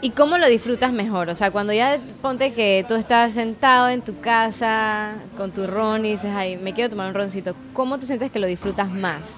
¿Y 0.00 0.10
cómo 0.10 0.36
lo 0.36 0.48
disfrutas 0.48 0.92
mejor? 0.92 1.28
O 1.28 1.34
sea, 1.36 1.50
cuando 1.52 1.72
ya 1.72 2.00
ponte 2.22 2.52
que 2.54 2.84
tú 2.88 2.94
estás 2.94 3.34
sentado 3.34 3.88
en 3.88 4.02
tu 4.02 4.18
casa 4.20 5.12
con 5.36 5.52
tu 5.52 5.66
ron 5.66 6.04
y 6.04 6.10
dices, 6.12 6.32
ay, 6.34 6.56
me 6.56 6.72
quiero 6.72 6.90
tomar 6.90 7.08
un 7.08 7.14
roncito, 7.14 7.54
¿cómo 7.72 7.98
tú 8.00 8.06
sientes 8.06 8.32
que 8.32 8.40
lo 8.40 8.48
disfrutas 8.48 8.90
más? 8.90 9.30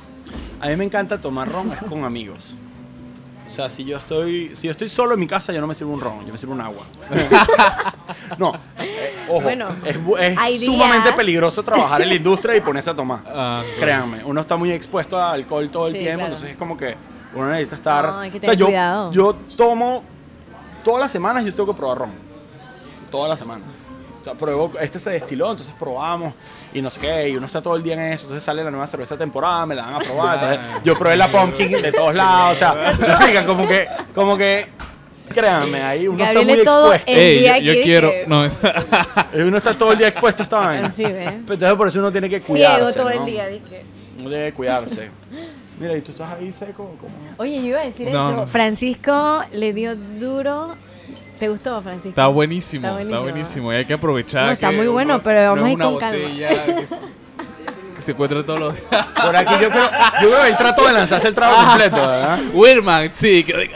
A 0.60 0.68
mí 0.68 0.76
me 0.76 0.84
encanta 0.84 1.20
tomar 1.20 1.50
ron 1.50 1.70
es 1.72 1.78
con 1.88 2.04
amigos. 2.04 2.56
O 3.46 3.50
sea, 3.50 3.68
si 3.68 3.85
yo 3.85 3.98
estoy 3.98 4.57
si 4.57 4.66
yo 4.66 4.70
estoy 4.70 4.88
solo 4.88 5.14
en 5.14 5.20
mi 5.20 5.26
casa, 5.26 5.52
yo 5.52 5.61
no 5.61 5.66
me 5.66 5.74
sirvo 5.74 5.92
un 5.92 6.00
ron, 6.00 6.24
yo 6.26 6.33
me 6.33 6.38
sirvo 6.38 6.54
un 6.54 6.61
agua. 6.62 6.87
no, 8.38 8.52
eh, 8.78 9.24
ojo, 9.28 9.42
Bueno, 9.42 9.68
es, 9.85 10.64
sumamente 10.64 11.09
días. 11.09 11.16
peligroso 11.16 11.62
trabajar 11.62 12.00
en 12.02 12.09
la 12.09 12.14
industria 12.14 12.57
y 12.57 12.61
ponerse 12.62 12.90
a 12.90 12.94
tomar. 12.96 13.22
Ah, 13.26 13.62
Créanme, 13.78 14.24
uno 14.24 14.40
está 14.40 14.57
muy 14.57 14.72
expuesto 14.72 15.20
al 15.20 15.35
alcohol 15.35 15.68
todo 15.70 15.88
el 15.88 15.92
Sí, 15.94 15.98
tiempo, 16.00 16.18
claro. 16.20 16.26
entonces 16.33 16.50
es 16.52 16.57
como 16.57 16.76
que 16.76 16.96
uno 17.35 17.50
necesita 17.50 17.76
estar... 17.76 18.07
No, 18.07 18.18
hay 18.20 18.30
que 18.30 18.38
o 18.38 18.40
sea, 18.40 18.50
tener 18.50 18.59
yo, 18.59 18.66
cuidado. 18.66 19.12
yo 19.12 19.35
tomo, 19.57 20.02
todas 20.83 21.00
las 21.00 21.11
semanas 21.12 21.44
yo 21.44 21.52
tengo 21.54 21.72
que 21.72 21.76
probar 21.78 21.98
ron. 21.98 22.11
Todas 23.11 23.28
las 23.28 23.38
semanas. 23.38 23.66
O 24.24 24.26
sea, 24.26 24.34
pruebo, 24.34 24.72
este 24.80 24.98
se 24.98 25.10
destiló, 25.10 25.50
entonces 25.50 25.74
probamos 25.78 26.32
y 26.72 26.80
no 26.80 26.88
sé 26.88 26.98
qué, 26.98 27.28
y 27.28 27.37
uno 27.37 27.44
está 27.44 27.60
todo 27.60 27.76
el 27.76 27.82
día 27.82 27.92
en 27.92 28.00
eso, 28.12 28.22
entonces 28.24 28.42
sale 28.42 28.64
la 28.64 28.70
nueva 28.70 28.87
cerveza 28.87 29.16
de 29.16 29.18
temporada, 29.18 29.66
me 29.66 29.74
la 29.74 29.84
van 29.84 29.94
a 29.96 29.98
probar, 29.98 30.34
entonces 30.42 30.60
yo 30.82 30.98
probé 30.98 31.18
la 31.18 31.28
pumpkin 31.28 31.70
de 31.72 31.92
todos 31.92 32.14
lados, 32.14 32.56
o 32.56 32.58
sea, 32.58 33.44
como 33.46 33.68
que, 33.68 33.87
como 34.14 34.38
que, 34.38 34.64
créanme, 35.28 35.82
ahí 35.82 36.08
uno 36.08 36.24
Gabriel 36.24 36.48
está 36.48 36.54
muy 36.54 36.88
expuesto, 36.88 37.12
el 37.12 37.18
Ey, 37.18 37.38
día 37.40 37.58
yo, 37.58 37.72
quiero. 37.82 38.10
que- 38.12 38.24
No, 38.26 38.48
uno 39.46 39.58
está 39.58 39.76
todo 39.76 39.92
el 39.92 39.98
día 39.98 40.08
expuesto 40.08 40.42
a 40.42 40.44
esta 40.44 40.56
vaina. 40.58 40.94
Entonces 40.96 41.74
por 41.74 41.88
eso 41.88 41.98
uno 41.98 42.10
tiene 42.10 42.30
que 42.30 42.40
cuidarse, 42.40 42.76
Ciego 42.78 42.92
todo 42.94 43.14
¿no? 43.14 43.20
el 43.26 43.30
día, 43.30 43.46
dije. 43.48 43.84
Uno 44.20 44.30
que 44.30 44.52
cuidarse. 44.54 45.10
Mira, 45.78 45.96
y 45.96 46.00
tú 46.00 46.12
estás 46.12 46.32
ahí 46.32 46.50
seco, 46.50 46.96
como... 46.98 47.12
Oye, 47.37 47.56
yo 47.60 47.66
iba 47.68 47.80
a 47.80 47.84
decir 47.84 48.08
No, 48.08 48.30
eso. 48.30 48.46
Francisco 48.46 49.42
le 49.52 49.72
dio 49.74 49.96
duro. 49.96 50.76
¿Te 51.38 51.49
gustó, 51.49 51.83
Francisco? 51.83 52.09
está 52.11 52.27
buenísimo, 52.29 52.87
Está 52.87 53.03
está 53.03 53.18
buenísimo. 53.20 53.73
Y 53.73 53.77
hay 53.77 53.85
que 53.85 53.94
aprovechar. 53.94 54.47
No, 54.47 54.53
está 54.53 54.70
que 54.70 54.77
muy 54.77 54.87
bueno, 54.87 55.14
uno- 55.14 55.23
pero 55.23 55.40
no 55.57 55.62
vamos 55.62 55.68
a 55.68 55.73
ir 55.73 55.79
con 55.79 55.99
calma. 55.99 56.18
Que 56.29 56.87
se, 56.87 56.99
que 57.97 58.03
se 58.03 58.12
encuentra 58.12 58.44
todos 58.44 58.61
los 58.61 58.75
días. 58.75 59.07
Por 59.23 59.37
aquí 59.37 59.55
yo 59.61 59.70
creo, 59.70 59.90
yo 60.23 60.29
creo 60.31 60.42
que 60.42 60.49
él 60.49 60.57
trató 60.57 60.87
de 60.87 60.92
lanzarse 60.92 61.29
el 61.29 61.35
trago 61.35 61.57
completo, 61.57 61.97
¿verdad? 61.97 62.38
Wilman, 62.55 63.12
sí. 63.12 63.44
Que, 63.44 63.70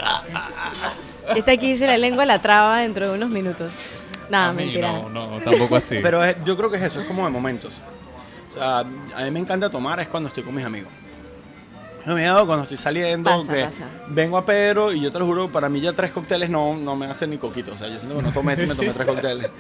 Esta 1.37 1.53
aquí 1.53 1.73
dice 1.73 1.87
la 1.87 1.97
lengua 1.99 2.25
la 2.25 2.38
traba 2.40 2.79
dentro 2.79 3.09
de 3.11 3.14
unos 3.16 3.29
minutos. 3.29 3.73
Nada, 4.31 4.49
A 4.51 4.53
mí 4.53 4.64
mentira. 4.64 4.92
No, 4.92 5.09
no, 5.09 5.40
tampoco 5.40 5.77
así. 5.77 5.99
Pero 6.03 6.23
es- 6.25 6.37
yo 6.44 6.57
creo 6.57 6.71
que 6.71 6.77
es 6.77 6.83
eso, 6.85 7.01
es 7.01 7.07
como 7.07 7.25
de 7.25 7.31
momentos. 7.31 7.73
O 8.49 8.53
sea, 8.53 8.79
a 8.79 8.85
mí 8.85 9.31
me 9.31 9.40
encanta 9.40 9.68
tomar 9.68 10.01
es 10.01 10.09
cuando 10.09 10.29
estoy 10.29 10.42
con 10.42 10.55
mis 10.55 10.64
amigos. 10.64 10.90
No 12.09 12.14
me 12.14 12.27
ha 12.27 12.33
dado 12.33 12.47
cuando 12.47 12.62
estoy 12.62 12.79
saliendo, 12.79 13.31
Pasa, 13.31 13.53
que 13.53 13.64
pasa. 13.64 13.85
vengo 14.09 14.38
a 14.38 14.47
Pedro 14.47 14.92
y 14.92 15.01
yo 15.01 15.12
te 15.12 15.18
lo 15.18 15.27
juro, 15.27 15.53
para 15.53 15.68
mí 15.68 15.81
ya 15.81 15.92
tres 15.92 16.11
cócteles 16.11 16.49
no, 16.49 16.75
no 16.75 16.97
me 16.97 17.07
hacen 17.07 17.29
ni 17.29 17.37
coquito. 17.37 17.75
O 17.75 17.77
sea, 17.77 17.88
yo 17.88 17.99
siento 17.99 18.16
que 18.16 18.23
no 18.23 18.33
tomé 18.33 18.57
si 18.57 18.66
me 18.66 18.75
tomé 18.75 18.90
tres 18.90 19.07
cócteles. 19.07 19.51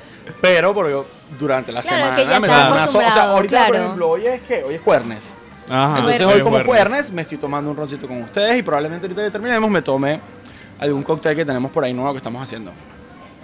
Pero 0.40 0.74
porque 0.74 0.92
yo 0.92 1.06
durante 1.38 1.72
la 1.72 1.82
Claro, 1.82 1.96
es 1.96 2.02
semana 2.02 2.16
que 2.16 2.26
ya 2.26 2.40
me 2.40 2.48
tomo 2.48 2.72
una 2.72 2.86
sola. 2.86 3.08
O 3.08 3.12
sea, 3.12 3.22
ahorita, 3.32 3.66
por 3.66 3.76
ejemplo, 3.76 4.08
hoy 4.08 4.26
es 4.26 4.40
que 4.40 4.64
hoy 4.64 4.74
es. 4.76 5.34
Ajá, 5.70 5.98
Entonces 5.98 6.26
hoy 6.26 6.40
como 6.40 6.64
jueves 6.64 7.12
me 7.12 7.22
estoy 7.22 7.36
tomando 7.36 7.70
un 7.70 7.76
roncito 7.76 8.08
con 8.08 8.22
ustedes 8.22 8.58
y 8.58 8.62
probablemente 8.62 9.06
ahorita 9.06 9.24
que 9.24 9.30
terminemos 9.30 9.70
me 9.70 9.82
tome 9.82 10.18
algún 10.78 11.02
cóctel 11.02 11.36
que 11.36 11.44
tenemos 11.44 11.70
por 11.70 11.84
ahí 11.84 11.92
nuevo 11.92 12.12
que 12.12 12.16
estamos 12.16 12.42
haciendo. 12.42 12.72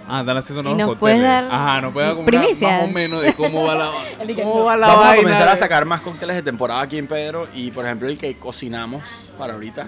Ah, 0.07 0.19
están 0.19 0.37
haciendo 0.37 0.61
¿Y 0.61 0.63
nuevos 0.65 0.79
nos 0.79 0.87
cócteles. 0.89 0.99
puedes 0.99 1.21
dar 1.21 1.45
Ajá, 1.45 1.81
nos 1.81 1.93
puede 1.93 2.07
dar 2.07 2.15
como 2.15 2.25
más 2.31 2.83
o 2.83 2.87
menos 2.87 3.21
de 3.23 3.33
cómo 3.33 3.63
va 3.63 3.75
la, 3.75 3.91
cómo 4.35 4.63
va 4.65 4.77
la 4.77 4.87
Vamos 4.87 5.05
a 5.05 5.15
comenzar 5.15 5.47
a 5.47 5.55
sacar 5.55 5.85
más 5.85 6.01
cócteles 6.01 6.35
de 6.35 6.43
temporada 6.43 6.81
aquí 6.81 6.97
en 6.97 7.07
Pedro 7.07 7.47
y 7.53 7.71
por 7.71 7.85
ejemplo 7.85 8.07
el 8.07 8.17
que 8.17 8.37
cocinamos 8.37 9.03
para 9.37 9.53
ahorita. 9.53 9.87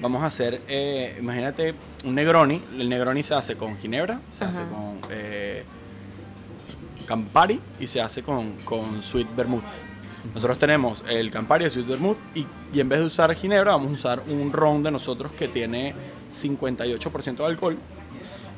Vamos 0.00 0.22
a 0.22 0.26
hacer, 0.26 0.60
eh, 0.68 1.16
imagínate, 1.18 1.74
un 2.04 2.14
Negroni. 2.14 2.62
El 2.78 2.88
Negroni 2.88 3.22
se 3.24 3.34
hace 3.34 3.56
con 3.56 3.76
ginebra, 3.78 4.20
se 4.30 4.44
Ajá. 4.44 4.52
hace 4.52 4.62
con 4.70 5.00
eh, 5.10 5.64
Campari 7.06 7.60
y 7.80 7.86
se 7.86 8.00
hace 8.00 8.22
con, 8.22 8.52
con 8.64 9.02
Sweet 9.02 9.34
Vermouth. 9.34 9.64
Nosotros 10.34 10.58
tenemos 10.58 11.02
el 11.08 11.30
Campari 11.30 11.64
y 11.64 11.66
el 11.66 11.72
Sweet 11.72 11.86
Vermouth 11.88 12.18
y, 12.34 12.46
y 12.72 12.80
en 12.80 12.88
vez 12.88 13.00
de 13.00 13.06
usar 13.06 13.34
ginebra 13.34 13.72
vamos 13.72 13.90
a 13.90 13.94
usar 13.94 14.22
un 14.28 14.52
ron 14.52 14.82
de 14.82 14.90
nosotros 14.90 15.32
que 15.32 15.48
tiene 15.48 15.94
58% 16.30 17.36
de 17.36 17.46
alcohol 17.46 17.78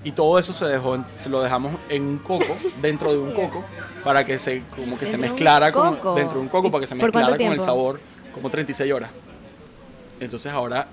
y 0.04 0.12
todo 0.12 0.38
eso 0.38 0.52
se 0.52 0.64
dejó 0.64 0.94
en- 0.94 1.04
se 1.14 1.28
lo 1.28 1.42
dejamos 1.42 1.72
en 1.88 2.02
un 2.02 2.18
coco 2.18 2.56
dentro 2.82 3.12
de 3.12 3.18
un 3.18 3.32
coco 3.32 3.64
para 4.04 4.24
que 4.24 4.38
se 4.38 4.62
como 4.74 4.98
que 4.98 5.06
se 5.06 5.18
mezclara 5.18 5.70
con, 5.72 5.92
dentro 6.16 6.34
de 6.38 6.40
un 6.40 6.48
coco 6.48 6.68
¿Y 6.68 6.70
para 6.70 6.80
que 6.80 6.86
se 6.86 6.94
mezclara 6.94 7.36
con 7.36 7.52
el 7.52 7.60
sabor 7.60 8.00
como 8.32 8.48
36 8.48 8.92
horas 8.92 9.10
entonces 10.20 10.52
ahora 10.52 10.86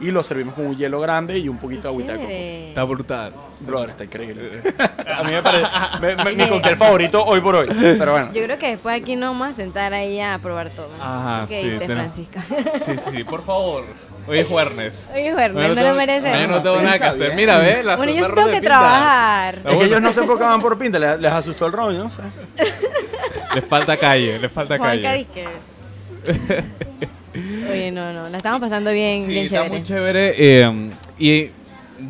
y 0.00 0.10
lo 0.10 0.22
servimos 0.24 0.54
con 0.54 0.66
un 0.66 0.76
hielo 0.76 0.98
grande 1.00 1.38
y 1.38 1.48
un 1.48 1.58
poquito 1.58 1.82
de 1.82 1.88
agüita 1.90 2.12
de 2.14 2.18
coco. 2.18 2.30
Está 2.32 2.84
brutal. 2.84 3.32
brother 3.60 3.90
está 3.90 4.04
increíble 4.04 4.60
a 5.16 5.22
mí 5.22 5.30
me 5.32 5.42
parece 5.42 5.66
me- 6.00 6.16
me- 6.24 6.32
mi 6.32 6.48
cóctel 6.48 6.76
favorito 6.76 7.24
hoy 7.24 7.40
por 7.40 7.54
hoy 7.56 7.68
pero 7.98 8.12
bueno 8.12 8.32
Yo 8.32 8.42
creo 8.42 8.58
que 8.58 8.68
después 8.70 9.00
aquí 9.00 9.14
nos 9.16 9.30
vamos 9.32 9.48
a 9.48 9.52
sentar 9.54 9.92
ahí 9.92 10.18
a 10.20 10.38
probar 10.40 10.70
todo. 10.70 10.88
Ajá, 11.00 11.46
¿Qué 11.48 11.60
sí, 11.60 11.70
dice 11.70 11.86
Francisca? 11.86 12.42
Sí, 12.80 12.96
sí, 12.98 13.22
por 13.24 13.42
favor. 13.42 13.84
Hoy 14.26 14.38
es 14.38 14.46
jueves. 14.46 15.10
Oye, 15.14 15.32
Juernes, 15.32 15.54
Mañana 15.54 15.68
no 15.68 15.74
tengo- 15.74 15.88
lo 15.88 15.94
merecemos. 15.96 16.30
mañana 16.32 16.52
no 16.56 16.62
tengo 16.62 16.82
nada 16.82 16.98
que 16.98 17.04
hacer. 17.04 17.34
Mira, 17.34 17.58
ve, 17.58 17.82
la 17.82 17.96
Bueno, 17.96 18.12
yo 18.12 18.26
tengo 18.26 18.46
que 18.46 18.52
pinta. 18.52 18.60
trabajar. 18.68 19.54
es 19.64 19.76
que 19.76 19.84
ellos 19.84 20.00
no 20.00 20.12
se 20.12 20.20
enfocaban 20.20 20.60
por 20.62 20.78
pinta 20.78 20.98
les, 20.98 21.18
les 21.20 21.32
asustó 21.32 21.66
el 21.66 21.72
rollo 21.72 21.98
no 21.98 22.08
sé 22.08 22.22
Le 23.54 23.62
falta 23.62 23.96
calle, 23.96 24.38
le 24.38 24.48
falta 24.48 24.78
Juanca 24.78 25.02
calle. 25.02 25.26
Oye, 27.70 27.90
no, 27.90 28.12
no, 28.12 28.28
la 28.28 28.36
estamos 28.36 28.60
pasando 28.60 28.92
bien, 28.92 29.22
Sí, 29.24 29.32
bien 29.32 29.44
está 29.46 29.56
chévere. 29.56 29.70
muy 29.70 29.82
chévere. 29.82 30.34
eh, 30.38 30.90
y 31.18 31.50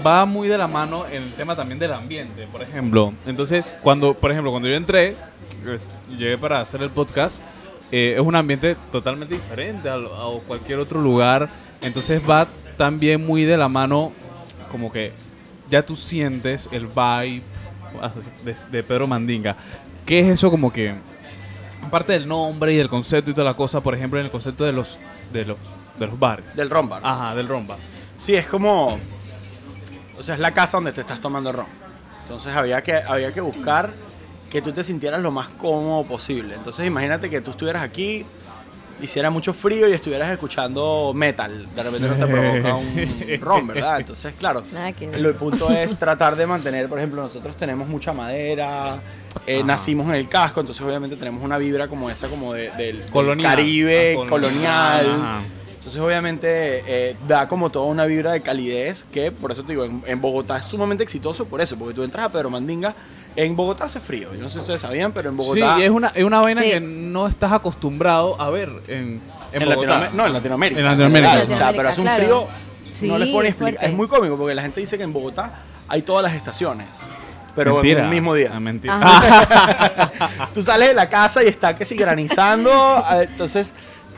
va 0.05 0.25
muy 0.27 0.49
de 0.49 0.59
la 0.59 0.67
mano 0.67 1.05
en 1.11 1.23
el 1.23 1.33
tema 1.35 1.55
también 1.55 1.79
del 1.79 1.93
ambiente, 1.93 2.47
por 2.51 2.63
ejemplo. 2.63 3.13
Entonces, 3.27 3.69
cuando, 3.83 4.15
por 4.15 4.31
ejemplo, 4.33 4.51
cuando 4.51 4.69
yo 4.69 4.75
entré, 4.75 5.09
eh, 5.09 5.79
llegué 6.19 6.39
para 6.39 6.61
hacer 6.61 6.83
el 6.83 6.91
podcast, 6.91 7.41
eh, 7.93 8.15
es 8.17 8.21
un 8.23 8.35
ambiente 8.35 8.77
totalmente 8.91 9.35
diferente 9.35 9.89
a, 9.89 9.95
a 9.95 10.41
cualquier 10.47 10.79
otro 10.81 11.01
lugar. 11.01 11.49
Entonces 11.83 12.23
va 12.29 12.49
también 12.77 13.25
muy 13.25 13.45
de 13.45 13.57
la 13.57 13.69
mano, 13.69 14.13
como 14.71 14.91
que 14.91 15.13
ya 15.69 15.85
tú 15.85 15.97
sientes 15.97 16.69
el 16.73 16.87
vibe 16.87 17.43
ah, 18.01 18.13
de, 18.45 18.57
de 18.71 18.83
Pedro 18.83 19.07
Mandinga. 19.07 19.57
¿Qué 20.07 20.21
es 20.21 20.29
eso 20.29 20.51
como 20.51 20.73
que, 20.73 20.95
aparte 21.83 22.13
del 22.13 22.27
nombre 22.27 22.73
y 22.73 22.77
del 22.77 22.89
concepto 22.89 23.31
y 23.31 23.35
toda 23.35 23.45
la 23.45 23.55
cosa, 23.55 23.81
por 23.81 23.95
ejemplo, 23.95 24.19
en 24.19 24.27
el 24.27 24.33
concepto 24.33 24.65
de 24.65 24.73
los, 24.73 24.99
de 25.33 25.45
los, 25.45 25.57
de 25.99 26.07
los 26.07 26.19
bares? 26.19 26.57
del 26.57 26.71
ron 26.71 26.89
bar 26.89 27.03
Ajá, 27.05 27.35
del 27.35 27.49
romba. 27.49 27.77
Sí, 28.17 28.35
es 28.35 28.47
como. 28.47 28.99
O 30.19 30.23
sea, 30.23 30.35
es 30.35 30.41
la 30.41 30.53
casa 30.53 30.77
donde 30.77 30.93
te 30.93 31.01
estás 31.01 31.21
tomando 31.21 31.53
ron. 31.53 31.67
Entonces 32.23 32.55
había 32.55 32.83
que, 32.83 32.95
había 32.95 33.33
que 33.33 33.41
buscar 33.41 33.93
que 34.51 34.63
tú 34.63 34.73
te 34.73 34.85
sintieras 34.85 35.21
lo 35.21 35.31
más 35.31 35.49
cómodo 35.49 36.05
posible. 36.05 36.55
Entonces 36.55 36.87
imagínate 36.87 37.31
que 37.31 37.41
tú 37.41 37.53
estuvieras 37.53 37.83
aquí, 37.83 38.25
hiciera 39.03 39.31
mucho 39.31 39.53
frío 39.53 39.89
y 39.89 39.93
estuvieras 39.93 40.31
escuchando 40.31 41.13
metal. 41.15 41.69
De 41.75 41.83
repente 41.83 42.09
no 42.09 42.15
te 42.15 42.27
provoca 42.27 42.75
un 42.77 43.07
ron, 43.41 43.67
¿verdad? 43.67 43.99
Entonces, 44.01 44.33
claro. 44.39 44.65
El 45.13 45.35
punto 45.35 45.71
es 45.71 45.99
tratar 45.99 46.37
de 46.37 46.47
mantener, 46.47 46.89
por 46.89 46.99
ejemplo, 46.99 47.23
nosotros 47.23 47.57
tenemos 47.57 47.89
mucha 47.89 48.13
madera, 48.13 49.01
eh, 49.47 49.63
nacimos 49.65 50.07
en 50.09 50.15
el 50.15 50.29
casco, 50.29 50.61
entonces 50.61 50.85
obviamente 50.87 51.17
tenemos 51.17 51.43
una 51.43 51.59
vibra 51.59 51.89
como 51.89 52.09
esa, 52.11 52.29
como 52.29 52.55
de- 52.55 52.71
del. 52.71 53.03
Caribe, 53.51 54.17
Ah, 54.21 54.27
colonial. 54.29 55.07
Entonces, 55.75 56.01
obviamente, 56.01 56.85
eh, 56.87 57.17
da 57.27 57.49
como 57.49 57.69
toda 57.71 57.87
una 57.87 58.05
vibra 58.07 58.31
de 58.33 58.41
calidez 58.41 59.05
que, 59.13 59.33
por 59.33 59.51
eso 59.51 59.65
te 59.65 59.73
digo, 59.73 59.85
en, 59.85 60.01
en 60.07 60.21
Bogotá 60.21 60.59
es 60.59 60.65
sumamente 60.67 61.03
exitoso 61.03 61.47
por 61.47 61.61
eso, 61.61 61.77
porque 61.77 61.93
tú 61.93 62.05
entras 62.05 62.27
a 62.27 62.31
Pedro 62.31 62.51
Mandinga, 62.51 62.95
en 63.37 63.57
Bogotá 63.57 63.85
hace 63.85 64.01
frío. 64.01 64.33
Yo 64.35 64.41
no 64.41 64.49
sé 64.49 64.55
si 64.55 64.61
ustedes 64.61 64.81
sabían, 64.81 65.13
pero 65.13 65.29
en 65.31 65.37
Bogotá. 65.37 65.77
Sí, 65.77 65.83
es 65.83 65.91
una, 65.91 66.09
es 66.09 66.25
una 66.25 66.41
vaina 66.41 66.63
Sí. 66.63 66.71
que 66.71 66.81
no 66.81 67.27
estás 67.27 67.53
acostumbrado 67.53 68.41
a 68.41 68.51
ver 68.51 68.69
en, 68.89 68.95
en, 68.95 69.23
en 69.53 69.61
Bogotá. 69.61 69.67
Latinoamérica. 69.77 70.17
No, 70.17 70.27
en 70.27 70.33
Latinoamérica. 70.33 70.81
En 70.81 70.87
Latinoamérica. 70.87 71.31
general, 71.33 71.53
O 71.53 71.57
sea, 71.59 71.73
pero 71.73 71.89
hace 71.89 72.01
un 72.01 72.07
Claro. 72.07 72.23
frío. 72.23 72.49
Sí, 72.93 73.09
no 73.09 73.19
les 73.19 73.29
puedo 73.29 73.43
ni 73.43 73.49
es 73.49 73.55
explicar. 73.55 73.75
fuerte. 73.75 73.87
Es 73.87 73.97
muy 73.97 74.07
cómico 74.09 74.37
porque 74.37 74.55
la 74.55 74.63
gente 74.63 74.81
dice 74.81 74.97
que 74.99 75.05
en 75.05 75.13
Bogotá 75.13 75.53
hay 75.89 76.03
todas 76.03 76.23
las 76.23 76.35
estaciones. 76.35 76.89
Pero 77.55 77.75
Mentira. 77.75 77.99
en 78.01 78.05
un 78.07 78.11
mismo 78.11 78.35
día. 78.35 78.51
Ah, 78.55 78.61
mentira. 78.61 80.11
Tú 80.55 80.63
sales 80.63 80.89
de 80.89 80.95
la 80.95 81.09
casa 81.09 81.43
y 81.45 81.49
está 81.49 81.75
que 81.75 81.85
si 81.85 81.97
granizando. 81.97 82.71
eh, 83.13 83.27
Entonces, 83.31 83.73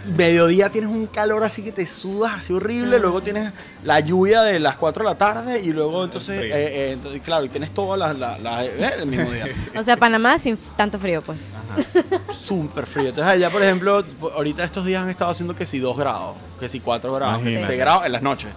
mediodía 0.06 0.70
tienes 0.70 0.90
un 0.90 1.06
calor 1.06 1.44
así 1.44 1.62
que 1.62 1.72
te 1.72 1.86
sudas 1.86 2.32
así 2.38 2.52
horrible. 2.52 2.98
Luego 2.98 3.22
tienes 3.22 3.52
la 3.82 4.00
lluvia 4.00 4.42
de 4.42 4.58
las 4.60 4.76
4 4.76 5.04
de 5.04 5.10
la 5.10 5.18
tarde. 5.18 5.60
Y 5.60 5.72
luego, 5.72 6.04
entonces, 6.04 6.42
eh, 6.42 6.50
eh, 6.52 6.90
entonces, 6.92 7.20
claro, 7.22 7.44
y 7.44 7.48
tienes 7.48 7.72
todas 7.72 7.98
las. 7.98 8.18
las- 8.18 8.40
las- 8.40 8.64
eh, 8.64 8.90
el 8.98 9.06
mismo 9.06 9.30
día. 9.30 9.46
O 9.78 9.82
sea, 9.82 9.96
Panamá 9.96 10.38
sin 10.38 10.56
tanto 10.76 10.98
frío, 10.98 11.22
pues. 11.22 11.52
Súper 12.32 12.86
frío. 12.86 13.08
Entonces, 13.08 13.32
allá, 13.32 13.50
por 13.50 13.62
ejemplo, 13.62 14.04
ahorita 14.34 14.64
estos 14.64 14.84
días 14.84 15.02
han 15.02 15.10
estado 15.10 15.30
haciendo 15.30 15.54
que 15.54 15.66
si 15.66 15.78
2 15.78 15.96
grados, 15.96 16.36
que 16.60 16.68
si 16.68 16.80
4 16.80 17.12
grados, 17.14 17.38
que 17.38 17.44
si 17.46 17.50
Imagínate. 17.52 17.66
6 17.72 17.78
grados 17.80 18.06
en 18.06 18.12
las 18.12 18.22
noches. 18.22 18.50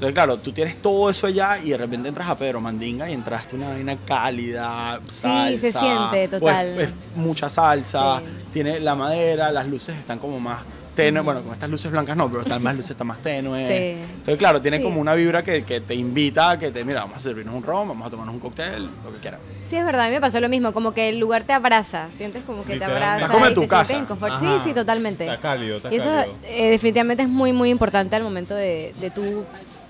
Entonces, 0.00 0.14
claro, 0.14 0.38
tú 0.38 0.50
tienes 0.52 0.80
todo 0.80 1.10
eso 1.10 1.26
allá 1.26 1.58
y 1.62 1.68
de 1.70 1.76
repente 1.76 2.08
entras 2.08 2.30
a 2.30 2.38
Pedro 2.38 2.58
Mandinga 2.58 3.10
y 3.10 3.12
entraste 3.12 3.54
una 3.54 3.68
vaina 3.68 3.98
cálida, 4.06 4.98
salsa. 5.08 5.58
se 5.58 5.72
siente, 5.72 6.28
pues, 6.28 6.40
total. 6.40 6.80
es 6.80 6.90
mucha 7.16 7.50
salsa, 7.50 8.20
Sí. 8.20 8.24
tiene 8.54 8.80
la 8.80 8.94
madera, 8.94 9.52
las 9.52 9.66
luces 9.66 9.94
están 9.96 10.18
como 10.18 10.40
más 10.40 10.62
tenues. 10.96 11.22
Bueno, 11.22 11.42
con 11.42 11.52
estas 11.52 11.68
luces 11.68 11.90
blancas 11.90 12.16
no, 12.16 12.28
pero 12.30 12.40
están 12.42 12.62
más 12.62 12.74
luces 12.76 12.92
están 12.92 13.08
más 13.08 13.18
tenues. 13.18 13.66
Sí. 13.68 13.74
Entonces, 13.74 14.36
claro, 14.38 14.62
tiene 14.62 14.78
Sí. 14.78 14.82
como 14.84 15.02
una 15.02 15.12
vibra 15.12 15.42
que, 15.42 15.64
que 15.64 15.82
te 15.82 15.94
invita 15.94 16.50
a 16.52 16.58
que 16.58 16.70
te, 16.70 16.82
mira, 16.82 17.00
vamos 17.02 17.18
a 17.18 17.20
servirnos 17.20 17.54
un 17.54 17.62
ron, 17.62 17.86
vamos 17.88 18.06
a 18.06 18.10
tomarnos 18.10 18.34
un 18.34 18.40
cóctel, 18.40 18.88
lo 19.04 19.12
que 19.12 19.18
quieras. 19.18 19.40
Sí, 19.66 19.76
es 19.76 19.84
verdad, 19.84 20.06
a 20.06 20.08
mí 20.08 20.14
me 20.14 20.20
pasó 20.22 20.40
lo 20.40 20.48
mismo, 20.48 20.72
como 20.72 20.92
que 20.92 21.10
el 21.10 21.18
lugar 21.18 21.44
te 21.44 21.52
abraza, 21.52 22.06
sientes 22.10 22.42
como 22.44 22.64
que 22.64 22.76
te 22.78 22.84
abraza 22.86 23.26
Es 23.26 23.30
como 23.30 23.44
en 23.44 23.52
y 23.52 23.54
tu 23.54 23.60
te 23.60 23.68
casa. 23.68 23.84
sientes 23.84 24.10
en 24.10 24.16
confort. 24.18 24.38
Sí, 24.40 24.46
sí, 24.64 24.72
totalmente. 24.74 25.24
Está 25.24 25.38
cálido, 25.38 25.76
está 25.76 25.92
y 25.92 25.96
eso 25.96 26.06
cálido. 26.06 26.34
eh, 26.44 26.70
definitivamente 26.70 27.22
es 27.22 27.28
muy, 27.28 27.52
muy 27.52 27.68
importante 27.68 28.16
al 28.16 28.22
momento 28.22 28.54
de, 28.54 28.94
de 28.98 29.10
tú, 29.10 29.44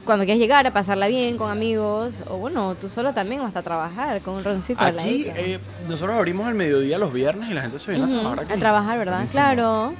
cuando 0.05 0.25
quieres 0.25 0.41
llegar 0.41 0.67
a 0.67 0.73
pasarla 0.73 1.07
bien 1.09 1.37
con 1.37 1.51
amigos, 1.51 2.17
o 2.29 2.37
bueno, 2.39 2.75
tú 2.75 2.89
solo 2.89 3.13
también, 3.13 3.41
o 3.43 3.47
hasta 3.47 3.63
trabajar 3.63 4.21
con 4.23 4.35
un 4.35 4.45
roncito 4.45 4.81
al 4.81 4.99
Aquí 4.99 5.25
ladito. 5.25 5.31
eh, 5.37 5.61
nosotros 5.89 6.17
abrimos 6.17 6.47
al 6.47 6.55
mediodía 6.55 6.99
los 6.99 7.13
viernes 7.13 7.51
y 7.51 7.55
la 7.55 7.63
gente 7.63 7.79
se 7.79 7.91
viene 7.91 8.07
a 8.07 8.09
trabajar 8.21 8.41
aquí. 8.41 8.53
a 8.53 8.57
trabajar, 8.57 8.99
¿verdad? 8.99 9.15
Buenísimo. 9.19 9.43
Claro. 9.43 9.95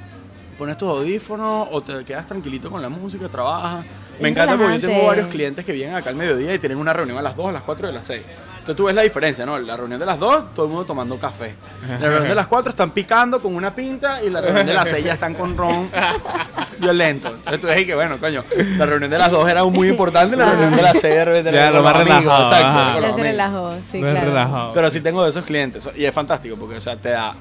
Pones 0.57 0.77
tus 0.77 0.89
audífonos 0.89 1.67
o 1.71 1.81
te 1.81 2.03
quedas 2.05 2.25
tranquilito 2.27 2.69
con 2.69 2.81
la 2.81 2.89
música, 2.89 3.27
trabajas. 3.29 3.85
Me 4.19 4.29
encanta 4.29 4.57
porque 4.57 4.79
yo 4.79 4.87
tengo 4.87 5.07
varios 5.07 5.27
clientes 5.29 5.65
que 5.65 5.71
vienen 5.71 5.95
acá 5.95 6.09
al 6.11 6.15
mediodía 6.15 6.53
y 6.53 6.59
tienen 6.59 6.77
una 6.77 6.93
reunión 6.93 7.17
a 7.17 7.21
las 7.21 7.35
2, 7.35 7.47
a 7.49 7.51
las 7.51 7.63
4 7.63 7.87
y 7.87 7.89
a 7.89 7.93
las 7.93 8.05
6. 8.05 8.21
Entonces 8.61 8.77
tú 8.77 8.83
ves 8.85 8.93
la 8.93 9.01
diferencia, 9.01 9.43
¿no? 9.43 9.57
La 9.57 9.75
reunión 9.75 9.99
de 9.99 10.05
las 10.05 10.19
2, 10.19 10.53
todo 10.53 10.65
el 10.67 10.71
mundo 10.71 10.85
tomando 10.85 11.17
café. 11.17 11.55
La 11.89 11.97
reunión 11.97 12.29
de 12.29 12.35
las 12.35 12.45
4 12.45 12.69
están 12.69 12.91
picando 12.91 13.41
con 13.41 13.55
una 13.55 13.73
pinta 13.73 14.23
y 14.23 14.29
la 14.29 14.39
reunión 14.39 14.67
de 14.67 14.73
las 14.75 14.87
6 14.87 15.03
ya 15.03 15.13
están 15.13 15.33
con 15.33 15.57
ron 15.57 15.89
violento. 16.77 17.29
Entonces 17.29 17.59
tú 17.59 17.65
ves 17.67 17.85
que, 17.85 17.95
bueno, 17.95 18.19
coño, 18.19 18.43
la 18.77 18.85
reunión 18.85 19.09
de 19.09 19.17
las 19.17 19.31
2 19.31 19.49
era 19.49 19.63
muy 19.65 19.89
importante 19.89 20.35
y 20.35 20.39
la 20.39 20.45
reunión 20.51 20.75
de 20.75 20.81
las 20.83 20.99
6 20.99 21.03
de 21.03 21.25
repente 21.25 21.51
Ya, 21.53 21.67
era 21.69 21.71
lo 21.71 21.81
más 21.83 21.97
relajado, 21.97 22.53
exacto, 22.53 23.17
relajó, 23.17 23.71
sí, 23.91 23.99
No 23.99 24.11
claro. 24.11 24.27
relajado. 24.27 24.73
Pero 24.73 24.91
sí 24.91 25.01
tengo 25.01 25.23
de 25.23 25.31
esos 25.31 25.43
clientes 25.43 25.89
y 25.95 26.05
es 26.05 26.13
fantástico 26.13 26.55
porque, 26.55 26.77
o 26.77 26.81
sea, 26.81 26.95
te 26.97 27.09
da, 27.09 27.33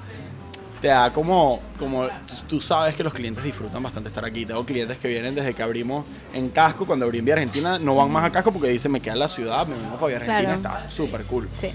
te 0.81 0.89
da 0.89 1.13
como, 1.13 1.61
como 1.79 2.09
tú, 2.49 2.61
sabes 2.61 2.95
que 2.95 3.03
los 3.05 3.13
clientes 3.13 3.45
disfrutan 3.45 3.83
bastante 3.83 4.09
estar 4.09 4.25
aquí. 4.25 4.47
Tengo 4.47 4.65
clientes 4.65 4.99
que 4.99 5.09
vienen 5.09 5.35
desde 5.35 5.55
que 5.55 5.63
abrimos 5.63 6.07
en 6.33 6.49
casco, 6.51 6.87
cuando 6.87 7.05
abrí 7.05 7.19
en 7.19 7.25
Vía 7.27 7.35
Argentina, 7.35 7.79
no 7.79 7.95
van 7.97 8.11
más 8.11 8.25
a 8.25 8.31
casco 8.31 8.51
porque 8.53 8.69
dicen 8.69 8.91
me 8.93 9.01
queda 9.01 9.13
en 9.15 9.19
la 9.19 9.29
ciudad, 9.29 9.67
me 9.67 9.75
vengo 9.75 9.95
para 9.97 10.07
Vía 10.07 10.17
Argentina, 10.17 10.59
Claro. 10.61 10.79
está 10.79 10.91
súper 10.91 11.25
cool. 11.25 11.49
Sí. 11.55 11.71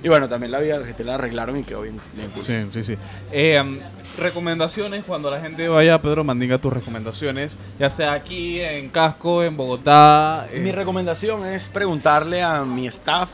Y 0.00 0.08
bueno, 0.08 0.28
también 0.28 0.52
la 0.52 0.60
Vía 0.60 0.76
Argentina 0.76 1.08
la 1.08 1.14
arreglaron 1.16 1.58
y 1.58 1.64
quedó 1.64 1.82
bien, 1.82 2.00
bien 2.14 2.30
cool. 2.30 2.42
Sí, 2.44 2.54
sí, 2.72 2.84
sí. 2.84 2.96
Eh, 3.32 3.60
um, 3.60 3.78
recomendaciones, 4.16 5.02
cuando 5.04 5.28
la 5.30 5.40
gente 5.40 5.66
vaya 5.68 5.94
a 5.94 6.00
Pedro 6.00 6.22
Mandinga, 6.22 6.58
tus 6.58 6.72
recomendaciones, 6.72 7.58
ya 7.78 7.90
sea 7.90 8.12
aquí, 8.12 8.60
en 8.60 8.90
Casco, 8.90 9.42
en 9.42 9.56
Bogotá. 9.56 10.46
eh, 10.52 10.60
Mi 10.60 10.70
recomendación 10.70 11.44
es 11.46 11.68
preguntarle 11.68 12.42
a 12.42 12.64
mi 12.64 12.86
staff 12.86 13.30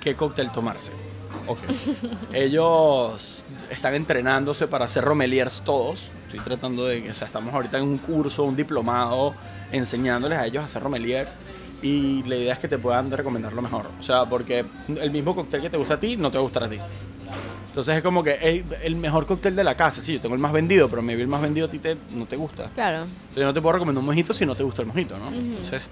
qué 0.00 0.14
cóctel 0.14 0.52
tomarse. 0.52 0.92
Ok. 1.46 1.58
Ellos 2.32 3.44
están 3.70 3.94
entrenándose 3.94 4.66
para 4.66 4.86
ser 4.88 5.04
romeliers 5.04 5.62
todos. 5.64 6.10
Estoy 6.26 6.40
tratando 6.40 6.86
de, 6.86 7.10
o 7.10 7.14
sea, 7.14 7.26
estamos 7.26 7.54
ahorita 7.54 7.78
en 7.78 7.84
un 7.84 7.98
curso, 7.98 8.44
un 8.44 8.56
diplomado, 8.56 9.34
enseñándoles 9.72 10.38
a 10.38 10.46
ellos 10.46 10.64
a 10.64 10.68
ser 10.68 10.82
romeliers. 10.82 11.38
Y 11.82 12.22
la 12.24 12.36
idea 12.36 12.54
es 12.54 12.58
que 12.58 12.68
te 12.68 12.78
puedan 12.78 13.10
recomendar 13.10 13.52
lo 13.52 13.62
mejor. 13.62 13.86
O 14.00 14.02
sea, 14.02 14.24
porque 14.24 14.64
el 15.00 15.10
mismo 15.10 15.34
cóctel 15.34 15.60
que 15.60 15.70
te 15.70 15.76
gusta 15.76 15.94
a 15.94 16.00
ti, 16.00 16.16
no 16.16 16.30
te 16.30 16.38
va 16.38 16.40
a 16.40 16.44
gustar 16.44 16.64
a 16.64 16.68
ti. 16.68 16.78
Entonces 17.68 17.96
es 17.96 18.02
como 18.02 18.24
que 18.24 18.32
el, 18.36 18.64
el 18.82 18.96
mejor 18.96 19.26
cóctel 19.26 19.54
de 19.54 19.62
la 19.62 19.76
casa. 19.76 20.00
Sí, 20.00 20.14
yo 20.14 20.20
tengo 20.20 20.34
el 20.34 20.40
más 20.40 20.52
vendido, 20.52 20.88
pero 20.88 21.02
maybe 21.02 21.20
el 21.20 21.28
más 21.28 21.42
vendido 21.42 21.66
a 21.66 21.70
ti 21.70 21.78
te, 21.78 21.96
no 22.10 22.24
te 22.24 22.34
gusta. 22.34 22.70
Claro. 22.74 23.02
Entonces 23.02 23.36
yo 23.36 23.44
no 23.44 23.52
te 23.52 23.60
puedo 23.60 23.74
recomendar 23.74 24.00
un 24.00 24.06
mojito 24.06 24.32
si 24.32 24.46
no 24.46 24.54
te 24.54 24.62
gusta 24.62 24.80
el 24.80 24.88
mojito, 24.88 25.18
¿no? 25.18 25.28
Entonces, 25.28 25.90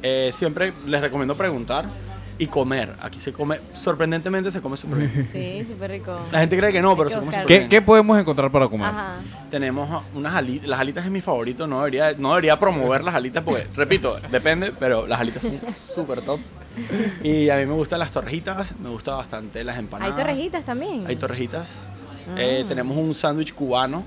eh, 0.00 0.30
siempre 0.32 0.72
les 0.86 1.00
recomiendo 1.00 1.36
preguntar 1.36 1.86
y 2.38 2.46
comer. 2.46 2.94
Aquí 3.00 3.20
se 3.20 3.32
come, 3.32 3.60
sorprendentemente 3.72 4.50
se 4.50 4.60
come 4.60 4.76
súper 4.76 4.98
bien. 4.98 5.28
Sí, 5.32 5.64
súper 5.70 5.90
rico. 5.92 6.18
La 6.32 6.40
gente 6.40 6.56
cree 6.58 6.72
que 6.72 6.82
no, 6.82 6.90
Hay 6.90 6.96
pero 6.96 7.08
que 7.08 7.14
se 7.14 7.20
come 7.20 7.32
súper 7.32 7.46
¿Qué, 7.46 7.58
bien. 7.58 7.68
qué 7.68 7.82
podemos 7.82 8.18
encontrar 8.18 8.50
para 8.50 8.68
comer? 8.68 8.88
Ajá. 8.88 9.16
Tenemos 9.50 10.02
unas 10.14 10.34
alitas, 10.34 10.66
las 10.68 10.80
alitas 10.80 11.04
es 11.04 11.10
mi 11.10 11.20
favorito, 11.20 11.66
no 11.66 11.78
debería, 11.78 12.12
no 12.18 12.30
debería 12.30 12.58
promover 12.58 13.04
las 13.04 13.14
alitas 13.14 13.42
porque, 13.44 13.66
repito, 13.76 14.18
depende, 14.30 14.72
pero 14.78 15.06
las 15.06 15.20
alitas 15.20 15.42
son 15.42 15.60
súper 15.74 16.22
top. 16.22 16.40
Y 17.22 17.48
a 17.50 17.56
mí 17.56 17.66
me 17.66 17.74
gustan 17.74 18.00
las 18.00 18.10
torrejitas, 18.10 18.74
me 18.80 18.88
gusta 18.88 19.14
bastante 19.14 19.62
las 19.62 19.76
Hay 19.76 19.80
empanadas. 19.82 20.16
torrejitas 20.16 20.64
también. 20.64 21.06
Hay 21.06 21.14
torrejitas. 21.16 21.86
Ah. 22.28 22.34
Eh, 22.36 22.64
tenemos 22.66 22.96
un 22.96 23.14
sándwich 23.14 23.54
cubano, 23.54 24.04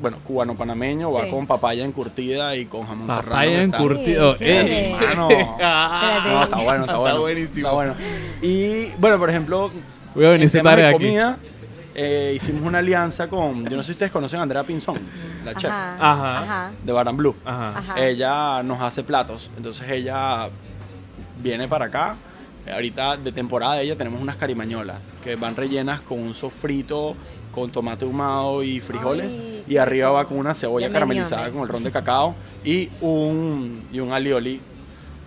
bueno, 0.00 0.18
cubano 0.24 0.56
panameño, 0.56 1.12
va 1.12 1.24
Sí. 1.24 1.30
con 1.30 1.46
papaya 1.46 1.84
encurtida 1.84 2.56
y 2.56 2.66
con 2.66 2.82
jamón 2.82 3.06
serrano. 3.08 3.30
Papaya 3.30 3.50
que 3.56 3.62
está- 3.62 3.76
encurtido. 3.76 4.34
Sí, 4.36 4.44
chévere. 4.44 4.86
¡Ey! 4.86 4.92
Mano. 4.94 5.28
Ah, 5.62 6.24
No, 6.26 6.42
está 6.42 6.56
bueno, 6.62 6.84
está 6.84 6.96
bueno. 6.96 7.20
buenísimo. 7.20 7.66
Está 7.68 7.72
bueno. 7.74 7.94
Y 8.42 8.86
bueno, 8.98 9.18
por 9.18 9.30
ejemplo, 9.30 9.70
Voy 10.14 10.26
a 10.26 10.30
venir 10.30 10.46
en 10.46 10.52
temas 10.52 10.76
de 10.76 10.86
aquí. 10.86 10.92
comida, 10.94 11.38
eh, 11.94 12.32
hicimos 12.34 12.62
una 12.62 12.78
alianza 12.78 13.28
con, 13.28 13.64
yo 13.68 13.76
no 13.76 13.82
sé 13.82 13.88
si 13.88 13.92
ustedes 13.92 14.10
conocen 14.12 14.40
a 14.40 14.42
Andrea 14.42 14.62
Pinzón, 14.64 14.98
la 15.44 15.54
chef 15.54 15.70
Ajá. 15.70 15.96
Ajá. 16.00 16.42
Ajá. 16.42 16.70
de 16.84 16.92
Bar 16.92 17.08
and 17.08 17.18
Blue. 17.18 17.36
Ajá. 17.44 17.78
Ajá. 17.78 18.00
Ella 18.00 18.62
nos 18.62 18.80
hace 18.80 19.02
platos, 19.04 19.50
entonces 19.56 19.88
ella 19.90 20.48
viene 21.42 21.68
para 21.68 21.86
acá. 21.86 22.16
Eh, 22.66 22.72
Ahorita 22.72 23.16
de 23.16 23.32
temporada 23.32 23.74
de 23.74 23.82
ella 23.84 23.96
tenemos 23.96 24.20
unas 24.20 24.36
carimañolas 24.36 24.98
que 25.24 25.36
van 25.36 25.56
rellenas 25.56 26.00
con 26.00 26.18
un 26.18 26.34
sofrito 26.34 27.14
con 27.52 27.70
tomate 27.70 28.04
ahumado 28.04 28.62
y 28.62 28.80
frijoles 28.80 29.34
Ay, 29.34 29.64
y 29.68 29.76
arriba 29.76 30.10
va 30.10 30.24
con 30.26 30.38
una 30.38 30.54
cebolla 30.54 30.90
caramelizada 30.90 31.50
con 31.50 31.62
el 31.62 31.68
ron 31.68 31.82
de 31.84 31.90
cacao 31.90 32.34
y 32.64 32.88
un 33.00 33.84
y 33.92 34.00
un 34.00 34.12
alioli 34.12 34.60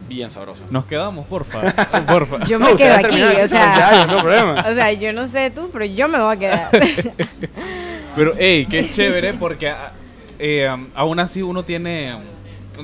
bien 0.07 0.29
sabroso. 0.29 0.61
Nos 0.69 0.85
quedamos, 0.85 1.25
porfa. 1.27 1.61
porfa. 2.05 2.45
Yo 2.45 2.59
No, 2.59 2.65
me 2.67 2.71
ustedes 2.73 2.97
quedo 2.97 3.07
aquí, 3.07 3.21
o 3.21 3.29
eso, 3.39 3.55
ya, 3.55 3.89
sea. 3.89 4.05
no 4.05 4.19
problema. 4.21 4.65
O 4.69 4.73
sea, 4.73 4.91
yo 4.91 5.13
no 5.13 5.27
sé 5.27 5.49
tú, 5.51 5.69
pero 5.71 5.85
yo 5.85 6.07
me 6.07 6.19
voy 6.19 6.35
a 6.35 6.39
quedar. 6.39 6.69
Pero, 8.15 8.33
hey, 8.37 8.67
qué 8.69 8.87
chévere 8.91 9.33
porque 9.33 9.69
ah, 9.69 9.91
eh, 10.37 10.69
aún 10.93 11.19
así 11.19 11.41
uno 11.41 11.63
tiene... 11.63 12.15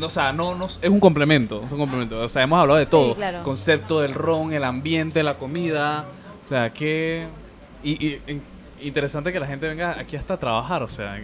O 0.01 0.09
sea, 0.09 0.31
no, 0.33 0.55
no, 0.55 0.65
es 0.65 0.79
un 0.89 0.99
complemento, 0.99 1.61
es 1.65 1.71
un 1.71 1.77
complemento. 1.77 2.19
O 2.21 2.29
sea, 2.29 2.41
hemos 2.43 2.59
hablado 2.59 2.79
de 2.79 2.85
todo. 2.87 3.13
claro. 3.15 3.43
Concepto 3.43 4.01
del 4.01 4.13
ron, 4.15 4.53
el 4.53 4.63
ambiente, 4.63 5.21
la 5.21 5.35
comida. 5.35 6.05
O 6.43 6.45
sea, 6.47 6.71
que... 6.71 7.27
Y, 7.83 7.91
y- 8.07 8.21
in- 8.27 8.41
interesante 8.81 9.31
que 9.33 9.39
la 9.39 9.47
gente 9.47 9.67
venga 9.67 9.97
aquí 9.99 10.15
hasta 10.15 10.35
a 10.35 10.37
trabajar, 10.39 10.83
o 10.83 10.87
sea... 10.87 11.19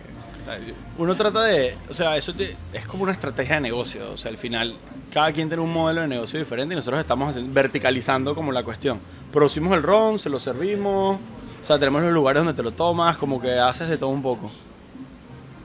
Uno 1.00 1.16
trata 1.16 1.42
de, 1.44 1.76
o 1.90 1.94
sea, 1.94 2.16
eso 2.18 2.32
te- 2.34 2.56
es 2.72 2.86
como 2.86 3.02
una 3.02 3.12
estrategia 3.14 3.56
de 3.56 3.62
negocio, 3.62 4.12
o 4.14 4.18
sea, 4.18 4.30
al 4.30 4.38
final 4.38 4.76
cada 5.12 5.32
quien 5.32 5.48
tiene 5.48 5.64
un 5.64 5.74
modelo 5.74 6.02
de 6.02 6.08
negocio 6.08 6.38
diferente 6.38 6.76
y 6.76 6.78
nosotros 6.78 7.00
estamos 7.02 7.32
haciendo- 7.32 7.52
verticalizando 7.52 8.36
como 8.36 8.52
la 8.52 8.62
cuestión. 8.64 9.00
Producimos 9.34 9.74
el 9.76 9.82
ron, 9.82 10.20
se 10.20 10.30
lo 10.30 10.40
servimos, 10.40 11.18
o 11.62 11.66
sea, 11.66 11.80
tenemos 11.80 12.04
los 12.04 12.12
lugares 12.14 12.42
donde 12.44 12.54
te 12.56 12.62
lo 12.62 12.72
tomas, 12.72 13.18
como 13.18 13.42
que 13.42 13.54
haces 13.58 13.90
de 13.90 13.98
todo 13.98 14.10
un 14.10 14.22
poco. 14.22 14.52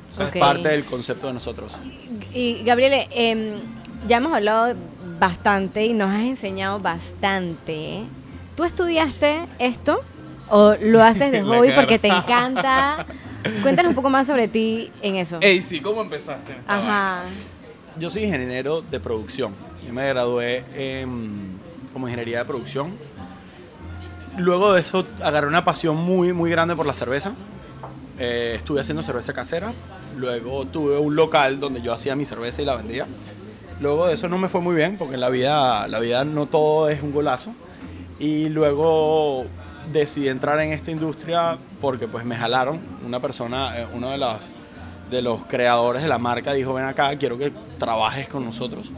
O 0.08 0.12
sea, 0.12 0.26
Ok. 0.28 0.36
Es 0.36 0.40
parte 0.40 0.68
del 0.70 0.84
concepto 0.86 1.26
de 1.26 1.34
nosotros. 1.34 1.78
Y 2.32 2.62
Gabriele, 2.64 3.06
em, 3.10 3.56
ya 4.08 4.16
hemos 4.16 4.32
hablado 4.32 4.74
bastante 5.20 5.84
y 5.84 5.92
nos 5.92 6.08
has 6.10 6.22
enseñado 6.22 6.80
bastante. 6.80 8.00
¿Tú 8.56 8.64
estudiaste 8.64 9.46
esto 9.58 10.00
o 10.50 10.74
lo 10.82 11.02
haces 11.02 11.32
de 11.32 11.42
hobby 11.44 11.70
porque 11.72 11.98
te 11.98 12.08
encanta? 12.08 13.06
Cuéntanos 13.62 13.90
un 13.90 13.94
poco 13.96 14.10
más 14.10 14.26
sobre 14.26 14.48
ti 14.48 14.90
en 15.00 15.16
eso. 15.16 15.38
Ey, 15.40 15.62
sí, 15.62 15.80
¿cómo 15.80 16.02
empezaste? 16.02 16.56
Ajá. 16.66 17.22
Yo 17.98 18.10
soy 18.10 18.24
ingeniero 18.24 18.82
de 18.82 19.00
producción. 19.00 19.54
Yo 19.86 19.92
me 19.92 20.06
gradué 20.08 20.64
en- 20.74 21.58
como 21.92 22.06
ingeniería 22.06 22.38
de 22.40 22.44
producción. 22.44 22.92
Luego 24.36 24.72
de 24.74 24.80
eso 24.80 25.06
agarré 25.22 25.46
una 25.48 25.64
pasión 25.64 25.96
muy, 25.96 26.32
muy 26.32 26.50
grande 26.50 26.76
por 26.76 26.86
la 26.86 26.94
cerveza. 26.94 27.32
Eh, 28.18 28.54
estuve 28.56 28.80
haciendo 28.82 29.02
cerveza 29.02 29.32
casera 29.32 29.72
Luego 30.16 30.66
tuve 30.66 30.98
un 30.98 31.16
local 31.16 31.58
donde 31.60 31.80
yo 31.80 31.94
hacía 31.94 32.14
mi 32.14 32.24
cerveza 32.26 32.60
y 32.60 32.64
la 32.66 32.76
vendía. 32.76 33.06
Luego 33.80 34.06
de 34.08 34.14
eso 34.14 34.28
no 34.28 34.36
me 34.36 34.48
fue 34.48 34.60
muy 34.60 34.74
bien 34.74 34.98
porque 34.98 35.14
en 35.14 35.20
la 35.20 35.30
vida, 35.30 35.88
la 35.88 35.98
vida 36.00 36.24
no 36.24 36.46
todo 36.46 36.88
es 36.90 37.02
un 37.02 37.12
golazo. 37.12 37.54
Y 38.18 38.48
luego 38.50 39.46
decidí 39.92 40.28
entrar 40.28 40.60
en 40.60 40.72
esta 40.72 40.90
industria 40.90 41.58
porque 41.80 42.06
pues 42.08 42.24
me 42.24 42.36
jalaron. 42.36 42.80
Una 43.04 43.20
persona, 43.20 43.78
eh, 43.80 43.86
uno 43.92 44.10
de 44.10 44.18
los, 44.18 44.52
de 45.10 45.22
los 45.22 45.44
creadores 45.46 46.02
de 46.02 46.08
la 46.08 46.18
marca 46.18 46.52
dijo, 46.52 46.74
ven 46.74 46.84
acá, 46.84 47.14
quiero 47.16 47.36
que 47.38 47.52
trabajes 47.78 48.28
con 48.28 48.44
nosotros. 48.44 48.90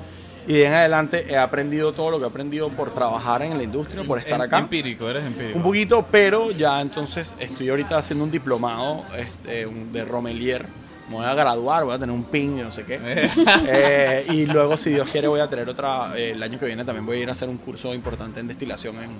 Y 0.46 0.54
de 0.54 0.66
en 0.66 0.74
adelante 0.74 1.24
he 1.28 1.36
aprendido 1.36 1.92
todo 1.92 2.10
lo 2.10 2.18
que 2.18 2.24
he 2.24 2.28
aprendido 2.28 2.68
por 2.70 2.92
trabajar 2.92 3.42
en 3.42 3.56
la 3.56 3.62
industria, 3.62 4.02
por 4.02 4.18
estar 4.18 4.34
Em- 4.34 4.40
acá. 4.42 4.58
Empírico, 4.58 5.08
eres 5.08 5.24
empírico. 5.24 5.56
Un 5.56 5.62
poquito, 5.62 6.04
pero 6.10 6.50
ya 6.50 6.80
entonces 6.80 7.32
estoy 7.38 7.68
ahorita 7.68 7.96
haciendo 7.96 8.24
un 8.24 8.30
diplomado 8.32 9.04
este, 9.16 9.66
de 9.66 10.04
Romelier. 10.04 10.66
Me 11.08 11.16
voy 11.16 11.26
a 11.26 11.34
graduar, 11.34 11.84
voy 11.84 11.94
a 11.94 11.98
tener 11.98 12.14
un 12.14 12.24
pin, 12.24 12.58
yo 12.58 12.64
no 12.64 12.70
sé 12.72 12.84
qué. 12.84 12.98
Eh, 13.68 14.24
y 14.30 14.46
luego, 14.46 14.76
si 14.76 14.90
Dios 14.90 15.08
quiere, 15.10 15.28
voy 15.28 15.40
a 15.40 15.48
tener 15.48 15.68
otra. 15.68 16.12
eh, 16.18 16.32
el 16.32 16.42
año 16.42 16.58
que 16.58 16.66
viene 16.66 16.84
también 16.84 17.06
voy 17.06 17.18
a 17.18 17.20
ir 17.22 17.28
a 17.28 17.32
hacer 17.32 17.48
un 17.48 17.58
curso 17.58 17.94
importante 17.94 18.40
en 18.40 18.48
destilación. 18.48 18.96
En, 18.96 19.10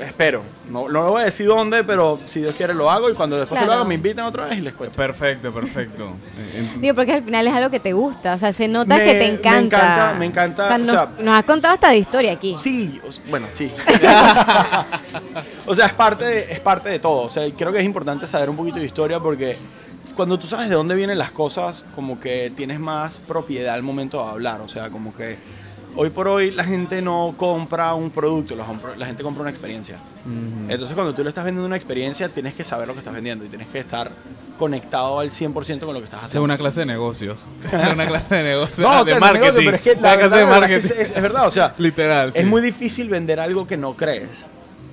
espero. 0.00 0.42
No, 0.68 0.88
no 0.88 1.10
voy 1.10 1.22
a 1.22 1.24
decir 1.26 1.46
dónde, 1.46 1.82
pero 1.84 2.20
si 2.26 2.40
Dios 2.40 2.54
quiere 2.54 2.74
lo 2.74 2.90
hago. 2.90 3.10
Y 3.10 3.14
cuando 3.14 3.36
después 3.36 3.58
que 3.58 3.64
lo 3.64 3.68
Claro. 3.70 3.80
hago, 3.80 3.88
me 3.88 3.94
invitan 3.96 4.26
otra 4.26 4.46
vez 4.46 4.58
y 4.58 4.60
les 4.60 4.74
cuento. 4.74 4.96
Perfecto, 4.96 5.52
perfecto. 5.52 6.10
Digo, 6.80 6.94
porque 6.94 7.12
al 7.14 7.22
final 7.22 7.46
es 7.46 7.54
algo 7.54 7.70
que 7.70 7.80
te 7.80 7.92
gusta, 7.92 8.34
o 8.34 8.38
sea, 8.38 8.52
se 8.52 8.68
nota 8.68 8.96
Me- 8.96 9.04
que 9.04 9.12
te 9.14 9.18
me 9.20 9.28
encanta. 9.34 9.76
encanta, 9.78 10.14
me 10.18 10.26
encanta, 10.26 10.64
O 10.64 10.66
sea, 10.66 10.76
o 10.76 10.78
nos, 10.78 10.88
sea- 10.90 11.08
nos 11.18 11.34
has 11.36 11.44
contado 11.44 11.74
hasta 11.74 11.88
de 11.90 11.98
historia 11.98 12.32
aquí. 12.32 12.54
Sí, 12.58 13.00
bueno, 13.30 13.46
sí. 13.52 13.72
o 15.66 15.74
sea, 15.74 15.86
es 15.86 15.92
parte, 15.94 16.24
de, 16.24 16.52
es 16.52 16.60
parte 16.60 16.88
de 16.88 16.98
todo. 16.98 17.22
O 17.24 17.28
sea, 17.30 17.44
creo 17.56 17.72
que 17.72 17.78
es 17.78 17.84
importante 17.84 18.26
saber 18.26 18.50
un 18.50 18.56
poquito 18.56 18.78
de 18.78 18.86
historia 18.86 19.20
porque 19.20 19.58
cuando 20.14 20.38
tú 20.38 20.46
sabes 20.46 20.68
de 20.68 20.74
dónde 20.74 20.94
vienen 20.96 21.18
las 21.18 21.30
cosas, 21.30 21.84
como 21.94 22.18
que 22.20 22.52
tienes 22.56 22.80
más 22.80 23.20
propiedad 23.20 23.74
al 23.74 23.82
momento 23.82 24.22
de 24.24 24.30
hablar. 24.30 24.60
O 24.60 24.68
sea, 24.68 24.90
como 24.90 25.14
que 25.14 25.38
hoy 25.96 26.10
por 26.10 26.28
hoy 26.28 26.50
la 26.50 26.64
gente 26.64 27.02
no 27.02 27.34
compra 27.36 27.94
un 27.94 28.10
producto, 28.10 28.54
la, 28.56 29.06
gente 29.06 29.22
compra 29.22 29.40
una 29.42 29.50
experiencia. 29.50 29.98
Entonces, 30.68 30.94
cuando 30.94 31.14
tú 31.14 31.22
le 31.22 31.30
estás 31.30 31.44
vendiendo 31.44 31.66
una 31.66 31.76
experiencia, 31.76 32.28
tienes 32.28 32.54
que 32.54 32.62
saber 32.64 32.86
lo 32.86 32.94
que 32.94 32.98
estás 33.00 33.14
vendiendo 33.14 33.44
y 33.44 33.48
tienes 33.48 33.68
que 33.68 33.78
estar 33.78 34.12
conectado 34.58 35.20
al 35.20 35.30
100% 35.30 35.80
con 35.84 35.94
lo 35.94 36.00
que 36.00 36.04
estás 36.04 36.18
Esa 36.20 36.26
es 36.26 36.26
haciendo. 36.26 36.44
una 36.44 36.58
clase 36.58 36.80
de 36.80 36.86
negocios. 36.86 37.46
Es 37.72 37.92
una 37.92 38.06
clase 38.06 38.34
de 38.34 38.42
negocios. 38.42 38.78
No, 38.80 39.00
o 39.00 39.04
de 39.04 39.12
sea, 39.12 39.20
marketing. 39.20 39.42
negocio, 39.44 39.62
pero 39.64 39.76
es 39.76 39.82
que 39.82 39.92
Una 39.92 40.00
la 40.10 40.18
clase 40.18 40.34
verdad, 40.34 40.36
de 40.36 40.42
es, 40.42 40.60
marketing. 40.60 40.88
que 40.96 41.02
es- 41.02 41.10
es 41.16 41.22
verdad, 41.22 41.46
o 41.46 41.50
sea, 41.50 41.74
Literal. 41.78 42.32
sí. 42.32 42.38
es 42.40 42.46
muy 42.46 42.60
difícil 42.60 43.08
vender 43.08 43.40
algo 43.40 43.66
que 43.66 43.76
no 43.76 43.94
crees. 43.96 44.46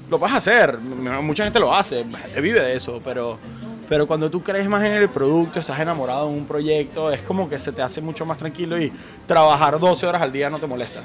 Lo 0.10 0.20
puedes 0.20 0.36
hacer, 0.36 0.78
m- 0.82 1.22
mucha 1.22 1.44
gente 1.44 1.60
lo 1.60 1.76
hace, 1.76 2.06
la 2.06 2.20
gente 2.20 2.40
vive 2.42 2.62
de 2.62 2.76
eso, 2.76 3.02
pero, 3.04 3.40
pero 3.88 4.08
cuando 4.08 4.30
tú 4.30 4.42
crees 4.42 4.68
más 4.68 4.84
en 4.84 4.94
el 4.94 5.10
producto, 5.10 5.60
estás 5.60 5.80
enamorado 5.80 6.30
de 6.30 6.38
un 6.38 6.46
proyecto, 6.46 7.12
es 7.12 7.22
como 7.22 7.50
que 7.50 7.60
se 7.60 7.72
te 7.72 7.82
hace 7.82 8.02
mucho 8.02 8.26
más 8.26 8.38
tranquilo 8.38 8.80
y 8.80 8.92
trabajar 9.26 9.80
12 9.80 10.06
horas 10.08 10.22
al 10.22 10.32
día 10.32 10.50
no 10.50 10.60
te 10.60 10.68
molesta. 10.68 11.02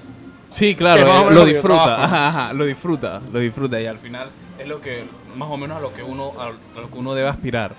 Sí, 0.50 0.74
claro, 0.74 1.30
eh, 1.30 1.34
lo 1.34 1.44
disfruta, 1.44 2.04
ajá, 2.04 2.28
ajá, 2.28 2.52
lo 2.52 2.64
disfruta, 2.64 3.20
lo 3.32 3.38
disfruta 3.38 3.80
y 3.80 3.86
al 3.86 3.98
final 3.98 4.28
es 4.58 4.66
lo 4.66 4.80
que 4.80 5.04
más 5.36 5.48
o 5.48 5.56
menos 5.56 5.76
a 5.78 5.80
lo 5.80 5.94
que 5.94 6.02
uno 6.02 6.32
a 6.38 6.50
lo 6.80 6.90
que 6.90 6.98
uno 6.98 7.14
debe 7.14 7.28
aspirar. 7.28 7.72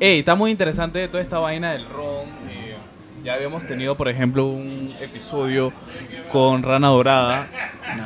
Ey, 0.00 0.20
está 0.20 0.34
muy 0.34 0.50
interesante 0.50 1.06
toda 1.08 1.22
esta 1.22 1.38
vaina 1.38 1.72
del 1.72 1.86
ron. 1.86 2.26
eh, 2.50 2.76
ya 3.24 3.34
habíamos 3.34 3.66
tenido, 3.66 3.96
por 3.96 4.08
ejemplo, 4.08 4.46
un 4.46 4.88
episodio 5.00 5.72
con 6.30 6.62
Rana 6.62 6.88
Dorada 6.88 7.48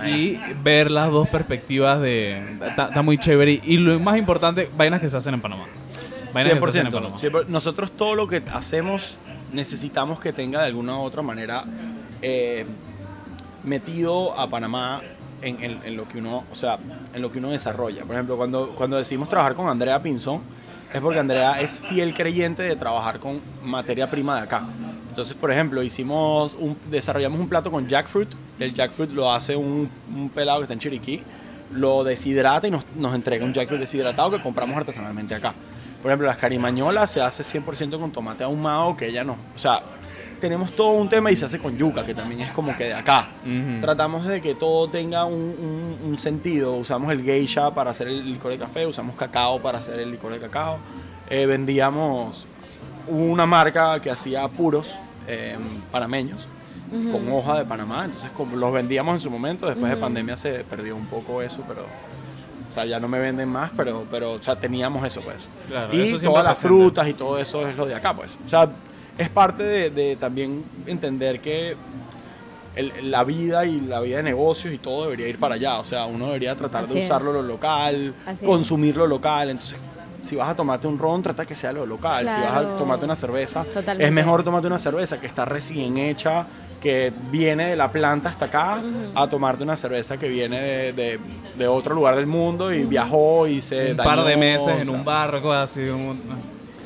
y 0.07 0.39
ver 0.63 0.91
las 0.91 1.11
dos 1.11 1.29
perspectivas 1.29 2.01
de 2.01 2.43
está, 2.67 2.87
está 2.87 3.03
muy 3.03 3.19
chévere 3.19 3.61
y 3.63 3.77
lo 3.77 4.01
más 4.01 4.17
importante, 4.17 4.69
vainas 4.77 5.01
que 5.01 5.09
se 5.09 5.17
hacen 5.17 5.35
en 5.35 5.41
Panamá. 5.41 5.67
Vainas 6.33 6.55
que 6.55 6.61
se 6.73 6.79
hacen 6.81 6.87
en 6.87 6.93
100%. 6.93 6.95
Panamá. 6.95 7.19
Sí, 7.19 7.29
pero 7.31 7.45
nosotros 7.49 7.91
todo 7.93 8.15
lo 8.15 8.27
que 8.29 8.43
hacemos 8.53 9.15
necesitamos 9.53 10.21
que 10.21 10.33
tenga 10.33 10.61
de 10.63 10.67
alguna 10.67 10.97
u 10.99 11.03
otra 11.03 11.23
manera 11.23 11.65
eh, 12.23 12.65
metido 13.65 14.39
a 14.39 14.49
Panamá 14.49 15.03
en, 15.43 15.63
en- 15.63 15.81
en 15.85 15.97
lo 15.97 16.07
que 16.09 16.19
uno, 16.19 16.45
o 16.51 16.55
sea, 16.55 16.79
en 17.15 17.23
lo 17.23 17.31
que 17.33 17.39
uno 17.39 17.51
desarrolla. 17.51 18.05
Por 18.05 18.15
ejemplo, 18.15 18.37
cuando, 18.37 18.71
cuando 18.75 18.97
decidimos 18.97 19.29
trabajar 19.29 19.55
con 19.55 19.69
Andrea 19.69 20.01
Pinzón, 20.03 20.41
es 20.93 21.01
porque 21.01 21.19
Andrea 21.19 21.61
es 21.61 21.81
fiel 21.81 22.13
creyente 22.15 22.63
de 22.63 22.77
trabajar 22.77 23.19
con 23.19 23.41
materia 23.63 24.11
prima 24.11 24.37
de 24.37 24.43
acá. 24.43 24.63
Entonces, 25.09 25.35
por 25.35 25.51
ejemplo, 25.51 25.83
hicimos 25.83 26.55
un, 26.59 26.77
desarrollamos 26.91 27.39
un 27.41 27.49
plato 27.49 27.71
con 27.71 27.87
jackfruit. 27.89 28.29
El 28.59 28.73
jackfruit 28.75 29.11
lo 29.11 29.33
hace 29.33 29.57
un, 29.57 29.89
un 30.15 30.29
pelado 30.31 30.59
que 30.59 30.65
está 30.65 30.75
en 30.75 30.81
Chiriquí. 30.81 31.23
Lo 31.73 32.05
deshidrata 32.05 32.67
y 32.69 32.71
nos, 32.71 32.85
nos 32.97 33.15
entrega 33.15 33.45
un 33.45 33.53
jackfruit 33.55 33.81
deshidratado 33.81 34.31
que 34.31 34.41
compramos 34.43 34.77
artesanalmente 34.77 35.35
acá. 35.35 35.55
Por 36.03 36.11
ejemplo, 36.11 36.27
las 36.27 36.37
carimañolas 36.37 37.11
se 37.13 37.21
hace 37.23 37.43
100% 37.45 37.99
con 38.01 38.11
tomate 38.11 38.43
ahumado, 38.45 38.97
que 38.97 39.07
ella 39.07 39.23
no. 39.23 39.37
O 39.55 39.59
sea, 39.59 39.81
tenemos 40.41 40.75
todo 40.75 40.91
un 40.91 41.09
tema 41.09 41.31
y 41.31 41.37
se 41.37 41.45
hace 41.45 41.61
con 41.61 41.79
yuca, 41.79 42.05
que 42.05 42.13
también 42.15 42.41
es 42.41 42.51
como 42.53 42.77
que 42.77 42.85
de 42.87 42.95
acá. 42.95 43.29
Ujú. 43.45 43.81
Tratamos 43.81 44.27
de 44.27 44.41
que 44.41 44.57
todo 44.57 44.89
tenga 44.91 45.25
un, 45.25 45.35
un- 45.35 45.99
un 46.11 46.19
sentido. 46.19 46.73
Usamos 46.75 47.13
el 47.13 47.23
geisha 47.23 47.71
para 47.73 47.93
hacer 47.93 48.09
el 48.09 48.33
licor 48.33 48.51
de 48.51 48.59
café, 48.59 48.85
usamos 48.85 49.15
cacao 49.15 49.63
para 49.63 49.79
hacer 49.79 50.01
el 50.01 50.11
licor 50.11 50.33
de 50.33 50.41
cacao. 50.41 50.79
Eh, 51.31 51.47
vendíamos 51.47 52.47
una 53.07 53.47
marca 53.47 54.01
que 54.01 54.11
hacía 54.11 54.47
puros 54.49 54.97
eh, 55.29 55.57
panameños 55.93 56.49
con 57.11 57.33
hoja 57.33 57.59
de 57.61 57.65
Panamá. 57.65 58.05
Entonces 58.05 58.31
como 58.33 58.55
los 58.57 58.73
vendíamos 58.73 59.15
en 59.15 59.21
su 59.21 59.31
momento. 59.31 59.67
Después 59.67 59.91
de 59.91 59.97
pandemia 59.97 60.37
se 60.37 60.65
perdió 60.65 60.95
un 60.97 61.07
poco 61.07 61.41
eso, 61.41 61.63
pero... 61.67 61.87
O 62.73 62.75
sea, 62.75 62.87
ya 62.87 62.99
no 62.99 63.07
me 63.07 63.19
venden 63.19 63.51
más, 63.51 63.71
pero, 63.77 64.07
pero 64.11 64.33
o 64.33 64.43
sea, 64.43 64.57
teníamos 64.57 65.07
eso, 65.07 65.21
pues. 65.21 65.47
Claro, 65.69 65.95
y 65.95 66.01
eso 66.01 66.19
todas 66.27 66.43
las 66.43 66.59
frutas 66.59 67.07
y 67.07 67.13
todo 67.13 67.39
eso 67.39 67.69
es 67.69 67.77
lo 67.77 67.85
de 67.85 67.95
acá, 67.95 68.17
pues. 68.17 68.39
O 68.47 68.49
sea, 68.49 68.67
es 69.19 69.29
parte 69.29 69.63
de, 69.63 69.91
de 69.91 70.17
también 70.17 70.65
entender 70.87 71.41
que 71.41 71.77
el- 72.75 73.11
la 73.11 73.25
vida 73.25 73.67
y 73.67 73.81
la 73.83 74.01
vida 74.01 74.17
de 74.17 74.23
negocios 74.23 74.73
y 74.73 74.79
todo 74.79 75.05
debería 75.05 75.29
ir 75.29 75.39
para 75.39 75.57
allá. 75.57 75.79
O 75.79 75.85
sea, 75.85 76.07
uno 76.07 76.27
debería 76.29 76.57
tratar 76.57 76.85
Así 76.85 76.95
de 76.95 77.01
es. 77.01 77.07
usarlo 77.07 77.33
lo 77.33 77.43
local, 77.43 78.15
Así 78.27 78.47
consumir 78.47 78.97
lo 78.97 79.07
local. 79.07 79.51
Entonces, 79.51 79.77
si 80.27 80.37
vas 80.37 80.49
a 80.49 80.57
tomarte 80.57 80.87
un 80.87 80.99
ron, 80.99 81.23
trata 81.23 81.45
que 81.45 81.55
sea 81.55 81.73
lo 81.73 81.85
local. 81.85 82.21
Si 82.23 82.41
vas 82.41 82.53
Claro. 82.53 82.75
a 82.75 82.77
tomarte 82.79 83.05
una 83.05 83.17
cerveza, 83.17 83.65
Totalmente. 83.65 84.05
es 84.07 84.13
mejor 84.13 84.43
tomarte 84.43 84.67
una 84.69 84.79
cerveza 84.79 85.21
que 85.21 85.27
está 85.27 85.45
recién 85.45 85.99
hecha, 85.99 86.47
que 86.83 87.13
viene 87.31 87.67
de 87.71 87.77
la 87.77 87.91
planta 87.93 88.29
hasta 88.29 88.47
acá, 88.47 88.83
a 89.15 89.29
tomarte 89.29 89.63
una 89.63 89.77
cerveza 89.77 90.19
que 90.19 90.29
viene 90.29 90.61
de, 90.61 90.93
de- 90.93 91.19
de 91.57 91.67
otro 91.69 91.95
lugar 91.95 92.17
del 92.17 92.27
mundo 92.27 92.73
y 92.73 92.85
viajó 92.85 93.47
y 93.47 93.61
se 93.61 93.91
un 93.93 93.97
par 93.99 94.25
de 94.25 94.37
meses 94.37 94.69
o 94.69 94.71
en 94.81 94.91
un 94.91 95.05
barco 95.05 95.53
así. 95.53 95.83
un- 95.83 96.21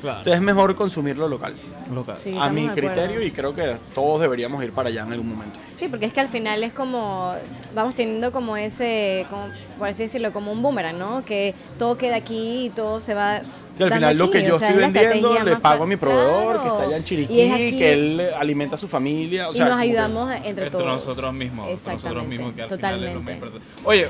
claro. 0.07 0.19
Entonces 0.19 0.35
es 0.41 0.43
mejor 0.43 0.75
consumir 0.75 1.17
lo 1.19 1.29
local. 1.29 1.55
Local. 1.95 2.19
Sí, 2.19 2.35
a 2.39 2.49
mi 2.49 2.69
criterio 2.69 3.23
y 3.23 3.31
creo 3.31 3.55
que 3.55 3.77
todos 3.95 4.21
deberíamos 4.21 4.63
ir 4.65 4.73
para 4.73 4.89
allá 4.89 5.03
en 5.03 5.13
algún 5.13 5.29
momento. 5.31 5.59
Sí, 5.75 5.89
porque 5.89 6.07
es 6.07 6.13
que 6.13 6.21
al 6.21 6.29
final 6.29 6.63
es 6.65 6.73
como, 6.73 7.35
vamos 7.75 7.95
teniendo 7.95 8.33
como 8.33 8.57
ese, 8.57 9.27
como, 9.31 9.49
por 9.79 9.89
así 9.89 10.05
decirlo, 10.05 10.33
como 10.33 10.51
un 10.53 10.63
boomerang, 10.63 10.99
¿no? 10.99 11.25
Que 11.25 11.55
todo 11.79 11.99
queda 11.99 12.17
aquí 12.17 12.67
y 12.67 12.71
todo 12.71 13.01
se 13.01 13.15
va. 13.15 13.41
Sí, 13.75 13.83
al 13.83 13.93
final 13.93 14.17
lo 14.17 14.31
que 14.31 14.43
yo 14.43 14.55
o 14.55 14.59
sea, 14.59 14.71
estoy 14.71 14.85
es 14.85 14.93
vendiendo 14.95 15.43
le 15.45 15.57
pago 15.57 15.85
a 15.85 15.87
mi 15.87 15.97
proveedor 15.97 16.55
Claro. 16.55 16.63
que 16.63 16.69
está 16.69 16.83
allá 16.85 16.97
en 16.97 17.05
Chiriquí, 17.05 17.51
aquí, 17.51 17.77
que 17.77 17.93
él 17.93 18.31
alimenta 18.39 18.77
a 18.77 18.79
su 18.79 18.89
familia. 18.89 19.51
O 19.51 19.53
y 19.53 19.57
sea, 19.57 19.67
nos 19.67 19.77
que- 19.77 19.83
ayudamos 19.83 20.31
entre, 20.35 20.49
Entre 20.49 20.71
todos. 20.71 20.87
nosotros 20.87 21.35
mismos. 21.35 21.69
entre 21.69 21.75
nosotros 21.93 21.95
Exactamente, 21.95 22.29
mismos, 22.37 22.55
que 22.55 22.63
al 22.63 22.69
final 22.71 23.05
es 23.05 23.15
lo 23.15 23.21
más 23.21 23.35
totalmente. 23.35 23.47
importante. 23.47 23.67
Oye, 23.85 24.09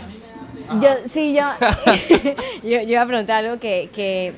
Yo, 0.81 0.89
sí, 1.13 1.35
yo, 1.35 1.43
yo, 2.63 2.83
yo 2.83 2.91
iba 2.93 3.03
a 3.03 3.07
preguntar 3.07 3.45
algo 3.45 3.59
que, 3.61 3.91
que, 3.93 4.33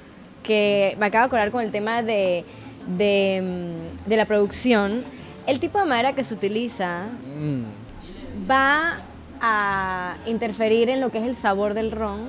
que 0.49 0.96
me 0.99 1.07
acabo 1.07 1.24
de 1.24 1.26
acordar 1.26 1.51
con 1.51 1.62
el 1.62 1.70
tema 1.70 2.03
de, 2.03 2.42
de, 2.96 3.74
mm, 4.07 4.09
de 4.09 4.16
la 4.16 4.24
producción. 4.24 5.05
El 5.46 5.61
tipo 5.61 5.78
de 5.78 5.84
madera 5.84 6.14
que 6.14 6.24
se 6.24 6.32
utiliza 6.34 7.05
mm, 7.38 8.51
va 8.51 8.96
a 9.42 10.16
interferir 10.26 10.88
en 10.88 11.01
lo 11.03 11.11
que 11.11 11.18
es 11.18 11.24
el 11.24 11.36
sabor 11.36 11.74
del 11.74 11.90
ron 11.92 12.20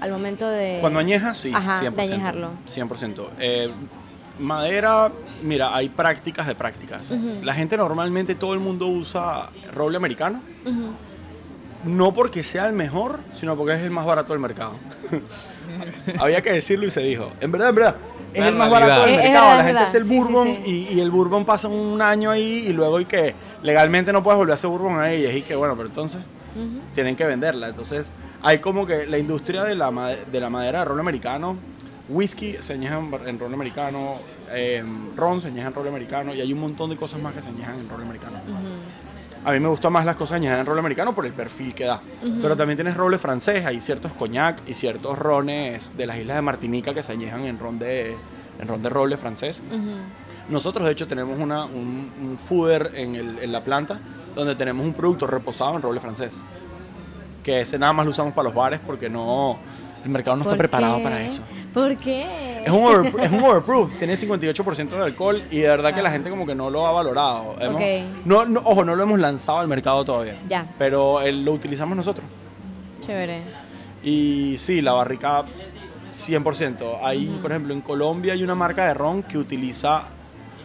al 0.00 0.10
momento 0.10 0.48
de... 0.48 0.78
Cuando 0.80 0.98
añejas, 0.98 1.36
sí, 1.36 1.52
Ajá, 1.54 1.82
100%. 1.82 1.94
de 1.94 2.02
añejarlo. 2.02 2.50
100%. 2.66 3.28
Eh, 3.38 3.70
madera, 4.38 5.12
mira, 5.42 5.74
hay 5.76 5.90
prácticas 5.90 6.46
de 6.46 6.54
prácticas. 6.54 7.12
La 7.42 7.52
gente 7.54 7.76
normalmente, 7.76 8.34
todo 8.34 8.54
el 8.54 8.60
mundo 8.60 8.86
usa 8.86 9.50
roble 9.74 9.98
americano. 9.98 10.40
Ujú. 10.64 10.92
No 11.84 12.12
porque 12.12 12.42
sea 12.42 12.66
el 12.66 12.72
mejor, 12.72 13.20
sino 13.34 13.56
porque 13.56 13.74
es 13.74 13.80
el 13.82 13.90
más 13.90 14.04
barato 14.04 14.32
del 14.32 14.40
mercado. 14.40 14.72
Había 16.18 16.42
que 16.42 16.52
decirlo 16.52 16.86
y 16.86 16.90
se 16.90 17.00
dijo. 17.00 17.30
En 17.40 17.52
verdad, 17.52 17.68
en 17.70 17.74
verdad, 17.76 17.96
es 18.34 18.40
La 18.40 18.48
el 18.48 18.54
más 18.56 18.68
realidad. 18.70 18.88
barato 18.88 19.00
del 19.02 19.10
Es- 19.10 19.16
es 19.18 19.24
mercado. 19.24 19.46
verdad, 19.48 19.56
La 19.56 19.60
es 19.60 19.66
gente 19.66 19.82
hace 19.84 19.98
el 19.98 20.04
Sí, 20.06 20.16
bourbon 20.16 20.56
sí. 20.64 20.88
Y, 20.92 20.94
y 20.94 21.00
el 21.00 21.10
bourbon 21.10 21.44
pasa 21.44 21.68
un 21.68 22.00
año 22.02 22.30
ahí 22.30 22.64
y 22.68 22.72
luego 22.72 23.00
y 23.00 23.04
que 23.04 23.34
legalmente 23.62 24.12
no 24.12 24.22
puedes 24.22 24.36
volver 24.38 24.52
a 24.52 24.54
hacer 24.54 24.70
bourbon 24.70 24.98
ahí. 25.00 25.22
Y 25.22 25.26
es 25.26 25.36
y 25.36 25.42
que 25.42 25.54
bueno, 25.56 25.74
pero 25.76 25.88
entonces 25.88 26.20
tienen 26.94 27.14
que 27.14 27.24
venderla. 27.24 27.68
Entonces, 27.68 28.10
hay 28.42 28.58
como 28.58 28.84
que 28.84 29.06
la 29.06 29.18
industria 29.18 29.62
de 29.64 29.76
la, 29.76 29.90
de 30.30 30.40
la 30.40 30.50
madera 30.50 30.80
de 30.80 30.84
rol 30.86 30.98
americano, 30.98 31.56
whisky 32.08 32.56
se 32.60 32.72
añeja 32.72 32.98
en, 33.26 33.38
rol 33.38 33.54
americano, 33.54 34.16
eh, 34.50 34.82
ron 35.14 35.40
se 35.40 35.46
añeja 35.48 35.68
en 35.68 35.74
rol 35.74 35.86
americano 35.86 36.34
y 36.34 36.40
hay 36.40 36.52
un 36.52 36.58
montón 36.58 36.90
de 36.90 36.96
cosas 36.96 37.20
más 37.20 37.34
que 37.34 37.42
se 37.42 37.50
añejan 37.50 37.78
en 37.78 37.88
rol 37.88 38.02
americano. 38.02 38.38
A 39.44 39.52
mí 39.52 39.60
me 39.60 39.68
gustan 39.68 39.92
más 39.92 40.04
las 40.04 40.16
cosas 40.16 40.36
añejadas 40.36 40.60
en 40.60 40.66
rol 40.66 40.78
americano 40.78 41.14
por 41.14 41.24
el 41.24 41.32
perfil 41.32 41.74
que 41.74 41.84
da. 41.84 42.00
Pero 42.42 42.56
también 42.56 42.76
tienes 42.76 42.96
roble 42.96 43.18
francés, 43.18 43.64
hay 43.64 43.80
ciertos 43.80 44.12
coñac 44.12 44.60
y 44.68 44.74
ciertos 44.74 45.18
rones 45.18 45.90
de 45.96 46.06
las 46.06 46.18
islas 46.18 46.36
de 46.36 46.42
Martinica 46.42 46.92
que 46.92 47.02
se 47.02 47.12
añejan 47.12 47.44
en 47.44 47.58
ron 47.58 47.78
de, 47.78 48.16
en 48.60 48.68
ron 48.68 48.82
de 48.82 48.88
roble 48.90 49.16
francés. 49.16 49.62
Nosotros, 50.48 50.84
de 50.86 50.92
hecho, 50.92 51.06
tenemos 51.06 51.38
una, 51.38 51.64
un, 51.66 52.12
un 52.20 52.38
fooder 52.38 52.92
en, 52.94 53.14
el- 53.14 53.38
en 53.38 53.52
la 53.52 53.62
planta 53.64 54.00
donde 54.34 54.54
tenemos 54.54 54.84
un 54.84 54.92
producto 54.94 55.26
reposado 55.26 55.76
en 55.76 55.82
roble 55.82 56.00
francés. 56.00 56.38
Que 57.42 57.60
ese 57.62 57.78
nada 57.78 57.92
más 57.92 58.04
lo 58.04 58.10
usamos 58.10 58.32
para 58.34 58.44
los 58.44 58.54
bares 58.54 58.80
porque 58.84 59.08
no, 59.08 59.58
el 60.04 60.10
mercado 60.10 60.36
no 60.36 60.42
está 60.42 60.50
¿Por 60.52 60.58
preparado 60.58 61.02
para 61.02 61.20
eso. 61.22 61.42
¿Por 61.74 61.96
qué? 61.96 62.62
Es 62.64 62.70
un, 62.70 62.84
over- 62.84 63.12
es 63.20 63.30
un 63.30 63.42
overproof, 63.42 63.96
tiene 63.96 64.14
58% 64.14 64.88
de 64.88 65.02
alcohol 65.02 65.42
y 65.50 65.58
de 65.58 65.68
verdad 65.68 65.94
que 65.94 66.02
la 66.02 66.10
gente 66.10 66.30
como 66.30 66.46
que 66.46 66.54
no 66.54 66.70
lo 66.70 66.86
ha 66.86 66.92
valorado. 66.92 67.56
Hemos- 67.60 67.76
Ok. 67.80 68.24
no, 68.24 68.44
no- 68.46 68.60
ojo, 68.64 68.84
no 68.84 68.94
lo 68.96 69.02
hemos 69.02 69.18
lanzado 69.20 69.58
al 69.58 69.68
mercado 69.68 70.04
todavía. 70.04 70.38
Ya. 70.48 70.66
Pero 70.78 71.20
lo 71.30 71.52
utilizamos 71.52 71.96
nosotros. 71.96 72.26
Chévere. 73.04 73.40
Y 74.02 74.56
sí, 74.58 74.80
la 74.80 74.92
barrica 74.92 75.44
100%. 76.12 76.98
Ahí, 77.02 77.38
por 77.42 77.50
ejemplo, 77.50 77.74
en 77.74 77.80
Colombia 77.80 78.32
hay 78.32 78.42
una 78.42 78.54
marca 78.54 78.86
de 78.86 78.94
ron 78.94 79.22
que 79.22 79.38
utiliza 79.38 80.04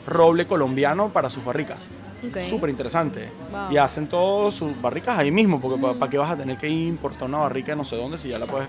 roble 0.08 0.46
colombiano 0.48 1.10
para 1.10 1.30
sus 1.30 1.44
barricas. 1.44 1.80
Ok. 2.28 2.42
Súper 2.42 2.70
interesante. 2.70 3.30
Wow. 3.52 3.72
Y 3.72 3.78
hacen 3.78 4.08
todas 4.08 4.54
sus 4.56 4.80
barricas 4.82 5.20
ahí 5.20 5.32
mismo, 5.32 5.60
porque 5.60 5.80
¿para 6.00 6.10
qué 6.10 6.18
vas 6.18 6.32
a 6.32 6.38
tener 6.38 6.58
que 6.58 6.70
importar 6.70 7.28
una 7.28 7.40
barrica 7.40 7.74
de 7.74 7.76
no 7.76 7.86
sé 7.86 7.96
dónde 7.98 8.18
si 8.18 8.30
ya 8.30 8.40
la 8.40 8.46
puedes... 8.46 8.68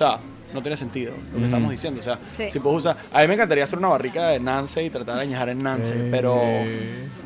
O 0.00 0.02
sea, 0.02 0.18
no 0.54 0.62
tiene 0.62 0.76
sentido 0.78 1.12
lo 1.30 1.34
que 1.34 1.40
Mm. 1.42 1.44
estamos 1.44 1.70
diciendo. 1.70 2.00
O 2.00 2.02
sea, 2.02 2.18
Sí. 2.32 2.48
si 2.48 2.58
puedes 2.58 2.78
usar... 2.78 2.96
A 3.12 3.20
mí 3.20 3.28
me 3.28 3.34
encantaría 3.34 3.64
hacer 3.64 3.78
una 3.78 3.88
barrica 3.88 4.28
de 4.28 4.40
Nance 4.40 4.82
y 4.82 4.88
tratar 4.88 5.16
de 5.16 5.22
añejar 5.22 5.50
en 5.50 5.58
Nance, 5.58 5.94
Eh. 5.94 6.08
pero... 6.10 6.36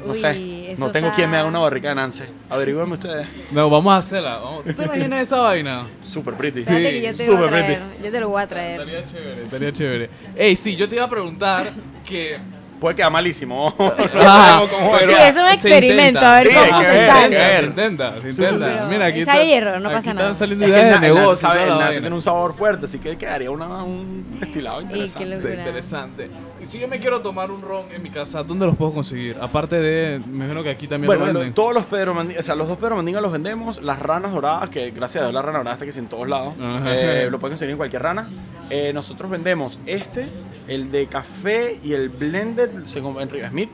No 0.04 0.10
Uy, 0.12 0.18
sé, 0.18 0.74
no 0.76 0.90
tengo 0.90 1.06
está- 1.06 1.16
quien 1.16 1.30
me 1.30 1.36
haga 1.38 1.48
una 1.48 1.60
barrica 1.60 1.90
de 1.90 1.94
Nance. 1.94 2.24
Averigüenme 2.50 2.94
ustedes. 2.94 3.26
No, 3.52 3.70
vamos 3.70 3.92
a 3.92 3.98
hacerla. 3.98 4.38
Vamos. 4.38 4.64
¿Tú 4.64 4.72
te 4.74 4.84
imaginas 4.84 5.20
esa 5.22 5.40
vaina? 5.40 5.86
Super 6.02 6.34
pretty. 6.34 6.64
Sí, 6.64 6.74
que 6.74 7.00
yo 7.00 7.16
te 7.16 7.24
traer. 7.48 7.78
pretty. 7.78 8.04
Yo 8.04 8.10
te 8.12 8.20
lo 8.20 8.28
voy 8.28 8.42
a 8.42 8.46
traer. 8.48 8.80
Estaría 8.80 9.04
chévere, 9.04 9.44
estaría 9.44 9.72
chévere. 9.72 10.10
Ey, 10.36 10.56
sí, 10.56 10.74
yo 10.76 10.88
te 10.88 10.96
iba 10.96 11.04
a 11.04 11.08
preguntar 11.08 11.70
que... 12.04 12.38
Puede 12.84 12.96
quedar 12.96 13.10
malísimo. 13.12 13.74
No 13.78 13.94
sabemos 14.22 14.68
cómo 14.68 14.98
Sí, 14.98 15.04
es 15.26 15.36
un 15.38 15.46
experimento, 15.48 16.18
a 16.20 16.34
ver 16.34 16.48
Sí, 16.48 16.54
cómo 16.68 16.82
se 16.82 16.90
ver, 16.90 17.06
sale. 17.10 17.36
ver. 17.36 17.60
Se 17.60 17.64
intenta, 17.66 18.14
se 18.20 18.32
sí, 18.34 18.42
intenta. 18.42 18.86
Mira, 18.90 19.06
aquí 19.06 19.20
está- 19.20 19.42
y 19.42 19.52
error, 19.54 19.80
no 19.80 19.88
aquí 19.88 19.96
pasa 19.96 20.10
están 20.10 20.16
nada. 20.16 20.34
saliendo 20.34 20.66
Es 20.66 20.70
que 20.72 20.78
ideas 20.78 21.00
de 21.00 21.06
negocio. 21.08 21.36
Sabe, 21.36 21.62
y 21.62 21.68
vaina. 21.70 21.90
tiene 21.90 22.10
un 22.14 22.20
sabor 22.20 22.54
fuerte, 22.54 22.84
así 22.84 22.98
que 22.98 23.16
quedaría 23.16 23.50
una- 23.50 23.82
un 23.84 24.36
destilado 24.38 24.82
interesante. 24.82 25.24
locura. 25.34 25.54
Interesante. 25.54 26.30
Y 26.62 26.66
si 26.66 26.78
yo 26.78 26.86
me 26.86 27.00
quiero 27.00 27.20
tomar 27.22 27.50
un 27.50 27.62
ron 27.62 27.86
en 27.90 28.02
mi 28.02 28.10
casa, 28.10 28.42
¿dónde 28.42 28.66
los 28.66 28.76
puedo 28.76 28.92
conseguir? 28.92 29.38
Aparte 29.40 29.76
de, 29.80 30.20
me 30.26 30.44
imagino 30.44 30.62
que 30.62 30.68
aquí 30.70 30.86
también 30.86 31.06
Bueno, 31.06 31.24
lo 31.24 31.32
venden. 31.38 31.54
todos 31.54 31.72
los 31.72 31.86
Pedro 31.86 32.12
Mandinga, 32.12 32.40
o 32.40 32.42
sea, 32.42 32.54
los 32.54 32.68
dos 32.68 32.76
Pedro 32.76 32.96
Mandinga 32.96 33.22
los 33.22 33.32
vendemos, 33.32 33.80
las 33.80 33.98
ranas 33.98 34.32
doradas, 34.32 34.68
que 34.68 34.90
gracias 34.90 35.22
a 35.22 35.26
Dios 35.28 35.32
la 35.34 35.40
rana 35.40 35.56
dorada 35.58 35.74
está 35.76 35.86
que 35.90 35.98
en 35.98 36.06
todos 36.08 36.28
lados, 36.28 36.52
eh, 36.60 37.28
lo 37.30 37.38
pueden 37.38 37.52
conseguir 37.54 37.70
en 37.72 37.76
cualquier 37.78 38.02
rana. 38.02 38.28
Eh, 38.68 38.92
nosotros 38.92 39.30
vendemos 39.30 39.78
este, 39.86 40.28
el 40.68 40.90
de 40.90 41.06
café 41.06 41.78
y 41.82 41.92
el 41.92 42.08
blended 42.08 42.70
según 42.84 43.20
en 43.20 43.28
Riga 43.30 43.50
Smith, 43.50 43.70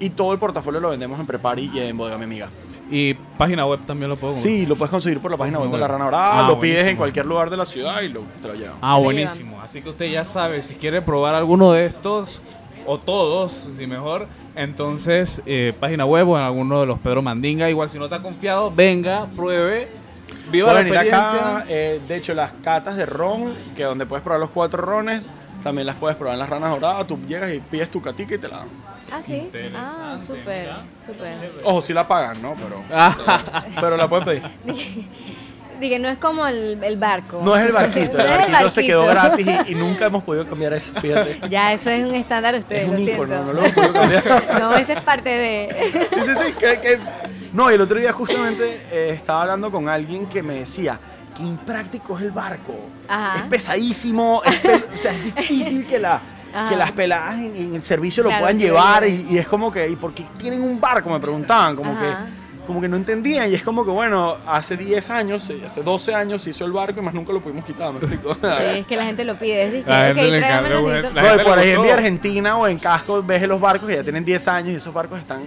y 0.00 0.10
todo 0.10 0.32
el 0.32 0.38
portafolio 0.38 0.80
lo 0.80 0.90
vendemos 0.90 1.18
en 1.20 1.26
Prepari 1.26 1.70
y 1.72 1.78
en 1.80 1.96
Bodega 1.96 2.18
Mi 2.18 2.24
Amiga. 2.24 2.48
Y 2.90 3.14
página 3.14 3.64
web 3.64 3.80
también 3.86 4.10
lo 4.10 4.16
puedo 4.16 4.34
comprar. 4.34 4.52
Sí, 4.52 4.66
lo 4.66 4.76
puedes 4.76 4.90
conseguir 4.90 5.20
por 5.20 5.30
la 5.30 5.36
página 5.36 5.58
web 5.60 5.70
de 5.70 5.78
la 5.78 5.88
rana 5.88 6.04
dorada, 6.04 6.44
Ah, 6.44 6.48
lo 6.48 6.58
pides 6.58 6.86
en 6.86 6.96
cualquier 6.96 7.24
lugar 7.24 7.48
de 7.48 7.56
la 7.56 7.64
ciudad 7.64 8.02
y 8.02 8.08
lo, 8.08 8.22
te 8.42 8.48
lo 8.48 8.54
llevan. 8.54 8.76
Ah, 8.82 8.98
buenísimo. 8.98 9.60
Así 9.62 9.80
que 9.80 9.88
usted 9.88 10.10
ya 10.10 10.24
sabe, 10.24 10.62
si 10.62 10.74
quiere 10.74 11.00
probar 11.00 11.34
alguno 11.34 11.72
de 11.72 11.86
estos, 11.86 12.42
o 12.84 12.98
todos, 12.98 13.64
si 13.76 13.86
mejor, 13.86 14.26
entonces 14.56 15.40
eh, 15.46 15.72
página 15.78 16.04
web 16.04 16.28
o 16.28 16.36
en 16.36 16.44
alguno 16.44 16.80
de 16.80 16.86
los 16.86 16.98
Pedro 16.98 17.22
Mandinga. 17.22 17.70
Igual 17.70 17.88
si 17.88 17.98
no 17.98 18.04
está 18.04 18.20
confiado, 18.20 18.70
venga, 18.74 19.26
pruebe, 19.36 19.88
viva 20.50 20.72
la 20.72 20.80
venir 20.80 20.94
experiencia. 20.94 21.56
acá, 21.58 21.64
eh, 21.68 22.00
de 22.06 22.16
hecho, 22.16 22.34
las 22.34 22.52
catas 22.62 22.96
de 22.96 23.06
ron, 23.06 23.54
que 23.76 23.84
donde 23.84 24.04
puedes 24.04 24.22
probar 24.22 24.40
los 24.40 24.50
cuatro 24.50 24.82
rones, 24.82 25.26
también 25.62 25.86
las 25.86 25.96
puedes 25.96 26.16
probar 26.16 26.34
en 26.34 26.40
las 26.40 26.50
ranas 26.50 26.70
doradas. 26.70 27.06
Tú 27.06 27.18
llegas 27.26 27.52
y 27.52 27.60
pides 27.60 27.90
tu 27.90 28.00
catica 28.02 28.34
y 28.34 28.38
te 28.38 28.48
la 28.48 28.58
dan. 28.58 28.68
Ah, 29.10 29.20
sí. 29.22 29.48
Ah, 29.74 30.16
súper, 30.18 30.70
súper. 31.06 31.50
Ojo, 31.64 31.82
sí 31.82 31.92
la 31.92 32.06
pagan, 32.08 32.40
¿no? 32.40 32.54
Pero, 32.54 32.82
Ah. 32.92 33.64
pero 33.80 33.96
la 33.96 34.08
puedes 34.08 34.24
pedir. 34.24 34.42
Dije, 35.80 35.98
no 35.98 36.08
es 36.08 36.18
como 36.18 36.46
el, 36.46 36.78
el 36.84 36.96
barco. 36.96 37.40
No 37.44 37.56
es 37.56 37.66
el 37.66 37.72
barquito, 37.72 38.16
el 38.18 38.26
No 38.28 38.32
es 38.34 38.38
barquito 38.52 38.70
se 38.70 38.84
quedó 38.86 39.04
barquito. 39.04 39.50
gratis 39.50 39.68
y, 39.68 39.72
y 39.72 39.74
nunca 39.74 40.06
hemos 40.06 40.22
podido 40.22 40.46
cambiar 40.46 40.74
eso, 40.74 40.94
fíjate. 41.00 41.40
Ya, 41.50 41.72
eso 41.72 41.90
es 41.90 42.06
un 42.08 42.14
estándar 42.14 42.52
de 42.54 42.60
ustedes, 42.60 42.84
Es 42.84 42.88
un 42.90 42.94
lo 42.94 43.00
ícono, 43.02 43.26
siento. 43.26 43.44
no 43.46 43.52
lo 43.52 43.58
hemos 43.60 43.72
podido 43.72 43.92
cambiar. 43.92 44.60
No, 44.60 44.74
esa 44.76 44.92
es 44.92 45.00
parte 45.02 45.30
de... 45.30 46.08
Sí, 46.12 46.20
sí, 46.24 46.30
sí. 46.46 46.52
que- 46.52 46.80
que- 46.80 47.00
No, 47.52 47.68
y 47.70 47.74
el 47.74 47.80
otro 47.80 47.98
día 47.98 48.12
justamente 48.12 48.80
eh, 48.92 49.10
estaba 49.10 49.42
hablando 49.42 49.72
con 49.72 49.88
alguien 49.88 50.26
que 50.26 50.42
me 50.44 50.54
decía 50.54 51.00
que 51.36 51.42
impráctico 51.42 52.18
es 52.18 52.24
el 52.24 52.30
barco. 52.30 52.74
Ajá. 53.08 53.38
Es 53.38 53.42
pesadísimo, 53.44 54.42
es 54.44 54.58
pe- 54.60 54.82
o 54.94 54.96
sea, 54.96 55.12
es 55.12 55.24
difícil 55.24 55.86
que, 55.86 55.98
la, 55.98 56.20
que 56.68 56.76
las 56.76 56.92
peladas 56.92 57.34
en, 57.38 57.54
en 57.56 57.74
el 57.76 57.82
servicio 57.82 58.22
lo 58.22 58.28
Claro, 58.30 58.44
puedan 58.44 58.58
lo 58.58 58.62
llevar 58.64 59.06
y, 59.08 59.26
y 59.30 59.38
es 59.38 59.48
como 59.48 59.70
que, 59.72 59.88
¿y 59.88 59.96
por 59.96 60.12
qué 60.14 60.24
tienen 60.38 60.62
un 60.62 60.80
barco? 60.80 61.10
Me 61.10 61.20
preguntaban, 61.20 61.76
como 61.76 61.92
Ajá. 61.92 62.00
que 62.00 62.42
como 62.66 62.80
que 62.80 62.88
no 62.88 62.94
entendían 62.96 63.50
y 63.50 63.54
es 63.56 63.62
como 63.64 63.84
que 63.84 63.90
bueno, 63.90 64.36
hace 64.46 64.76
10 64.76 65.10
años, 65.10 65.50
eh, 65.50 65.60
hace 65.66 65.82
12 65.82 66.14
años 66.14 66.42
se 66.42 66.50
hizo 66.50 66.64
el 66.64 66.70
barco 66.70 67.00
y 67.00 67.02
más 67.02 67.12
nunca 67.12 67.32
lo 67.32 67.40
pudimos 67.40 67.64
quitar, 67.64 67.92
¿me 67.92 67.98
explico? 67.98 68.34
Sí, 68.34 68.40
es 68.78 68.86
que 68.86 68.94
la 68.96 69.04
gente 69.04 69.24
lo 69.24 69.36
pide. 69.36 69.64
Es 69.64 69.72
de 69.72 69.82
que, 69.82 69.90
La 69.90 69.98
ok, 70.02 70.06
gente 70.14 70.22
le 70.30 70.38
tráeme 70.38 70.56
encanta, 70.58 70.68
los 70.70 70.82
güey. 70.82 70.92
deditos. 70.94 71.14
La 71.14 71.36
No, 71.38 71.42
por 71.42 71.58
ahí 71.58 71.70
en 71.70 71.90
Argentina 71.90 72.56
o 72.56 72.68
en 72.68 72.78
Casco 72.78 73.20
ves 73.20 73.42
los 73.48 73.60
barcos 73.60 73.88
que 73.88 73.96
ya 73.96 74.04
tienen 74.04 74.24
10 74.24 74.46
años 74.46 74.70
y 74.70 74.74
esos 74.76 74.94
barcos 74.94 75.18
están 75.18 75.42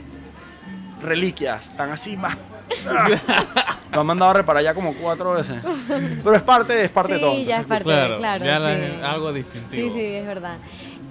reliquias, 1.01 1.67
están 1.67 1.91
así 1.91 2.17
más... 2.17 2.37
Lo 3.91 4.01
han 4.01 4.07
mandado 4.07 4.31
a 4.31 4.33
reparar 4.35 4.63
ya 4.63 4.73
como 4.73 4.93
cuatro 4.95 5.33
veces. 5.33 5.55
Pero 6.23 6.35
es 6.35 6.43
parte, 6.43 6.83
es 6.85 6.91
parte 6.91 7.13
de 7.13 7.19
todo. 7.19 7.35
Sí, 7.35 7.45
ya 7.45 7.61
es 7.61 7.65
parte, 7.65 7.83
Claro, 7.85 8.17
claro. 8.17 8.45
ya 8.45 8.59
la- 8.59 8.75
sí. 8.75 8.81
algo 9.03 9.29
Sí, 9.29 9.35
distintivo. 9.37 9.93
sí, 9.93 10.01
es 10.01 10.25
verdad. 10.27 10.57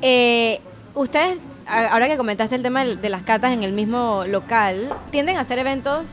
Eh, 0.02 0.60
Ustedes, 0.96 1.38
ahora 1.66 2.06
que 2.06 2.16
comentaste 2.16 2.54
el 2.54 2.62
tema 2.62 2.84
de 2.84 3.08
las 3.08 3.22
catas 3.22 3.50
en 3.52 3.64
el 3.64 3.72
mismo 3.72 4.22
local, 4.28 4.94
¿tienden 5.10 5.36
a 5.36 5.40
hacer 5.40 5.58
eventos 5.58 6.06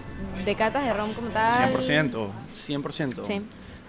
de 0.44 0.56
catas 0.56 0.86
de 0.86 0.92
ron 0.94 1.14
como 1.14 1.28
tal? 1.30 1.72
100%, 1.72 2.30
100%. 2.56 3.24
Sí. 3.24 3.44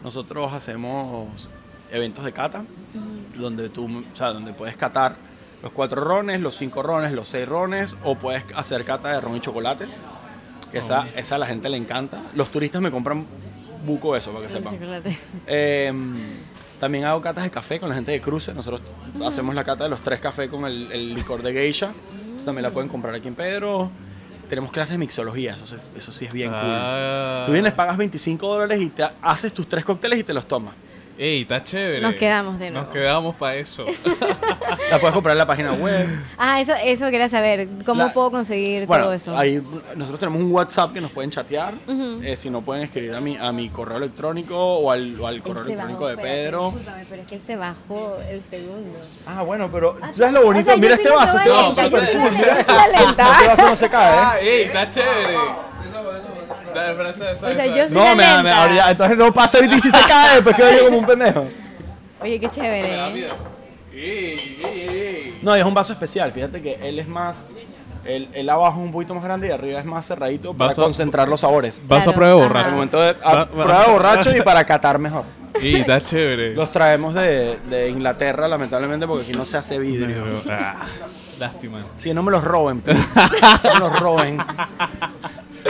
Nosotros 0.05 0.53
hacemos 0.53 1.49
eventos 1.91 2.25
de 2.25 2.33
cata, 2.33 2.65
donde 3.37 3.71
tú, 3.71 4.05
o 4.13 4.15
sea, 4.15 4.35
donde 4.35 4.53
puedes 4.53 4.77
catar 4.77 5.17
los 5.63 5.73
cuatro 5.73 6.05
rones, 6.05 6.41
los 6.43 6.57
cinco 6.57 6.83
rones, 6.83 7.13
los 7.13 7.27
seis 7.29 7.49
rones, 7.49 7.97
o 8.05 8.17
puedes 8.17 8.45
hacer 8.55 8.85
cata 8.85 9.09
de 9.15 9.21
ron 9.23 9.37
y 9.37 9.41
chocolate. 9.41 9.87
Que 10.73 10.79
esa, 10.79 11.07
esa 11.15 11.35
a 11.37 11.39
la 11.39 11.47
gente 11.47 11.69
le 11.69 11.77
encanta. 11.77 12.23
Los 12.35 12.51
turistas 12.51 12.81
me 12.83 12.91
compran 12.91 13.25
buco 13.87 14.17
eso, 14.17 14.33
para 14.33 14.47
que 14.47 14.53
El 14.53 14.59
sepan. 14.59 14.75
chocolate. 14.75 15.19
Eh, 15.47 15.93
también 16.81 17.05
hago 17.05 17.21
catas 17.21 17.45
de 17.45 17.51
café 17.51 17.79
con 17.79 17.89
la 17.91 17.95
gente 17.95 18.11
de 18.11 18.21
cruce. 18.21 18.53
Nosotros 18.55 18.81
hacemos 19.25 19.55
la 19.55 19.63
cata 19.65 19.85
de 19.85 19.91
los 19.91 20.01
tres 20.01 20.19
cafés 20.19 20.49
con 20.51 20.65
el, 20.65 20.91
el 20.91 21.15
licor 21.15 21.43
de 21.43 21.53
geisha. 21.53 21.93
Eso 22.37 22.45
también 22.45 22.63
la 22.63 22.71
pueden 22.71 22.89
comprar 22.89 23.15
aquí 23.15 23.29
en 23.29 23.35
Pedro. 23.35 23.91
Tenemos 24.49 24.71
clases 24.73 24.93
de 24.95 24.99
mixología, 24.99 25.55
eso, 25.55 25.77
eso 25.97 26.13
sí 26.13 26.25
es 26.27 26.33
bien 26.33 26.51
Ah. 26.53 27.37
cool. 27.43 27.47
Tú 27.47 27.53
vienes, 27.53 27.73
pagas 27.73 27.97
25 27.97 28.47
dólares 28.49 28.81
y 28.83 28.89
te 28.89 29.07
haces 29.23 29.53
tus 29.55 29.69
tres 29.69 29.85
cócteles 29.85 30.19
y 30.19 30.25
te 30.25 30.35
los 30.35 30.47
tomas. 30.47 30.75
Ey, 31.19 31.43
está 31.43 31.63
chévere. 31.63 32.01
Nos 32.01 32.15
quedamos 32.15 32.59
de 32.59 32.71
Nos 32.71 32.85
nuevo. 32.87 32.93
quedamos 32.93 33.37
para 33.37 33.55
eso. 33.57 33.85
La 34.91 34.99
puedes 34.99 35.13
comprar 35.15 35.33
en 35.35 35.39
la 35.39 35.47
página 35.47 35.73
web. 35.75 36.09
Ah, 36.39 36.61
eso, 36.61 36.73
eso 36.83 37.11
quería 37.11 37.29
saber. 37.29 37.69
¿Cómo 37.85 38.07
La- 38.07 38.13
puedo 38.13 38.31
conseguir 38.31 38.87
Bueno, 38.87 39.05
todo 39.05 39.13
eso? 39.15 39.37
ahí 39.37 39.63
nosotros 39.95 40.19
tenemos 40.19 40.41
un 40.41 40.51
WhatsApp 40.51 40.93
que 40.95 41.01
nos 41.01 41.11
pueden 41.11 41.31
chatear. 41.31 41.75
Ujú. 41.87 42.21
Eh, 42.23 42.37
si 42.37 42.49
no, 42.51 42.63
pueden 42.63 42.85
escribir 42.85 43.15
a 43.15 43.21
mi, 43.21 43.37
a 43.37 43.53
mi 43.53 43.69
correo 43.69 43.99
electrónico 43.99 44.57
o 44.59 44.91
al, 44.91 45.21
o 45.21 45.27
al 45.27 45.43
correo 45.43 45.65
electrónico 45.65 46.05
bajó, 46.05 46.17
de 46.17 46.23
Pedro. 46.23 46.65
discúlpame, 46.71 47.05
pero 47.09 47.23
es 47.23 47.29
que 47.29 47.35
él 47.37 47.43
se 47.43 47.57
bajó 47.57 48.17
el 48.29 48.43
segundo. 48.43 48.99
Ah, 49.27 49.43
bueno, 49.43 49.69
pero 49.71 49.99
Ah, 50.01 50.09
¿sabes 50.13 50.33
lo 50.33 50.43
bonito? 50.43 50.71
o 50.71 50.73
sea, 50.73 50.77
Mira 50.81 50.97
sí 50.97 51.03
este 51.03 51.11
lo 51.11 51.17
vaso, 51.21 51.39
este 51.39 51.51
vaso 51.51 51.69
lenta, 51.69 51.85
es 51.85 51.91
súper 51.93 52.07
sí. 52.07 52.13
cool. 52.19 52.33
Mira 52.39 52.61
este. 52.61 52.73
Este 52.73 53.23
vaso 53.49 53.67
no 53.69 53.77
se 53.77 53.89
cae, 53.91 54.15
¿eh? 54.15 54.19
ah, 54.23 54.37
ey, 54.41 54.63
está 54.63 54.91
chévere. 54.91 55.37
Dale, 56.75 57.11
O 57.11 57.55
sea, 57.55 57.67
yo 57.67 57.87
sí- 57.89 57.95
No, 57.95 58.15
me, 58.17 58.43
me, 58.43 58.51
entonces 58.91 59.17
no 59.19 59.33
pasa 59.33 59.59
ahorita 59.59 59.77
y 59.77 59.81
si 59.81 59.91
se 59.91 60.01
cae, 60.09 60.35
después 60.37 60.57
quedo 60.57 60.71
yo 60.73 60.85
como 60.87 60.99
un 60.99 61.07
pendejo. 61.07 61.47
Oye, 62.21 62.39
qué 62.41 62.47
Me 62.47 62.47
da 62.47 62.51
chévere. 62.53 63.11
miedo. 63.13 63.35
Ey, 63.93 64.59
ey, 64.65 64.81
ey. 64.89 65.39
No, 65.43 65.57
y 65.57 65.61
es 65.61 65.67
un 65.67 65.75
vaso 65.75 65.93
especial, 65.93 66.33
fíjate 66.33 66.63
que 66.63 66.79
él 66.83 66.99
es 66.99 67.07
más, 67.09 67.47
el, 68.05 68.29
el 68.33 68.49
abajo 68.49 68.79
es 68.81 68.85
un 68.87 68.93
poquito 68.93 69.15
más 69.15 69.23
grande 69.25 69.49
y 69.49 69.51
arriba 69.51 69.79
es 69.81 69.85
más 69.85 70.07
cerradito 70.07 70.55
para 70.55 70.69
Vaso- 70.71 70.83
concentrar 70.85 71.29
los 71.29 71.41
sabores. 71.41 71.81
Vaso 71.87 72.11
a 72.11 72.15
prueba 72.15 72.35
borracho. 72.35 72.71
momento 72.75 73.01
de 73.01 73.11
a, 73.11 73.15
Va- 73.15 73.35
va- 73.45 73.47
prueba 73.51 73.85
de 73.85 73.93
borracho 73.93 74.37
y 74.37 74.41
para 74.41 74.65
catar 74.65 74.99
mejor. 74.99 75.25
Ey, 75.61 75.77
está 75.77 76.01
chévere. 76.01 76.55
Los 76.55 76.73
traemos 76.73 77.13
de, 77.15 77.59
de 77.69 77.89
Inglaterra, 77.91 78.49
lamentablemente, 78.49 79.07
porque 79.07 79.25
aquí 79.25 79.33
no 79.37 79.45
se 79.45 79.59
hace 79.59 79.79
vidrio. 79.79 80.25
Ah, 80.49 80.87
lástima. 81.39 81.81
Si 81.99 82.15
no 82.15 82.23
me 82.23 82.31
los 82.33 82.43
roben, 82.43 82.81
pues. 82.81 82.97
no 82.97 83.75
me 83.75 83.81
los 83.81 84.01
roben. 84.01 84.39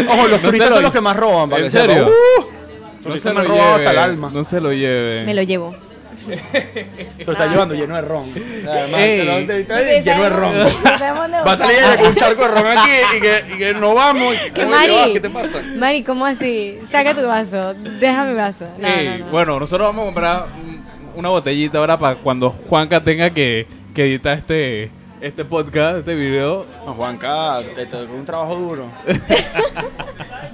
Ojo, 0.09 0.27
los 0.29 0.41
No 0.43 0.47
turistas 0.49 0.69
son 0.71 0.79
lo- 0.79 0.83
los 0.89 0.93
que 0.93 1.01
más 1.01 1.17
roban, 1.17 1.51
para 1.51 1.65
¿En 1.65 1.71
serio? 1.71 2.09
Uh, 2.09 3.09
No 3.09 3.17
se 3.17 3.29
me 3.33 3.43
lo 3.43 3.49
robado 3.49 3.75
hasta 3.75 3.91
el 3.91 3.97
lleve. 3.97 3.99
alma. 4.01 4.31
No 4.33 4.45
se 4.45 4.61
lo 4.61 4.73
lleve. 4.73 5.25
Me 5.25 5.35
lo 5.35 5.43
llevo. 5.43 5.75
Se 6.25 7.25
lo 7.25 7.33
está 7.33 7.47
llevando 7.47 7.75
lleno 7.75 7.97
de 7.97 8.03
ron. 8.03 8.31
Además, 8.31 9.01
Ey. 9.01 9.19
te 9.19 9.25
lo- 9.25 9.47
te- 9.47 9.65
te- 9.65 10.03
lleno 10.03 10.23
de 10.23 10.29
ron. 10.31 10.53
Va 10.55 11.53
a 11.53 11.57
salir 11.57 11.77
ella 11.79 11.97
con 11.99 12.07
un 12.09 12.15
charco 12.15 12.43
de 12.43 12.49
ron 12.49 12.67
aquí 12.67 12.91
y 13.17 13.21
que, 13.21 13.45
y 13.55 13.59
que 13.59 13.75
no 13.75 13.95
vamos. 13.95 14.35
y- 14.35 14.51
¿Qué, 14.53 14.63
¿Cómo 14.63 14.71
Mari? 14.77 14.93
llevas? 14.93 15.09
¿Qué 15.09 15.21
te 15.21 15.31
pasa? 15.31 15.63
Mari, 15.77 16.03
¿cómo 16.05 16.25
así? 16.27 16.79
Saca 16.91 17.15
tu 17.15 17.27
vaso. 17.27 17.75
Deja 17.75 18.25
mi 18.25 18.35
vaso. 18.35 18.67
No, 18.79 18.87
Ey, 18.89 19.19
no, 19.19 19.25
no. 19.27 19.31
Bueno, 19.33 19.59
nosotros 19.59 19.89
vamos 19.89 20.03
a 20.03 20.05
comprar 20.07 20.47
una 21.17 21.29
botellita 21.31 21.79
ahora 21.79 21.99
para 21.99 22.17
cuando 22.17 22.51
Juanca 22.51 23.03
tenga 23.03 23.31
que, 23.31 23.67
que 23.95 24.05
edita 24.05 24.33
este, 24.33 24.91
este 25.23 25.45
podcast, 25.45 25.99
este 25.99 26.17
video. 26.17 26.67
No, 26.85 26.95
Juanca, 26.95 27.61
te 27.77 27.87
tocó 27.87 28.15
un 28.15 28.25
trabajo 28.25 28.57
duro. 28.57 28.89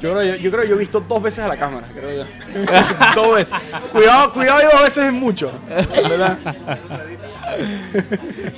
Yo 0.00 0.12
creo, 0.12 0.22
yo, 0.22 0.36
yo 0.36 0.50
creo 0.52 0.62
que 0.62 0.68
yo 0.68 0.74
he 0.76 0.78
visto 0.78 1.00
dos 1.00 1.20
veces 1.20 1.40
a 1.40 1.48
la 1.48 1.56
cámara, 1.56 1.88
creo 1.92 2.24
yo. 2.24 2.24
dos 3.16 3.34
veces. 3.34 3.58
Cuidado, 3.90 4.32
cuidado, 4.32 4.60
y 4.60 4.64
dos 4.72 4.82
veces 4.84 5.06
es 5.06 5.12
mucho. 5.12 5.50
¿Verdad? 5.66 6.38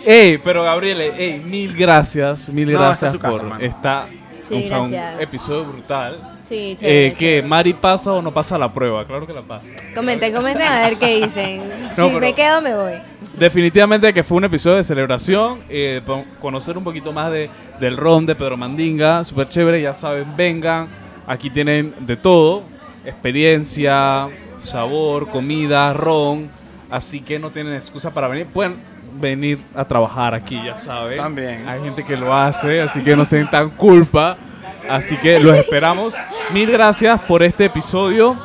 Ey, 0.05 0.37
pero 0.37 0.65
Gabriele, 0.65 1.15
ey, 1.17 1.39
mil 1.39 1.75
gracias, 1.75 2.51
mil 2.51 2.71
No, 2.71 2.79
gracias 2.79 3.17
casa, 3.17 3.39
por 3.39 3.63
esta 3.63 4.05
Sí, 4.47 4.69
un 4.71 4.95
episodio 5.19 5.65
brutal. 5.65 6.40
Sí, 6.51 6.77
Eh, 6.81 7.15
que 7.17 7.37
chévere. 7.37 7.47
Mari 7.47 7.75
pasa 7.75 8.13
o 8.13 8.21
no 8.21 8.35
pasa 8.35 8.59
la 8.59 8.73
prueba, 8.73 9.05
claro 9.05 9.25
que 9.25 9.33
la 9.33 9.43
pasa. 9.43 9.73
Comenten, 9.95 10.35
comenten 10.35 10.67
a 10.67 10.81
ver 10.81 10.99
qué 10.99 11.25
dicen. 11.25 11.63
si 11.95 12.11
me 12.11 12.35
quedo, 12.35 12.61
me 12.61 12.75
voy. 12.75 12.95
Definitivamente 13.39 14.13
que 14.13 14.25
fue 14.25 14.39
un 14.39 14.45
episodio 14.45 14.79
de 14.79 14.83
celebración, 14.83 15.61
eh, 15.69 16.03
conocer 16.41 16.77
un 16.77 16.83
poquito 16.83 17.13
más 17.13 17.31
de, 17.31 17.49
del 17.79 17.97
ron 17.97 18.27
de 18.27 18.35
Pedro 18.35 18.57
Mandinga, 18.57 19.23
súper 19.23 19.49
chévere, 19.49 19.81
ya 19.81 19.93
saben, 19.95 20.37
vengan, 20.37 20.89
aquí 21.25 21.51
tienen 21.51 21.95
de 22.01 22.17
todo, 22.17 22.65
experiencia, 23.05 24.29
sabor, 24.57 25.29
comida, 25.29 25.93
ron, 25.93 26.51
así 26.91 27.21
que 27.21 27.39
no 27.39 27.51
tienen 27.53 27.75
excusa 27.75 28.13
para 28.13 28.27
venir, 28.27 28.47
pueden 28.47 28.77
venir 29.21 29.61
a 29.73 29.85
trabajar 29.85 30.35
aquí, 30.35 30.61
ya 30.65 30.77
saben. 30.77 31.17
También. 31.17 31.69
Hay 31.69 31.81
gente 31.81 32.05
que 32.05 32.17
lo 32.17 32.35
hace, 32.35 32.81
así 32.81 33.03
que 33.03 33.15
no 33.15 33.25
sientan 33.25 33.71
culpa, 33.71 34.37
así 34.89 35.17
que 35.19 35.41
los 35.41 35.57
esperamos. 35.57 36.15
Mil 36.53 36.71
gracias 36.71 37.21
por 37.23 37.43
este 37.43 37.67
episodio. 37.67 38.39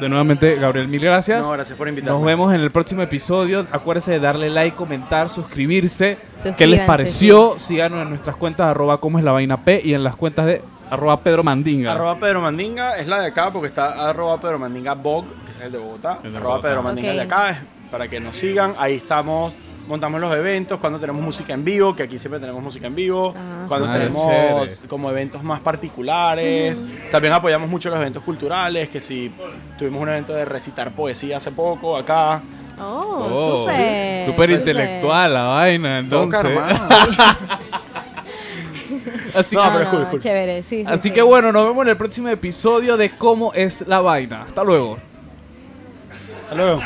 De 0.00 0.10
nuevamente, 0.10 0.56
Gabriel, 0.56 0.88
mil 0.88 1.00
gracias. 1.00 1.40
No, 1.40 1.52
gracias 1.52 1.76
por 1.78 1.88
invitarme. 1.88 2.18
Nos 2.18 2.26
vemos 2.26 2.52
en 2.54 2.60
el 2.60 2.70
próximo 2.70 3.00
episodio. 3.00 3.66
Acuérdense 3.70 4.12
de 4.12 4.20
darle 4.20 4.50
like, 4.50 4.76
comentar, 4.76 5.30
suscribirse. 5.30 6.18
¿Qué 6.58 6.66
les 6.66 6.82
pareció? 6.82 7.54
Síganos 7.58 8.02
en 8.02 8.10
nuestras 8.10 8.36
cuentas 8.36 8.66
arroba 8.66 9.00
como 9.00 9.18
es 9.18 9.24
la 9.24 9.32
vaina 9.32 9.64
P 9.64 9.80
y 9.82 9.94
en 9.94 10.04
las 10.04 10.14
cuentas 10.14 10.44
de 10.46 10.62
arroba 10.90 11.20
Pedro 11.20 11.42
Mandinga. 11.42 11.92
Arroba 11.92 12.18
Pedro 12.18 12.42
Mandinga 12.42 12.98
es 12.98 13.06
la 13.06 13.20
de 13.20 13.28
acá 13.28 13.50
porque 13.50 13.68
está 13.68 14.08
arroba 14.10 14.38
Pedro 14.38 14.58
Mandinga 14.58 14.92
Bog, 14.94 15.24
que 15.46 15.50
es 15.52 15.60
el 15.60 15.72
de 15.72 15.78
Bogotá. 15.78 16.18
El 16.22 16.32
de 16.32 16.38
arroba 16.38 16.56
Bogotá. 16.56 16.68
Pedro 16.68 16.82
Mandinga 16.82 17.10
Ok. 17.10 17.16
de 17.16 17.22
acá 17.22 17.50
es 17.50 17.56
para 17.90 18.06
que 18.08 18.20
nos 18.20 18.36
sigan. 18.36 18.74
Ahí 18.78 18.96
estamos. 18.96 19.56
Montamos 19.86 20.20
los 20.20 20.34
eventos 20.34 20.80
cuando 20.80 20.98
tenemos 20.98 21.22
música 21.22 21.52
en 21.52 21.64
vivo, 21.64 21.94
que 21.94 22.02
aquí 22.02 22.18
siempre 22.18 22.40
tenemos 22.40 22.62
música 22.62 22.86
en 22.88 22.94
vivo. 22.94 23.32
Ah, 23.36 23.64
cuando 23.68 23.92
tenemos 23.92 24.26
Chévere. 24.26 24.88
como 24.88 25.10
eventos 25.10 25.42
más 25.42 25.60
particulares. 25.60 26.84
También 27.10 27.32
apoyamos 27.34 27.68
mucho 27.70 27.88
los 27.90 27.98
eventos 28.00 28.22
culturales, 28.24 28.88
que 28.88 29.00
si 29.00 29.32
tuvimos 29.78 30.02
un 30.02 30.08
evento 30.08 30.34
de 30.34 30.44
recitar 30.44 30.90
poesía 30.92 31.36
hace 31.36 31.52
poco 31.52 31.96
acá. 31.96 32.42
Oh, 32.78 33.02
Oh, 33.28 33.62
súper. 33.62 34.26
súper 34.26 34.50
intelectual 34.50 35.32
la 35.32 35.42
vaina, 35.44 35.98
entonces. 36.00 36.58
Así, 39.34 39.56
No, 39.56 39.64
No, 39.64 39.70
pero 39.72 39.82
es 39.82 39.88
cool, 39.88 39.98
no, 39.98 40.04
es 40.04 40.10
cool. 40.10 40.20
chévere, 40.20 40.62
sí, 40.62 40.80
sí, 40.80 40.84
así 40.86 41.08
sí. 41.08 41.14
que 41.14 41.22
bueno, 41.22 41.52
nos 41.52 41.66
vemos 41.66 41.82
en 41.84 41.88
el 41.90 41.96
próximo 41.96 42.28
episodio 42.28 42.96
de 42.96 43.16
cómo 43.16 43.52
es 43.54 43.86
la 43.86 44.00
vaina. 44.00 44.42
Hasta 44.42 44.64
luego. 44.64 44.96
Hasta 46.44 46.54
luego. 46.54 46.80